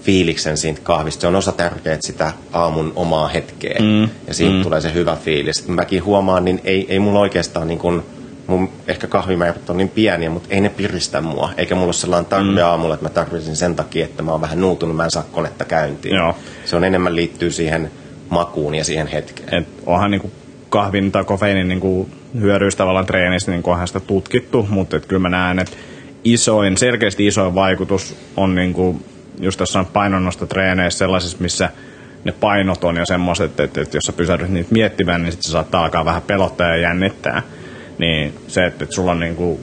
fiiliksen 0.07 0.57
siitä 0.57 0.79
kahvista. 0.83 1.21
Se 1.21 1.27
on 1.27 1.35
osa 1.35 1.51
tärkeää 1.51 1.97
sitä 1.99 2.31
aamun 2.53 2.93
omaa 2.95 3.27
hetkeä. 3.27 3.77
Mm. 3.79 4.09
Ja 4.27 4.33
siitä 4.33 4.53
mm. 4.53 4.63
tulee 4.63 4.81
se 4.81 4.93
hyvä 4.93 5.15
fiilis. 5.15 5.67
Mäkin 5.67 6.03
huomaan, 6.03 6.45
niin 6.45 6.61
ei, 6.63 6.85
ei 6.89 6.99
mulla 6.99 7.19
oikeastaan 7.19 7.67
niin 7.67 7.79
kuin, 7.79 8.03
mun 8.47 8.69
ehkä 8.87 9.07
kahvimäärät 9.07 9.69
on 9.69 9.77
niin 9.77 9.89
pieniä, 9.89 10.29
mutta 10.29 10.49
ei 10.51 10.61
ne 10.61 10.69
piristä 10.69 11.21
mua. 11.21 11.49
Eikä 11.57 11.75
mulla 11.75 11.85
ole 11.85 11.93
sellainen 11.93 12.29
tarve 12.29 12.61
mm. 12.61 12.67
aamulla, 12.67 12.93
että 12.93 13.05
mä 13.05 13.09
tarvitsin 13.09 13.55
sen 13.55 13.75
takia, 13.75 14.05
että 14.05 14.23
mä 14.23 14.31
oon 14.31 14.41
vähän 14.41 14.61
nuutunut, 14.61 14.95
mä 14.95 15.03
en 15.03 15.11
saa 15.11 15.25
konetta 15.31 15.65
käyntiin. 15.65 16.15
Joo. 16.15 16.35
Se 16.65 16.75
on 16.75 16.83
enemmän 16.83 17.15
liittyy 17.15 17.51
siihen 17.51 17.91
makuun 18.29 18.75
ja 18.75 18.83
siihen 18.83 19.07
hetkeen. 19.07 19.53
Et 19.53 19.67
onhan 19.85 20.19
kuin 20.19 20.31
kahvin 20.69 21.11
tai 21.11 21.23
kofeiinin 21.23 21.67
niin 21.67 22.11
hyödyys 22.41 22.75
tavallaan 22.75 23.05
treenissä, 23.05 23.51
niin 23.51 23.61
onhan 23.63 23.87
sitä 23.87 23.99
tutkittu, 23.99 24.67
mutta 24.69 24.97
et 24.97 25.05
kyllä 25.05 25.21
mä 25.21 25.29
näen, 25.29 25.59
että 25.59 25.77
isoin, 26.23 26.77
selkeästi 26.77 27.27
isoin 27.27 27.55
vaikutus 27.55 28.15
on 28.37 28.55
niin 28.55 28.73
kuin 28.73 29.05
just 29.39 29.57
tässä 29.59 29.79
on 29.79 29.85
painonnostotreeneissä 29.85 30.97
sellaisissa, 30.97 31.37
missä 31.39 31.69
ne 32.23 32.31
painot 32.31 32.83
on 32.83 32.97
jo 32.97 33.05
semmoiset, 33.05 33.59
että, 33.59 33.81
että 33.81 33.97
jos 33.97 34.03
sä 34.03 34.13
pysähdyt 34.13 34.49
niitä 34.49 34.73
miettimään, 34.73 35.21
niin 35.21 35.31
sitten 35.31 35.47
se 35.47 35.51
saattaa 35.51 35.83
alkaa 35.83 36.05
vähän 36.05 36.21
pelottaa 36.21 36.67
ja 36.67 36.77
jännittää. 36.77 37.41
Niin 37.97 38.33
se, 38.47 38.65
että, 38.65 38.83
että 38.83 38.95
sulla 38.95 39.11
on 39.11 39.19
niinku 39.19 39.59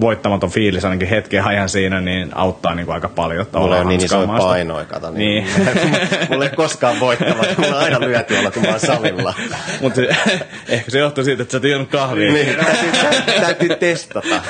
voittamaton 0.00 0.50
fiilis 0.50 0.84
ainakin 0.84 1.08
hetken 1.08 1.44
ajan 1.44 1.68
siinä, 1.68 2.00
niin 2.00 2.28
auttaa 2.34 2.74
niin 2.74 2.86
kuin 2.86 2.94
aika 2.94 3.08
paljon. 3.08 3.46
Mulla 3.52 3.76
on 3.76 3.88
niin 3.88 4.04
isoja 4.04 4.26
painoja, 4.26 4.84
kato. 4.84 5.10
Niin. 5.10 5.44
niin. 5.44 5.68
mulla 6.30 6.44
ei 6.44 6.50
koskaan 6.56 7.00
voittamaton, 7.00 7.54
mulla 7.58 7.76
on 7.76 7.84
aina 7.84 8.00
lyötyöllä, 8.00 8.50
kun 8.50 8.62
mä 8.62 8.68
oon 8.68 8.80
salilla. 8.80 9.34
Mutta 9.82 10.00
ehkä 10.68 10.90
se 10.90 10.98
johtuu 10.98 11.24
siitä, 11.24 11.42
että 11.42 11.60
sä 11.60 11.76
oot 11.78 11.88
kahvia. 11.88 12.32
Niin, 12.32 12.56
täytyy, 12.56 13.40
täytyy, 13.40 13.76
testata. 13.76 14.42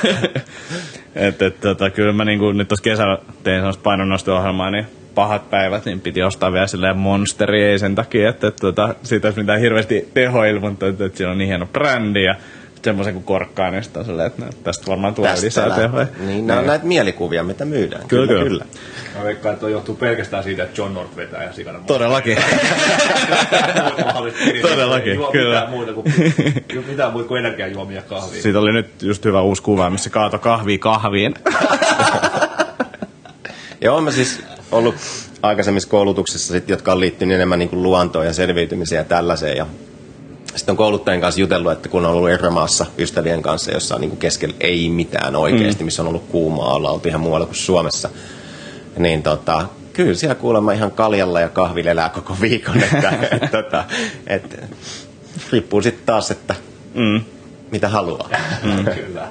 että 1.15 1.47
et, 1.47 1.61
tota, 1.61 1.91
kyllä 1.91 2.13
mä 2.13 2.25
niin 2.25 2.39
kuin, 2.39 2.57
nyt 2.57 2.69
tuossa 2.69 2.83
kesällä 2.83 3.19
tein 3.43 3.59
sellaista 3.59 3.83
painonnosto-ohjelmaa, 3.83 4.71
niin 4.71 4.87
pahat 5.15 5.51
päivät, 5.51 5.85
niin 5.85 6.01
piti 6.01 6.23
ostaa 6.23 6.53
vielä 6.53 6.67
silleen 6.67 6.97
monsteri, 6.97 7.65
ei 7.65 7.79
sen 7.79 7.95
takia, 7.95 8.29
että, 8.29 8.47
että, 8.49 8.69
että 8.69 8.95
siitä 9.03 9.29
olisi 9.29 9.41
mitään 9.41 9.61
hirveästi 9.61 10.09
tehoilmoittaa, 10.15 10.89
että, 10.89 11.05
että 11.05 11.19
siinä 11.19 11.31
on 11.31 11.39
niin 11.39 11.49
hieno 11.49 11.67
brändi 11.67 12.25
ja 12.25 12.35
semmoisen 12.83 13.15
kuin 13.15 13.25
korkkaanista, 13.25 14.05
silleen, 14.05 14.27
että 14.27 14.43
tästä 14.65 14.87
varmaan 14.87 15.15
tulee 15.15 15.35
lisää 15.41 15.71
tehoja. 15.71 16.07
Niin, 16.27 16.47
nämä 16.47 16.61
on 16.61 16.67
näitä 16.67 16.85
mielikuvia, 16.85 17.43
mitä 17.43 17.65
myydään. 17.65 18.09
Kyllä, 18.09 18.27
kyllä. 18.27 18.45
kyllä. 18.45 18.65
Mä 19.19 19.25
veikkaan, 19.25 19.55
että 19.55 19.69
johtuu 19.69 19.95
pelkästään 19.95 20.45
siitä, 20.45 20.63
että 20.63 20.81
John 20.81 20.95
North 20.95 21.17
vetää 21.17 21.45
ja 21.45 21.53
sikana 21.53 21.81
Todellakin. 21.87 22.39
Todellakin, 24.63 25.21
kyllä. 25.33 25.55
Mitään 25.55 25.71
muuta 25.71 25.93
kuin, 25.93 26.05
mitään 26.87 27.13
muuta 27.13 27.29
kuin 27.29 27.39
energiajuomia 27.39 28.03
kahvia. 28.03 28.43
Siitä 28.43 28.59
oli 28.59 28.73
nyt 28.73 29.03
just 29.03 29.25
hyvä 29.25 29.41
uusi 29.41 29.63
kuva, 29.63 29.91
missä 29.91 30.11
kaato 30.11 30.39
kahvia 30.39 30.79
kahviin. 30.79 31.35
Joo, 33.81 34.01
mä 34.01 34.11
siis 34.11 34.43
ollut 34.73 34.95
aikaisemmissa 35.43 35.89
koulutuksissa, 35.89 36.53
sit, 36.53 36.69
jotka 36.69 36.93
on 36.93 37.01
liittynyt 37.01 37.35
enemmän 37.35 37.59
niin 37.59 37.69
kuin 37.69 37.83
luontoon 37.83 38.27
ja 38.27 38.33
selviytymiseen 38.33 38.99
ja 38.99 39.05
tällaiseen. 39.05 39.57
Ja 39.57 39.67
sitten 40.59 40.73
on 40.73 40.77
kouluttajien 40.77 41.21
kanssa 41.21 41.41
jutellut, 41.41 41.73
että 41.73 41.89
kun 41.89 42.07
on 42.07 42.13
ollut 42.13 42.31
erämaassa 42.31 42.87
ystävien 42.99 43.43
kanssa, 43.43 43.71
jossa 43.71 43.95
on 43.95 44.01
niin 44.01 44.11
kuin 44.11 44.19
keskellä 44.19 44.55
ei 44.61 44.91
mitään 44.91 45.37
oikeasti, 45.37 45.83
mm. 45.83 45.85
missä 45.85 46.03
on 46.03 46.09
ollut 46.09 46.29
kuumaa, 46.29 46.75
olla 46.75 46.91
oltu 46.91 47.09
ihan 47.09 47.21
muualla 47.21 47.47
kuin 47.47 47.57
Suomessa, 47.57 48.11
niin 48.99 49.23
tota, 49.23 49.69
kyllä 49.93 50.15
siellä 50.15 50.35
kuulemma 50.35 50.73
ihan 50.73 50.91
kaljalla 50.91 51.41
ja 51.41 51.49
kahvilla 51.49 51.91
elää 51.91 52.09
koko 52.09 52.37
viikon, 52.41 52.83
että 52.83 53.13
et, 53.31 53.51
tota, 53.51 53.85
et, 54.27 54.65
riippuu 55.53 55.83
sitten 55.83 56.07
taas, 56.07 56.31
että 56.31 56.55
mm. 56.95 57.21
mitä 57.71 57.89
haluaa. 57.89 58.29
Mm. 58.63 58.85
kyllä. 58.85 59.29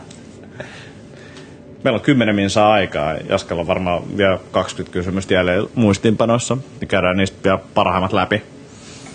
Meillä 1.83 1.97
on 1.97 2.01
kymmenen 2.01 2.35
minsaa 2.35 2.71
aikaa. 2.73 3.13
Jaskalla 3.13 3.61
on 3.61 3.67
varmaan 3.67 4.17
vielä 4.17 4.39
20 4.51 4.93
kysymystä 4.93 5.33
jäljellä 5.33 5.69
muistiinpanossa. 5.75 6.57
Niin 6.79 6.87
käydään 6.87 7.17
niistä 7.17 7.37
vielä 7.43 7.59
parhaimmat 7.73 8.13
läpi. 8.13 8.43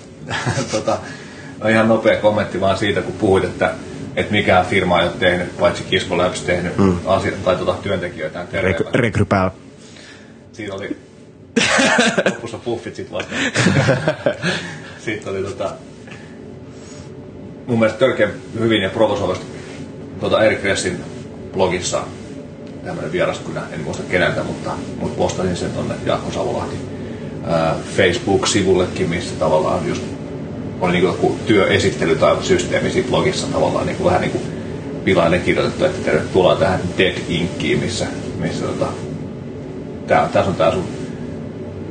tota, 0.72 0.98
no 1.62 1.68
ihan 1.68 1.88
nopea 1.88 2.16
kommentti 2.16 2.60
vaan 2.60 2.78
siitä, 2.78 3.02
kun 3.02 3.14
puhuit, 3.14 3.44
että, 3.44 3.70
että 4.16 4.32
mikään 4.32 4.66
firma 4.66 5.00
ei 5.00 5.06
ole 5.06 5.16
tehnyt, 5.18 5.58
paitsi 5.58 5.84
Kisko 5.84 6.18
Labs 6.18 6.42
tehnyt 6.42 6.78
mm. 6.78 6.96
asia, 7.06 7.32
tai 7.44 7.56
tuota, 7.56 7.74
työntekijöitä 7.82 8.46
Rek- 8.62 8.90
Rekrypää. 8.94 9.50
Siinä 10.52 10.74
oli 10.74 10.96
lopussa 12.30 12.58
puffit 12.58 12.96
sit 12.96 13.12
vasta. 13.12 13.34
sitten 15.04 15.32
oli 15.32 15.42
tota, 15.42 15.72
mun 17.66 17.78
mielestä 17.78 17.98
törkeä 17.98 18.28
hyvin 18.58 18.82
ja 18.82 18.90
provosoivasti 18.90 19.46
tuota 20.20 20.44
Erik 20.44 20.64
Ressin 20.64 21.00
blogissa 21.52 22.02
tämmöinen 22.84 23.12
vieras, 23.12 23.40
en 23.72 23.80
muista 23.80 24.02
keneltä, 24.10 24.42
mutta, 24.42 24.70
mutta 25.00 25.16
postasin 25.16 25.56
sen 25.56 25.70
tonne 25.70 25.94
Jaakko 26.06 26.30
Savolahti 26.30 26.76
Facebook-sivullekin, 27.96 29.08
missä 29.08 29.34
tavallaan 29.38 29.88
just 29.88 30.02
oli 30.82 30.92
niin 30.92 31.14
kuin 31.14 31.38
työesittely 31.46 32.16
tai 32.16 32.36
systeemi 32.42 32.90
siinä 32.90 33.08
blogissa 33.08 33.46
tavallaan 33.46 33.86
niin 33.86 33.96
kuin 33.96 34.06
vähän 34.06 34.20
niin 34.20 34.30
kuin 34.30 34.42
pilainen 35.04 35.42
kirjoitettu, 35.42 35.84
että 35.84 36.04
tervetuloa 36.04 36.56
tähän 36.56 36.80
Dead 36.98 37.14
Inkiin, 37.28 37.78
missä, 37.78 38.06
missä 38.38 38.64
tota, 38.64 38.86
tää, 40.06 40.28
tässä 40.32 40.50
on 40.50 40.56
tämä 40.56 40.72
sun 40.72 40.84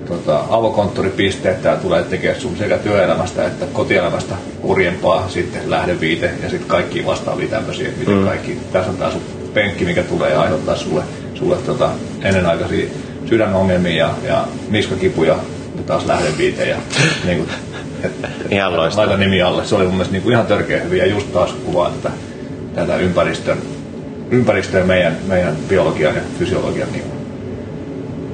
tota, 0.08 0.44
avokonttoripiste, 0.50 1.52
että 1.52 1.76
tulee 1.76 2.04
tekemään 2.04 2.42
sun 2.42 2.58
sekä 2.58 2.78
työelämästä 2.78 3.46
että 3.46 3.66
kotielämästä 3.66 4.36
kurjempaa, 4.62 5.30
sitten 5.30 5.70
lähdeviite 5.70 6.32
ja 6.44 6.50
sitten 6.50 6.70
kaikki 6.70 7.06
vastaavia 7.06 7.48
tämmöisiä, 7.48 7.89
miten 7.98 8.18
mm. 8.18 8.26
kaikki, 8.26 8.58
tässä 8.72 8.92
on 8.92 8.98
tämä 8.98 9.12
sun 9.12 9.22
penkki, 9.54 9.86
mikä 9.86 10.04
tulee 10.04 10.36
aiheuttaa 10.36 10.76
sulle, 10.76 11.04
sulle 11.34 11.58
tota, 11.58 11.89
ennenaikaisia 12.22 12.89
sydänongelmia 13.30 13.96
ja, 13.96 14.14
ja 14.24 14.48
niskakipuja 14.70 15.38
ja 15.78 15.84
taas 15.86 16.06
lähdeviite 16.06 16.66
ja 16.66 16.78
niin 17.26 17.38
kuin, 17.38 17.50
ihan 18.49 18.78
laita 18.78 19.18
nimi 19.18 19.41
alle. 19.41 19.66
Se 19.66 19.76
oli 19.76 19.84
mun 19.84 19.93
mielestä 19.93 20.12
niin 20.12 20.24
kuin 20.24 20.34
ihan 20.34 20.45
törkeä 20.45 20.84
hyvin 20.84 20.99
ja 20.99 21.06
just 21.06 21.34
taas 21.34 21.52
kuvaa 21.52 21.91
tätä, 21.91 22.16
tätä 22.76 22.97
ympäristön, 22.97 23.58
ympäristön 24.32 24.88
meidän, 24.88 25.18
meidän 25.28 25.56
biologian 25.68 26.16
ja 26.16 26.22
fysiologian 26.39 26.91
niin 26.91 27.04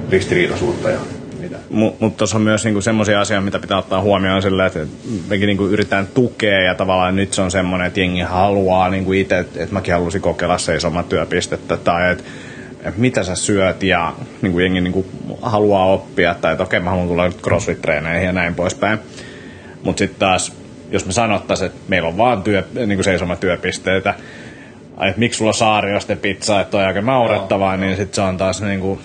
ristiriitaisuutta 0.09 0.89
ja 0.89 0.99
mutta 1.69 2.05
mut 2.05 2.17
tuossa 2.17 2.37
on 2.37 2.41
myös 2.41 2.63
niinku 2.63 2.81
semmoisia 2.81 3.21
asioita, 3.21 3.45
mitä 3.45 3.59
pitää 3.59 3.77
ottaa 3.77 4.01
huomioon 4.01 4.41
sillä, 4.41 4.65
että 4.65 4.79
mekin 5.27 5.47
niinku 5.47 5.65
yritetään 5.65 6.07
tukea 6.07 6.61
ja 6.61 6.75
tavallaan 6.75 7.15
nyt 7.15 7.33
se 7.33 7.41
on 7.41 7.51
semmoinen, 7.51 7.87
että 7.87 7.99
jengi 7.99 8.21
haluaa 8.21 8.89
niinku 8.89 9.13
itse, 9.13 9.37
että 9.37 9.63
et 9.63 9.71
mäkin 9.71 9.93
halusin 9.93 10.21
kokeilla 10.21 10.57
seisomatyöpistettä 10.57 11.77
tai 11.77 12.11
että 12.11 12.23
et 12.83 12.97
mitä 12.97 13.23
sä 13.23 13.35
syöt 13.35 13.83
ja 13.83 14.13
niinku 14.41 14.59
jengi 14.59 14.81
niinku 14.81 15.05
haluaa 15.41 15.85
oppia 15.85 16.33
tai 16.33 16.51
että 16.51 16.63
okei 16.63 16.79
mä 16.79 16.89
haluan 16.89 17.07
tulla 17.07 17.25
nyt 17.25 17.41
crossfit-treeneihin 17.41 18.25
ja 18.25 18.33
näin 18.33 18.55
poispäin. 18.55 18.99
Mutta 19.83 19.99
sitten 19.99 20.19
taas, 20.19 20.53
jos 20.91 21.05
me 21.05 21.11
sanottaisiin, 21.11 21.65
että 21.65 21.79
meillä 21.87 22.07
on 22.07 22.17
vaan 22.17 22.43
työ, 22.43 22.63
niinku 22.85 23.03
seisomatyöpisteitä, 23.03 24.13
että 25.01 25.19
miksi 25.19 25.37
sulla 25.37 25.49
on 25.49 25.53
saarioste 25.53 26.15
pizza, 26.15 26.61
että 26.61 26.77
on 26.77 26.83
aika 26.83 27.01
naurettavaa, 27.01 27.77
niin 27.77 27.97
sitten 27.97 28.15
se 28.15 28.21
on 28.21 28.37
taas 28.37 28.61
niinku, 28.61 28.99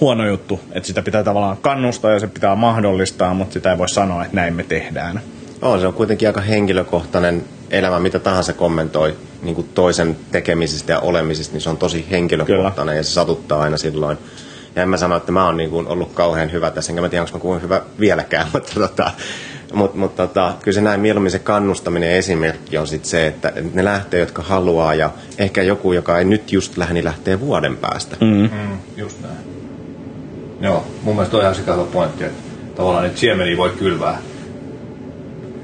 huono 0.00 0.26
juttu, 0.26 0.60
että 0.72 0.86
sitä 0.86 1.02
pitää 1.02 1.24
tavallaan 1.24 1.56
kannustaa 1.56 2.10
ja 2.10 2.20
se 2.20 2.26
pitää 2.26 2.54
mahdollistaa, 2.54 3.34
mutta 3.34 3.52
sitä 3.52 3.70
ei 3.72 3.78
voi 3.78 3.88
sanoa, 3.88 4.24
että 4.24 4.36
näin 4.36 4.54
me 4.54 4.62
tehdään. 4.62 5.20
On, 5.62 5.80
se 5.80 5.86
on 5.86 5.94
kuitenkin 5.94 6.28
aika 6.28 6.40
henkilökohtainen 6.40 7.44
elämä, 7.70 8.00
mitä 8.00 8.18
tahansa 8.18 8.52
kommentoi 8.52 9.16
niin 9.42 9.54
kuin 9.54 9.68
toisen 9.74 10.16
tekemisistä 10.32 10.92
ja 10.92 11.00
olemisista, 11.00 11.52
niin 11.52 11.60
se 11.60 11.70
on 11.70 11.76
tosi 11.76 12.06
henkilökohtainen 12.10 12.74
Kyllä. 12.74 12.94
ja 12.94 13.02
se 13.02 13.10
satuttaa 13.10 13.62
aina 13.62 13.76
silloin. 13.76 14.18
Ja 14.76 14.82
en 14.82 14.88
mä 14.88 14.96
sano, 14.96 15.16
että 15.16 15.32
mä 15.32 15.46
oon 15.46 15.56
niin 15.56 15.70
kuin 15.70 15.86
ollut 15.86 16.12
kauhean 16.12 16.52
hyvä 16.52 16.70
tässä, 16.70 16.92
enkä 16.92 17.00
mä 17.00 17.08
tiedä, 17.08 17.22
onko 17.22 17.38
mä 17.38 17.42
kuin 17.42 17.62
hyvä 17.62 17.82
vieläkään, 18.00 18.46
mutta 18.52 18.72
tota, 18.74 19.10
mutta 19.72 19.98
mut, 19.98 20.16
tota, 20.16 20.54
kyllä 20.62 20.74
se 20.74 20.80
näin 20.80 21.00
mieluummin 21.00 21.30
se 21.30 21.38
kannustaminen 21.38 22.10
esimerkki 22.10 22.78
on 22.78 22.86
sit 22.86 23.04
se, 23.04 23.26
että 23.26 23.52
ne 23.74 23.84
lähtee, 23.84 24.20
jotka 24.20 24.42
haluaa 24.42 24.94
ja 24.94 25.10
ehkä 25.38 25.62
joku, 25.62 25.92
joka 25.92 26.18
ei 26.18 26.24
nyt 26.24 26.52
just 26.52 26.76
lähde, 26.76 26.94
niin 26.94 27.04
lähtee 27.04 27.40
vuoden 27.40 27.76
päästä. 27.76 28.16
Mm. 28.20 28.50
Mm, 28.52 28.78
just 28.96 29.20
näin. 29.22 29.36
Joo, 30.60 30.86
mun 31.02 31.14
mielestä 31.14 31.36
on 31.36 31.42
ihan 31.42 31.54
sikava 31.54 31.84
pointti, 31.84 32.24
että 32.24 32.42
tavallaan 32.76 33.04
niitä 33.04 33.18
siemeniä 33.18 33.56
voi 33.56 33.70
kylvää. 33.70 34.18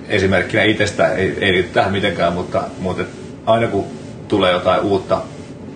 Esimerkkinä 0.08 0.62
itsestä 0.62 1.12
ei, 1.12 1.38
ei 1.40 1.52
liity 1.52 1.68
tähän 1.68 1.92
mitenkään, 1.92 2.32
mutta, 2.32 2.62
mutta 2.78 3.04
aina 3.46 3.68
kun 3.68 3.84
tulee 4.28 4.52
jotain 4.52 4.80
uutta 4.80 5.22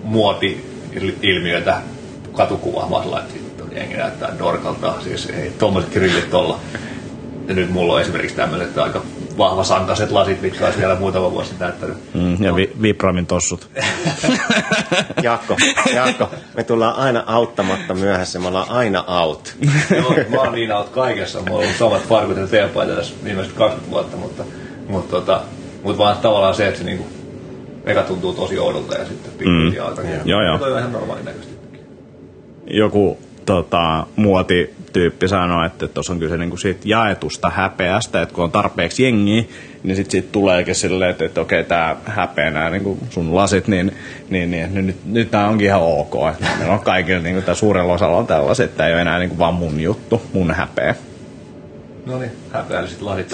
muoti-ilmiötä 0.03 1.81
katukuvaa, 2.33 3.03
että 3.19 3.53
jengi 3.75 3.95
näyttää 3.95 4.33
dorkalta, 4.39 4.93
siis 5.01 5.29
ei 5.29 5.51
tuommoiset 5.59 5.93
grillit 5.93 6.29
tuolla. 6.29 6.59
Ja 7.47 7.53
nyt 7.53 7.69
mulla 7.69 7.93
on 7.93 8.01
esimerkiksi 8.01 8.35
tämmöiset 8.35 8.77
aika 8.77 9.01
vahva 9.37 9.63
sankaset 9.63 10.11
lasit, 10.11 10.41
mitkä 10.41 10.65
olisi 10.65 10.79
vielä 10.79 10.95
muutama 10.95 11.31
vuosi 11.31 11.53
näyttänyt. 11.59 11.97
Mm, 12.13 12.43
ja 12.43 12.55
vi- 12.55 12.71
Vipramin 12.81 13.25
tossut. 13.25 13.69
Jaakko, 15.23 15.57
Jaakko, 15.93 16.29
me 16.55 16.63
tullaan 16.63 16.95
aina 16.95 17.23
auttamatta 17.25 17.93
myöhässä, 17.93 18.39
me 18.39 18.47
ollaan 18.47 18.69
aina 18.69 19.03
out. 19.07 19.55
Joo, 19.97 20.15
mä 20.29 20.37
oon 20.37 20.51
niin 20.53 20.71
out 20.71 20.89
kaikessa, 20.89 21.39
mulla 21.39 21.53
on 21.53 21.63
ollut 21.63 21.75
samat 21.75 22.07
farkut 22.07 22.37
ja 22.37 22.47
teepaita 22.47 22.95
tässä 22.95 23.13
viimeiset 23.23 23.53
20 23.53 23.91
vuotta, 23.91 24.17
mutta, 24.17 24.43
mutta, 24.87 25.11
tota, 25.11 25.41
mutta 25.83 25.97
vaan 25.97 26.17
tavallaan 26.17 26.55
se, 26.55 26.67
että 26.67 26.79
se 26.79 26.85
niinku, 26.85 27.05
eka 27.85 28.03
tuntuu 28.03 28.33
tosi 28.33 28.59
oudolta 28.59 28.95
ja 28.95 29.05
sitten 29.05 29.31
pikkuhiljaa 29.31 29.85
mm. 29.85 29.97
alkaa. 29.97 30.05
Joo, 30.25 30.43
joo. 30.45 30.57
Toi 30.57 30.73
on 30.73 30.79
ihan 30.79 30.91
normaali 30.91 31.23
näköisesti. 31.23 31.53
Joku 32.67 33.17
tota, 33.45 34.07
muoti 34.15 34.75
tyyppi 34.93 35.27
sanoi, 35.27 35.65
että 35.65 35.87
tuossa 35.87 36.13
on 36.13 36.19
kyse 36.19 36.37
niinku 36.37 36.57
siitä 36.57 36.81
jaetusta 36.85 37.49
häpeästä, 37.49 38.21
että 38.21 38.35
kun 38.35 38.43
on 38.43 38.51
tarpeeksi 38.51 39.03
jengiä, 39.03 39.43
niin 39.83 39.95
sitten 39.95 40.11
siitä 40.11 40.31
tuleekin 40.31 40.75
silleen, 40.75 41.11
että, 41.11 41.25
että 41.25 41.41
okei, 41.41 41.63
tämä 41.63 41.95
häpeä 42.05 42.51
nämä 42.51 42.69
niinku 42.69 42.97
sun 43.09 43.35
lasit, 43.35 43.67
niin, 43.67 43.95
niin, 44.29 44.51
niin 44.51 44.73
nyt, 44.73 44.85
nyt, 44.85 45.05
nyt 45.05 45.31
tämä 45.31 45.47
onkin 45.47 45.67
ihan 45.67 45.81
ok. 45.81 46.13
Että 46.31 46.71
on 46.71 46.79
kaikilla, 46.79 47.21
niinku, 47.21 47.41
tämä 47.41 47.55
suurella 47.55 47.93
osalla 47.93 48.17
on 48.17 48.27
tällaiset, 48.27 48.69
että 48.69 48.87
ei 48.87 48.93
ole 48.93 49.01
enää 49.01 49.19
niinku 49.19 49.37
vaan 49.37 49.53
mun 49.53 49.79
juttu, 49.79 50.21
mun 50.33 50.51
häpeä. 50.51 50.95
No 52.05 52.19
niin, 52.19 52.31
häpeälliset 52.53 53.01
lasit 53.01 53.31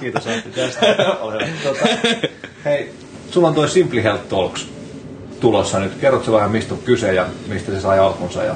Kiitos 0.00 0.26
Antti 0.26 0.50
tästä. 0.50 0.86
Tota, 1.62 1.86
hei, 2.64 2.92
sulla 3.30 3.48
on 3.48 3.54
toi 3.54 3.68
Simply 3.68 4.02
Health 4.02 4.28
Talks 4.28 4.68
tulossa 5.40 5.78
nyt. 5.78 5.94
Kerrotko 5.94 6.32
vähän, 6.32 6.50
mistä 6.50 6.74
on 6.74 6.80
kyse 6.84 7.14
ja 7.14 7.26
mistä 7.48 7.72
se 7.72 7.80
sai 7.80 7.98
alkunsa 7.98 8.44
ja 8.44 8.54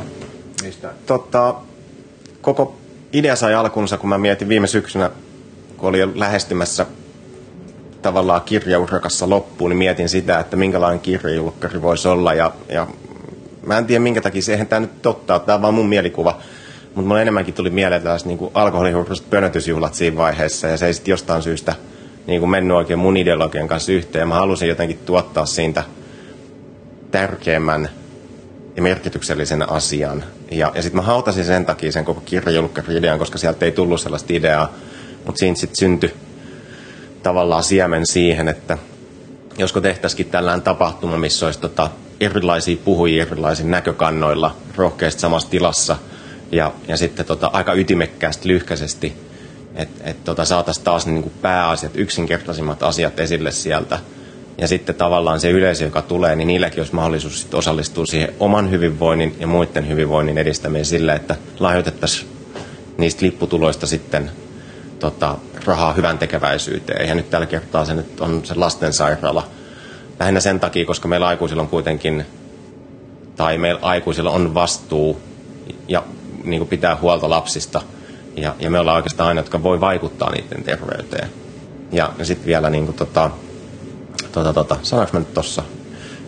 mistä? 0.62 0.90
Totta, 1.06 1.54
koko 2.40 2.76
idea 3.12 3.36
sai 3.36 3.54
alkunsa, 3.54 3.98
kun 3.98 4.08
mä 4.08 4.18
mietin 4.18 4.48
viime 4.48 4.66
syksynä, 4.66 5.10
kun 5.76 5.88
oli 5.88 6.18
lähestymässä 6.18 6.86
tavallaan 8.02 8.42
kirjaurakassa 8.42 9.30
loppuun, 9.30 9.70
niin 9.70 9.78
mietin 9.78 10.08
sitä, 10.08 10.38
että 10.38 10.56
minkälainen 10.56 11.00
kirjajulkkari 11.00 11.82
voisi 11.82 12.08
olla. 12.08 12.34
Ja, 12.34 12.52
ja 12.68 12.86
mä 13.66 13.78
en 13.78 13.86
tiedä 13.86 14.02
minkä 14.02 14.20
takia, 14.20 14.42
se 14.42 14.66
tämä 14.68 14.80
nyt 14.80 15.02
totta, 15.02 15.38
tämä 15.38 15.56
on 15.56 15.62
vaan 15.62 15.74
mun 15.74 15.88
mielikuva. 15.88 16.38
Mutta 16.94 17.08
mulla 17.08 17.22
enemmänkin 17.22 17.54
tuli 17.54 17.70
mieleen 17.70 18.02
tällaiset 18.02 18.28
niin 18.28 18.50
alkoholihurkuiset 18.54 19.30
pönötysjuhlat 19.30 19.94
siinä 19.94 20.16
vaiheessa, 20.16 20.66
ja 20.66 20.76
se 20.76 20.86
ei 20.86 20.94
sitten 20.94 21.12
jostain 21.12 21.42
syystä 21.42 21.74
niin 22.26 22.40
kuin 22.40 22.50
mennyt 22.50 22.76
oikein 22.76 22.98
mun 22.98 23.16
ideologian 23.16 23.68
kanssa 23.68 23.92
yhteen. 23.92 24.28
Mä 24.28 24.34
halusin 24.34 24.68
jotenkin 24.68 24.98
tuottaa 24.98 25.46
siitä 25.46 25.84
tärkeimmän 27.10 27.88
ja 28.76 28.82
merkityksellisen 28.82 29.70
asian. 29.70 30.24
Ja, 30.50 30.72
ja 30.74 30.82
sitten 30.82 30.96
mä 30.96 31.06
hautasin 31.06 31.44
sen 31.44 31.66
takia 31.66 31.92
sen 31.92 32.04
koko 32.04 32.20
kirjajulkkari-idean, 32.20 33.18
koska 33.18 33.38
sieltä 33.38 33.64
ei 33.64 33.72
tullut 33.72 34.00
sellaista 34.00 34.32
ideaa. 34.32 34.72
Mutta 35.26 35.38
siinä 35.38 35.56
sitten 35.56 35.76
syntyi 35.76 36.14
tavallaan 37.22 37.62
siemen 37.62 38.06
siihen, 38.06 38.48
että 38.48 38.78
josko 39.58 39.80
tehtäisikin 39.80 40.26
tällainen 40.26 40.62
tapahtuma, 40.62 41.18
missä 41.18 41.46
olisi 41.46 41.60
tota 41.60 41.90
erilaisia 42.20 42.76
puhujia 42.84 43.22
erilaisin 43.22 43.70
näkökannoilla 43.70 44.56
rohkeasti 44.76 45.20
samassa 45.20 45.50
tilassa 45.50 45.96
ja, 46.52 46.72
ja 46.88 46.96
sitten 46.96 47.26
tota 47.26 47.50
aika 47.52 47.74
ytimekkäästi, 47.74 48.48
lyhkäisesti, 48.48 49.12
että 49.74 50.10
et 50.10 50.24
tota 50.24 50.44
saataisiin 50.44 50.84
taas 50.84 51.06
niin 51.06 51.22
kuin 51.22 51.32
pääasiat, 51.42 51.92
yksinkertaisimmat 51.94 52.82
asiat 52.82 53.20
esille 53.20 53.50
sieltä. 53.50 53.98
Ja 54.60 54.68
sitten 54.68 54.94
tavallaan 54.94 55.40
se 55.40 55.50
yleisö, 55.50 55.84
joka 55.84 56.02
tulee, 56.02 56.36
niin 56.36 56.48
niilläkin 56.48 56.80
olisi 56.80 56.94
mahdollisuus 56.94 57.40
sitten 57.40 57.58
osallistua 57.58 58.06
siihen 58.06 58.34
oman 58.40 58.70
hyvinvoinnin 58.70 59.36
ja 59.40 59.46
muiden 59.46 59.88
hyvinvoinnin 59.88 60.38
edistämiseen 60.38 60.84
sillä, 60.84 61.14
että 61.14 61.36
lahjoitettaisiin 61.60 62.28
niistä 62.98 63.26
lipputuloista 63.26 63.86
sitten 63.86 64.30
tota, 64.98 65.38
rahaa 65.64 65.92
hyvän 65.92 66.18
tekeväisyyteen. 66.18 67.08
Ja 67.08 67.14
nyt 67.14 67.30
tällä 67.30 67.46
kertaa 67.46 67.84
se 67.84 67.94
nyt 67.94 68.20
on 68.20 68.40
se 68.44 68.54
lastensairaala. 68.54 69.48
Lähinnä 70.20 70.40
sen 70.40 70.60
takia, 70.60 70.86
koska 70.86 71.08
meillä 71.08 71.26
aikuisilla 71.26 71.62
on 71.62 71.68
kuitenkin, 71.68 72.26
tai 73.36 73.58
meillä 73.58 73.80
aikuisilla 73.82 74.30
on 74.30 74.54
vastuu 74.54 75.20
ja 75.88 76.02
niin 76.44 76.60
kuin 76.60 76.68
pitää 76.68 76.96
huolta 76.96 77.30
lapsista. 77.30 77.82
Ja, 78.36 78.54
ja 78.58 78.70
me 78.70 78.78
ollaan 78.78 78.96
oikeastaan 78.96 79.28
aina, 79.28 79.38
jotka 79.38 79.62
voi 79.62 79.80
vaikuttaa 79.80 80.30
niiden 80.30 80.64
terveyteen. 80.64 81.28
Ja, 81.92 82.12
ja 82.18 82.24
sitten 82.24 82.46
vielä 82.46 82.70
niin 82.70 82.84
kuin, 82.84 82.96
tota, 82.96 83.30
tota, 84.32 84.52
tota, 84.52 84.76
sanoinko 84.82 85.12
mä 85.12 85.18
nyt 85.18 85.34
tossa? 85.34 85.62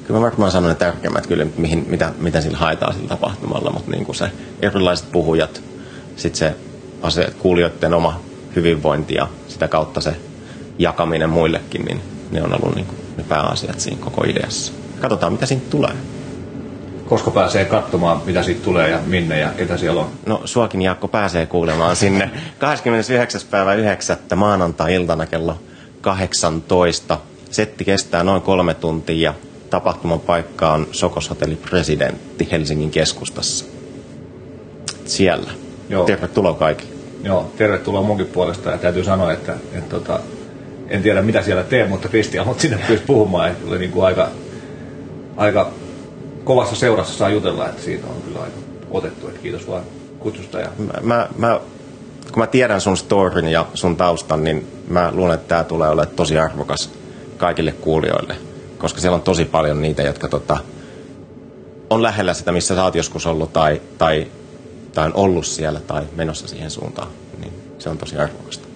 Kyllä 0.07 0.21
mä 0.21 0.27
varmaan 0.27 0.51
sanon 0.51 0.69
ne 0.69 0.75
tärkeimmät 0.75 1.27
kyllä, 1.27 1.47
mihin, 1.57 1.87
mitä, 1.89 2.13
mitä 2.19 2.41
sillä 2.41 2.59
haetaan 2.59 2.95
sillä 2.95 3.09
tapahtumalla, 3.09 3.71
mutta 3.73 3.91
niin 3.91 4.05
kuin 4.05 4.17
se 4.17 4.31
erilaiset 4.63 5.13
puhujat, 5.13 5.63
sitten 6.17 6.39
se 6.39 6.55
ase, 7.03 7.33
kuulijoiden 7.39 7.95
oma 7.95 8.21
hyvinvointi 8.57 9.15
ja 9.15 9.29
sitä 9.49 9.69
kautta 9.69 10.01
se 10.01 10.17
jakaminen 10.79 11.31
muillekin, 11.31 11.85
niin 11.85 12.01
ne 12.31 12.43
on 12.43 12.55
ollut 12.55 12.75
niin 12.75 12.87
kuin 12.87 12.99
ne 13.17 13.25
pääasiat 13.29 13.81
siinä 13.81 14.01
koko 14.01 14.25
ideassa. 14.25 14.73
Katsotaan, 15.01 15.33
mitä 15.33 15.47
siitä 15.47 15.71
tulee. 15.71 15.93
Koska 17.09 17.31
pääsee 17.31 17.65
katsomaan, 17.65 18.21
mitä 18.25 18.43
siitä 18.43 18.65
tulee 18.65 18.91
ja 18.91 18.99
minne 19.07 19.39
ja 19.39 19.49
ketä 19.49 19.77
siellä 19.77 20.01
on? 20.01 20.11
No, 20.27 20.43
suakin 20.45 20.83
Jaakko 20.83 21.09
pääsee 21.09 21.47
kuulemaan 21.47 21.97
sinne 21.97 22.31
29. 22.59 23.41
päivä 23.51 23.75
9. 23.75 24.17
maanantai-iltana 24.37 25.27
kello 25.27 25.59
18. 26.01 27.19
Setti 27.53 27.85
kestää 27.85 28.25
noin 28.25 28.43
kolme 28.43 28.75
tuntia 28.75 29.31
ja 29.31 29.35
tapahtuman 29.71 30.21
paikka 30.21 30.73
on 30.73 30.87
Sokoshotelli 30.93 31.57
Presidentti 31.57 32.49
Helsingin 32.51 32.91
keskustassa. 32.91 33.65
Siellä. 35.05 35.51
Joo. 35.89 36.05
Tervetuloa 36.05 36.55
kaikille. 36.55 36.93
Joo, 37.25 37.53
tervetuloa 37.57 38.03
munkin 38.03 38.27
puolesta 38.27 38.71
ja 38.71 38.79
täytyy 38.79 39.05
sanoa, 39.05 39.33
että, 39.33 39.53
että, 39.53 39.79
että 39.79 39.91
tota, 39.91 40.21
en 40.89 41.03
tiedä 41.03 41.23
mitä 41.23 41.43
siellä 41.43 41.63
teen, 41.63 41.89
mutta 41.89 42.09
Kristian 42.09 42.47
mut 42.47 42.61
sinne 42.61 42.79
pyysi 42.87 43.05
puhumaan, 43.07 43.51
että 43.51 43.69
oli 43.69 43.79
niin 43.79 43.91
kuin 43.91 44.07
aika, 44.07 44.29
aika 45.37 45.71
kovassa 46.45 46.77
seurassa 46.77 47.19
saa 47.19 47.31
jutella, 47.31 47.69
että 47.69 47.83
siitä 47.83 48.07
on 48.07 48.23
kyllä 48.23 48.41
aika 48.41 48.57
otettu, 48.91 49.29
että 49.29 49.41
kiitos 49.41 49.69
vaan 49.69 49.83
kutsusta. 50.19 50.61
Ja... 50.61 50.69
Mä, 50.79 50.93
mä, 51.03 51.29
mä, 51.39 51.61
kun 52.33 52.43
mä 52.43 52.47
tiedän 52.47 52.81
sun 52.81 52.97
storin 52.97 53.49
ja 53.49 53.67
sun 53.75 53.97
taustan, 53.97 54.45
niin 54.45 54.67
mä 54.89 55.13
luulen, 55.15 55.35
että 55.35 55.49
tämä 55.49 55.65
tulee 55.65 55.89
olemaan 55.89 56.17
tosi 56.17 56.39
arvokas 56.39 57.02
kaikille 57.43 57.73
kuulijoille, 57.73 58.37
koska 58.79 59.01
siellä 59.01 59.17
on 59.17 59.23
tosi 59.23 59.45
paljon 59.45 59.83
niitä, 59.83 60.03
jotka 60.03 60.29
tota, 60.29 60.59
on 61.91 62.03
lähellä 62.03 62.35
sitä, 62.35 62.53
missä 62.53 62.75
sä 62.75 62.85
oot 62.85 62.95
joskus 62.95 63.27
ollut 63.27 63.53
tai, 63.53 63.81
tai 63.99 64.27
tai 64.95 65.07
on 65.07 65.13
ollut 65.15 65.47
siellä 65.47 65.81
tai 65.81 66.03
menossa 66.17 66.49
siihen 66.49 66.71
suuntaan, 66.71 67.09
niin 67.41 67.53
se 67.79 67.91
on 67.91 67.99
tosi 67.99 68.17
arvokasta. 68.17 68.69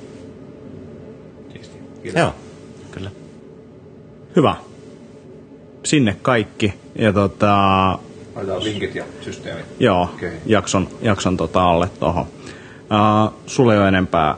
Kiitos. 2.03 2.21
Joo, 2.21 2.35
kyllä. 2.91 3.11
Hyvä. 4.37 4.57
Sinne 5.85 6.17
kaikki. 6.23 6.75
Ja 6.99 7.13
tota, 7.13 7.57
Laitetaan 8.35 8.65
linkit 8.65 8.95
ja 8.95 9.05
systeemit. 9.21 9.65
Joo, 9.81 10.03
okay. 10.03 10.31
jakson, 10.47 10.89
jakson 11.03 11.37
tota 11.37 11.63
alle 11.63 11.91
tuohon. 12.01 12.27
Uh, 12.27 13.35
sulle 13.47 13.75
ei 13.75 13.79
ole 13.79 13.89
enempää. 13.89 14.37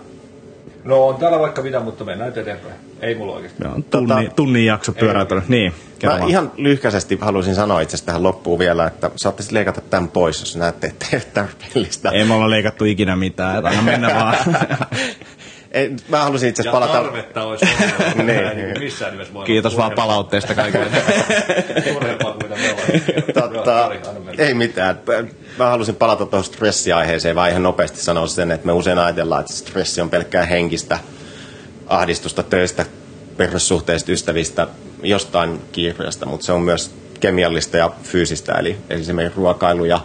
No 0.85 1.07
on 1.07 1.17
täällä 1.17 1.39
vaikka 1.39 1.63
mitä, 1.63 1.81
mutta 1.81 2.05
mennään 2.05 2.33
eteenpäin. 2.37 2.88
Ei 3.01 3.15
mulla 3.15 3.35
oikeasti. 3.35 3.65
Joo, 3.65 3.73
tunni, 3.91 4.09
tota, 4.09 4.35
tunnin 4.37 4.67
jakso 4.67 4.93
pyöräytynyt. 4.93 5.49
Niin, 5.49 5.75
Mä 6.03 6.11
vaan. 6.11 6.31
ihan 6.31 6.53
lyhkäisesti 6.57 7.19
haluaisin 7.21 7.55
sanoa 7.55 7.81
itse 7.81 8.05
tähän 8.05 8.23
loppuun 8.23 8.59
vielä, 8.59 8.87
että 8.87 9.11
saatte 9.17 9.43
leikata 9.51 9.81
tämän 9.81 10.09
pois, 10.09 10.41
jos 10.41 10.57
näette, 10.57 10.87
että 10.87 11.07
ei 11.13 11.17
ole 11.17 11.25
tarpeellista. 11.35 12.11
Ei 12.11 12.25
me 12.25 12.35
olla 12.35 12.51
leikattu 12.51 12.85
ikinä 12.85 13.17
mitään, 13.17 13.57
että 13.57 13.69
anna 13.69 13.83
mennä 13.83 14.15
vaan. 14.15 14.37
Ei, 15.73 15.97
mä 16.09 16.23
halusin 16.23 16.49
itse 16.49 16.63
asiassa 16.63 16.81
palata... 16.81 16.93
tarvetta 16.93 17.45
olisi 17.45 17.67
ollut. 17.67 18.17
niin. 18.27 18.79
Missään 18.79 19.13
nimessä 19.13 19.35
voi 19.35 19.45
Kiitos 19.45 19.77
vaan 19.77 19.93
palautteesta 19.93 20.55
kaikille. 20.55 20.87
Turhempaa 21.93 22.33
kuin 22.33 22.51
mitä 22.51 22.55
me 22.55 22.73
ollaan. 22.73 23.53
Totta, 23.53 23.91
ei 24.39 24.55
mitään. 24.55 25.01
Mä 25.59 25.67
halusin 25.67 25.97
palata 25.97 26.27
tuohon 26.27 26.45
stressiaiheeseen 26.45 27.37
vaan 27.37 27.51
ihan 27.51 27.63
nopeasti 27.63 28.01
sanoa 28.01 28.27
sen, 28.27 28.51
että 28.51 28.67
me 28.67 28.73
usein 28.73 28.99
ajatellaan, 28.99 29.41
että 29.41 29.53
stressi 29.53 30.01
on 30.01 30.11
pelkkää 30.11 30.45
henkistä 30.45 30.99
ahdistusta 31.89 32.43
töistä, 32.43 32.87
perussuhteista, 33.37 34.13
ystävistä, 34.13 34.69
jostain 35.03 35.61
kiireestä, 35.73 36.27
mutta 36.27 36.47
se 36.47 36.53
on 36.53 36.63
myös 36.63 36.91
kemiallista 37.21 37.77
ja 37.77 37.93
fyysistä, 38.03 38.53
eli, 38.53 38.77
eli 38.91 39.05
se 39.05 39.13
meidän 39.13 39.33
ruokailu 39.37 39.85
ja, 39.85 40.01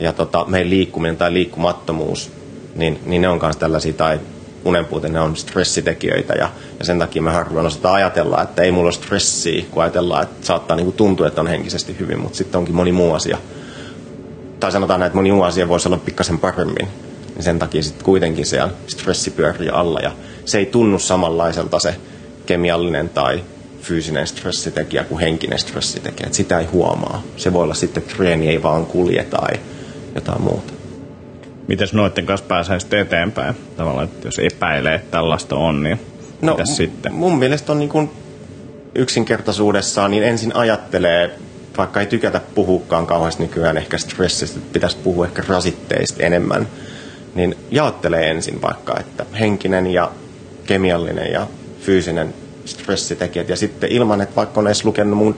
ja 0.00 0.12
tota, 0.12 0.44
meidän 0.48 0.70
liikkuminen 0.70 1.16
tai 1.16 1.32
liikkumattomuus, 1.32 2.32
niin, 2.74 3.00
niin 3.06 3.22
ne 3.22 3.28
on 3.28 3.38
myös 3.42 3.56
tällaisia, 3.56 3.92
tai 3.92 4.20
unenpuute, 4.64 5.08
ne 5.08 5.20
on 5.20 5.36
stressitekijöitä 5.36 6.34
ja, 6.34 6.50
ja 6.78 6.84
sen 6.84 6.98
takia 6.98 7.22
me 7.22 7.30
harvoin 7.30 7.66
osataan 7.66 7.94
ajatella, 7.94 8.42
että 8.42 8.62
ei 8.62 8.72
mulla 8.72 8.86
ole 8.86 8.92
stressiä, 8.92 9.64
kun 9.70 9.82
ajatellaan, 9.82 10.22
että 10.22 10.46
saattaa 10.46 10.76
niin 10.76 10.84
kuin 10.84 10.96
tuntua, 10.96 11.26
että 11.26 11.40
on 11.40 11.46
henkisesti 11.46 11.96
hyvin, 11.98 12.18
mutta 12.18 12.38
sitten 12.38 12.58
onkin 12.58 12.74
moni 12.74 12.92
muu 12.92 13.12
asia. 13.12 13.38
Tai 14.60 14.72
sanotaan 14.72 15.00
näin, 15.00 15.06
että 15.06 15.16
moni 15.16 15.32
muu 15.32 15.42
asia 15.42 15.68
voisi 15.68 15.88
olla 15.88 15.98
pikkasen 15.98 16.38
paremmin, 16.38 16.88
niin 17.34 17.42
sen 17.42 17.58
takia 17.58 17.82
sitten 17.82 18.04
kuitenkin 18.04 18.46
siellä 18.46 18.72
stressi 18.86 19.30
pyörii 19.30 19.68
alla 19.68 20.00
ja 20.00 20.12
se 20.44 20.58
ei 20.58 20.66
tunnu 20.66 20.98
samanlaiselta 20.98 21.78
se 21.78 21.94
kemiallinen 22.46 23.08
tai 23.08 23.44
fyysinen 23.80 24.26
stressitekijä 24.26 25.04
kuin 25.04 25.20
henkinen 25.20 25.58
stressitekijä. 25.58 26.26
Et 26.26 26.34
sitä 26.34 26.58
ei 26.58 26.66
huomaa. 26.66 27.22
Se 27.36 27.52
voi 27.52 27.62
olla 27.62 27.74
sitten, 27.74 28.02
että 28.02 28.16
treeni 28.16 28.48
ei 28.48 28.62
vaan 28.62 28.86
kulje 28.86 29.24
tai 29.24 29.60
jotain 30.14 30.42
muuta. 30.42 30.72
Miten 31.68 31.88
noiden 31.92 32.26
kanssa 32.26 32.46
pääsee 32.46 32.80
sitten 32.80 33.00
eteenpäin? 33.00 33.54
Tavallaan, 33.76 34.04
että 34.04 34.28
jos 34.28 34.38
epäilee, 34.38 34.94
että 34.94 35.10
tällaista 35.10 35.56
on, 35.56 35.82
niin 35.82 36.00
no, 36.42 36.52
mitäs 36.52 36.76
sitten? 36.76 37.14
Mun 37.14 37.38
mielestä 37.38 37.72
on 37.72 37.78
niin 37.78 37.88
kuin 37.88 38.10
yksinkertaisuudessaan, 38.94 40.10
niin 40.10 40.22
ensin 40.22 40.56
ajattelee, 40.56 41.30
vaikka 41.78 42.00
ei 42.00 42.06
tykätä 42.06 42.40
puhukaan 42.54 43.06
kauheasti 43.06 43.42
nykyään 43.42 43.76
ehkä 43.76 43.98
stressistä, 43.98 44.58
että 44.58 44.72
pitäisi 44.72 44.96
puhua 44.96 45.26
ehkä 45.26 45.42
rasitteista 45.48 46.22
enemmän, 46.22 46.68
niin 47.34 47.56
jaottelee 47.70 48.30
ensin 48.30 48.62
vaikka, 48.62 49.00
että 49.00 49.26
henkinen 49.40 49.86
ja 49.86 50.10
kemiallinen 50.66 51.32
ja 51.32 51.46
fyysinen 51.80 52.34
stressitekijät. 52.64 53.48
Ja 53.48 53.56
sitten 53.56 53.92
ilman, 53.92 54.20
että 54.20 54.36
vaikka 54.36 54.60
on 54.60 54.66
edes 54.66 54.84
lukenut 54.84 55.18
mun 55.18 55.36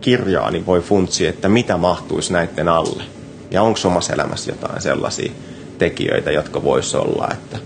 kirjaa, 0.00 0.50
niin 0.50 0.66
voi 0.66 0.80
funtsia, 0.80 1.28
että 1.28 1.48
mitä 1.48 1.76
mahtuisi 1.76 2.32
näiden 2.32 2.68
alle. 2.68 3.02
Ja 3.50 3.62
onko 3.62 3.78
omassa 3.84 4.12
elämässä 4.12 4.50
jotain 4.50 4.82
sellaisia 4.82 5.32
tekijöitä, 5.78 6.30
jotka 6.30 6.64
voisi 6.64 6.96
olla. 6.96 7.28
Että, 7.32 7.58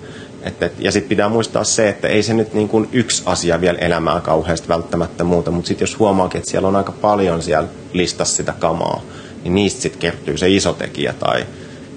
että, 0.43 0.71
ja 0.79 0.93
sitten 0.93 1.09
pitää 1.09 1.29
muistaa 1.29 1.65
se, 1.65 1.89
että 1.89 2.09
ei 2.09 2.23
se 2.23 2.35
nyt 2.35 2.55
niin 2.55 2.69
kuin 2.69 2.89
yksi 2.93 3.23
asia 3.27 3.61
vielä 3.61 3.79
elämää 3.79 4.21
kauheasti 4.21 4.69
välttämättä 4.69 5.25
muuta, 5.25 5.51
mutta 5.51 5.69
sitten 5.69 5.83
jos 5.83 5.99
huomaakin, 5.99 6.39
että 6.39 6.51
siellä 6.51 6.69
on 6.69 6.77
aika 6.77 6.93
paljon 6.93 7.43
siellä 7.43 7.69
listassa 7.93 8.37
sitä 8.37 8.55
kamaa, 8.59 9.03
niin 9.45 9.55
niistä 9.55 9.83
sitten 9.83 10.01
kertyy 10.01 10.39
se 10.39 10.49
iso 10.49 10.73
tekijä 10.73 11.13
tai 11.13 11.47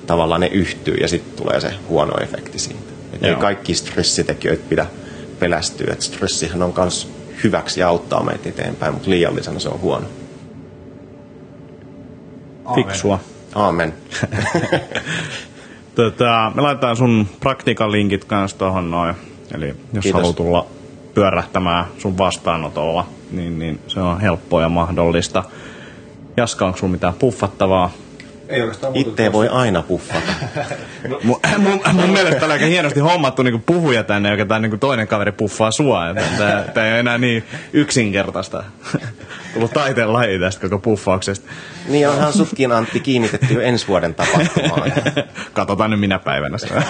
tavallaan 0.07 0.41
ne 0.41 0.47
yhtyy 0.47 0.95
ja 0.95 1.07
sitten 1.07 1.43
tulee 1.43 1.61
se 1.61 1.73
huono 1.89 2.13
efekti 2.23 2.59
siitä. 2.59 2.98
Ei 3.21 3.35
kaikki 3.35 3.75
stressitekijöitä 3.75 4.63
pidä 4.69 4.85
pelästyä. 5.39 5.93
Että 5.93 6.05
stressihän 6.05 6.63
on 6.63 6.73
myös 6.77 7.11
hyväksi 7.43 7.79
ja 7.79 7.87
auttaa 7.87 8.23
meitä 8.23 8.49
eteenpäin, 8.49 8.93
mutta 8.93 9.09
liiallisena 9.09 9.59
se 9.59 9.69
on 9.69 9.81
huono. 9.81 10.05
Fiksua. 12.75 13.19
Aamen. 13.55 13.93
tota, 15.95 16.51
me 16.55 16.61
laitetaan 16.61 16.97
sun 16.97 17.27
praktikan 17.39 17.91
linkit 17.91 18.25
kanssa 18.25 18.57
tuohon 18.57 18.91
noin. 18.91 19.15
Eli 19.55 19.67
jos 19.67 20.03
Kiitos. 20.03 20.21
haluat 20.21 20.35
tulla 20.35 20.67
pyörähtämään 21.13 21.85
sun 21.97 22.17
vastaanotolla, 22.17 23.07
niin, 23.31 23.59
niin 23.59 23.79
se 23.87 23.99
on 23.99 24.21
helppoa 24.21 24.61
ja 24.61 24.69
mahdollista. 24.69 25.43
Jaska, 26.37 26.65
onko 26.65 26.77
sulla 26.77 26.91
mitään 26.91 27.13
puffattavaa? 27.13 27.91
Ei 28.49 28.61
oikeastaan 28.61 28.95
Itse 28.95 29.31
voi 29.31 29.47
aina 29.47 29.81
puffata. 29.81 30.31
mun, 31.23 31.39
mun, 31.57 31.81
mun 31.93 32.09
mielestä 32.09 32.45
on 32.45 32.51
aika 32.51 32.65
hienosti 32.65 32.99
hommattu 32.99 33.43
niin 33.43 33.61
puhuja 33.61 34.03
tänne, 34.03 34.31
joka 34.31 34.45
tämä 34.45 34.59
niin 34.59 34.79
toinen 34.79 35.07
kaveri 35.07 35.31
puffaa 35.31 35.71
sua. 35.71 36.01
Tämä 36.73 36.85
ei 36.85 36.91
ole 36.91 36.99
enää 36.99 37.17
niin 37.17 37.43
yksinkertaista. 37.73 38.63
Tullut 39.53 39.73
taiteen 39.73 40.13
laji 40.13 40.39
tästä 40.39 40.61
koko 40.61 40.79
puffauksesta. 40.79 41.49
Niin 41.87 42.09
onhan 42.09 42.33
sutkin 42.33 42.71
Antti 42.71 42.99
kiinnitetty 42.99 43.53
jo 43.53 43.61
ensi 43.61 43.87
vuoden 43.87 44.15
tapahtumaan. 44.15 44.91
Katsotaan 45.53 45.91
nyt 45.91 45.99
minä 45.99 46.19
päivänä 46.19 46.57
sitä. 46.57 46.83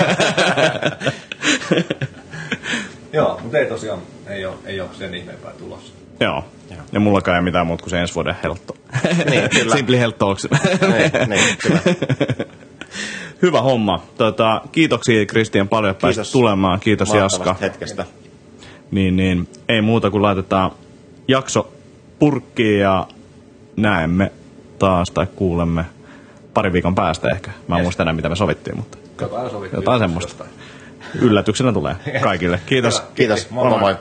Joo, 3.14 3.40
mutta 3.44 3.58
ei 3.58 3.66
tosiaan, 3.66 4.00
ei 4.28 4.46
ole, 4.46 4.56
ei 4.66 4.82
ole 4.82 4.90
sen 5.00 5.14
ihmeempää 5.14 5.52
tulossa. 5.52 5.94
Joo. 6.20 6.46
Ja 6.92 7.00
mullakaan 7.00 7.36
ei 7.38 7.44
mitään 7.44 7.68
muuta 7.68 7.82
kuin 7.84 7.92
se 7.92 8.00
ensi 8.02 8.16
vuoden 8.16 8.36
heltto. 8.44 8.76
Niin, 9.30 9.50
kyllä. 9.50 9.76
Simpli 9.76 9.98
Talks. 10.18 10.48
niin, 10.82 11.30
niin, 11.30 11.58
kyllä. 11.62 11.80
Hyvä 13.42 13.62
homma. 13.62 14.04
Tota, 14.18 14.62
kiitoksia 14.72 15.26
Kristian 15.26 15.68
paljon, 15.68 15.92
että 15.92 16.02
pääsit 16.02 16.32
tulemaan. 16.32 16.80
Kiitos 16.80 17.14
Jaska. 17.14 17.56
hetkestä. 17.62 18.06
Niin, 18.92 19.16
niin, 19.16 19.48
ei 19.70 19.82
muuta 19.82 20.10
kuin 20.12 20.22
laitetaan 20.22 20.72
jakso 21.28 21.74
purkkiin 22.20 22.80
ja 22.80 23.08
näemme 23.76 24.32
taas 24.80 25.12
tai 25.12 25.28
kuulemme 25.36 25.86
pari 26.54 26.74
viikon 26.74 26.96
päästä 26.96 27.30
ehkä. 27.30 27.52
Mä 27.68 27.76
en 27.76 27.80
Yes. 27.80 27.86
muista 27.86 28.04
enää 28.04 28.14
mitä 28.14 28.30
me 28.30 28.36
sovittiin, 28.36 28.78
mutta 28.78 28.98
Jotain 29.22 29.50
sovittiin. 29.50 29.78
Jotain 29.78 30.00
semmoista. 30.00 30.46
yllätyksenä 31.22 31.74
tulee 31.74 31.96
kaikille. 32.22 32.60
Kiitos. 32.66 33.04
Kiitos. 33.16 33.50
Moi 33.50 33.64
Moi 33.70 33.80
moi. 33.80 33.80
moi. 33.94 33.96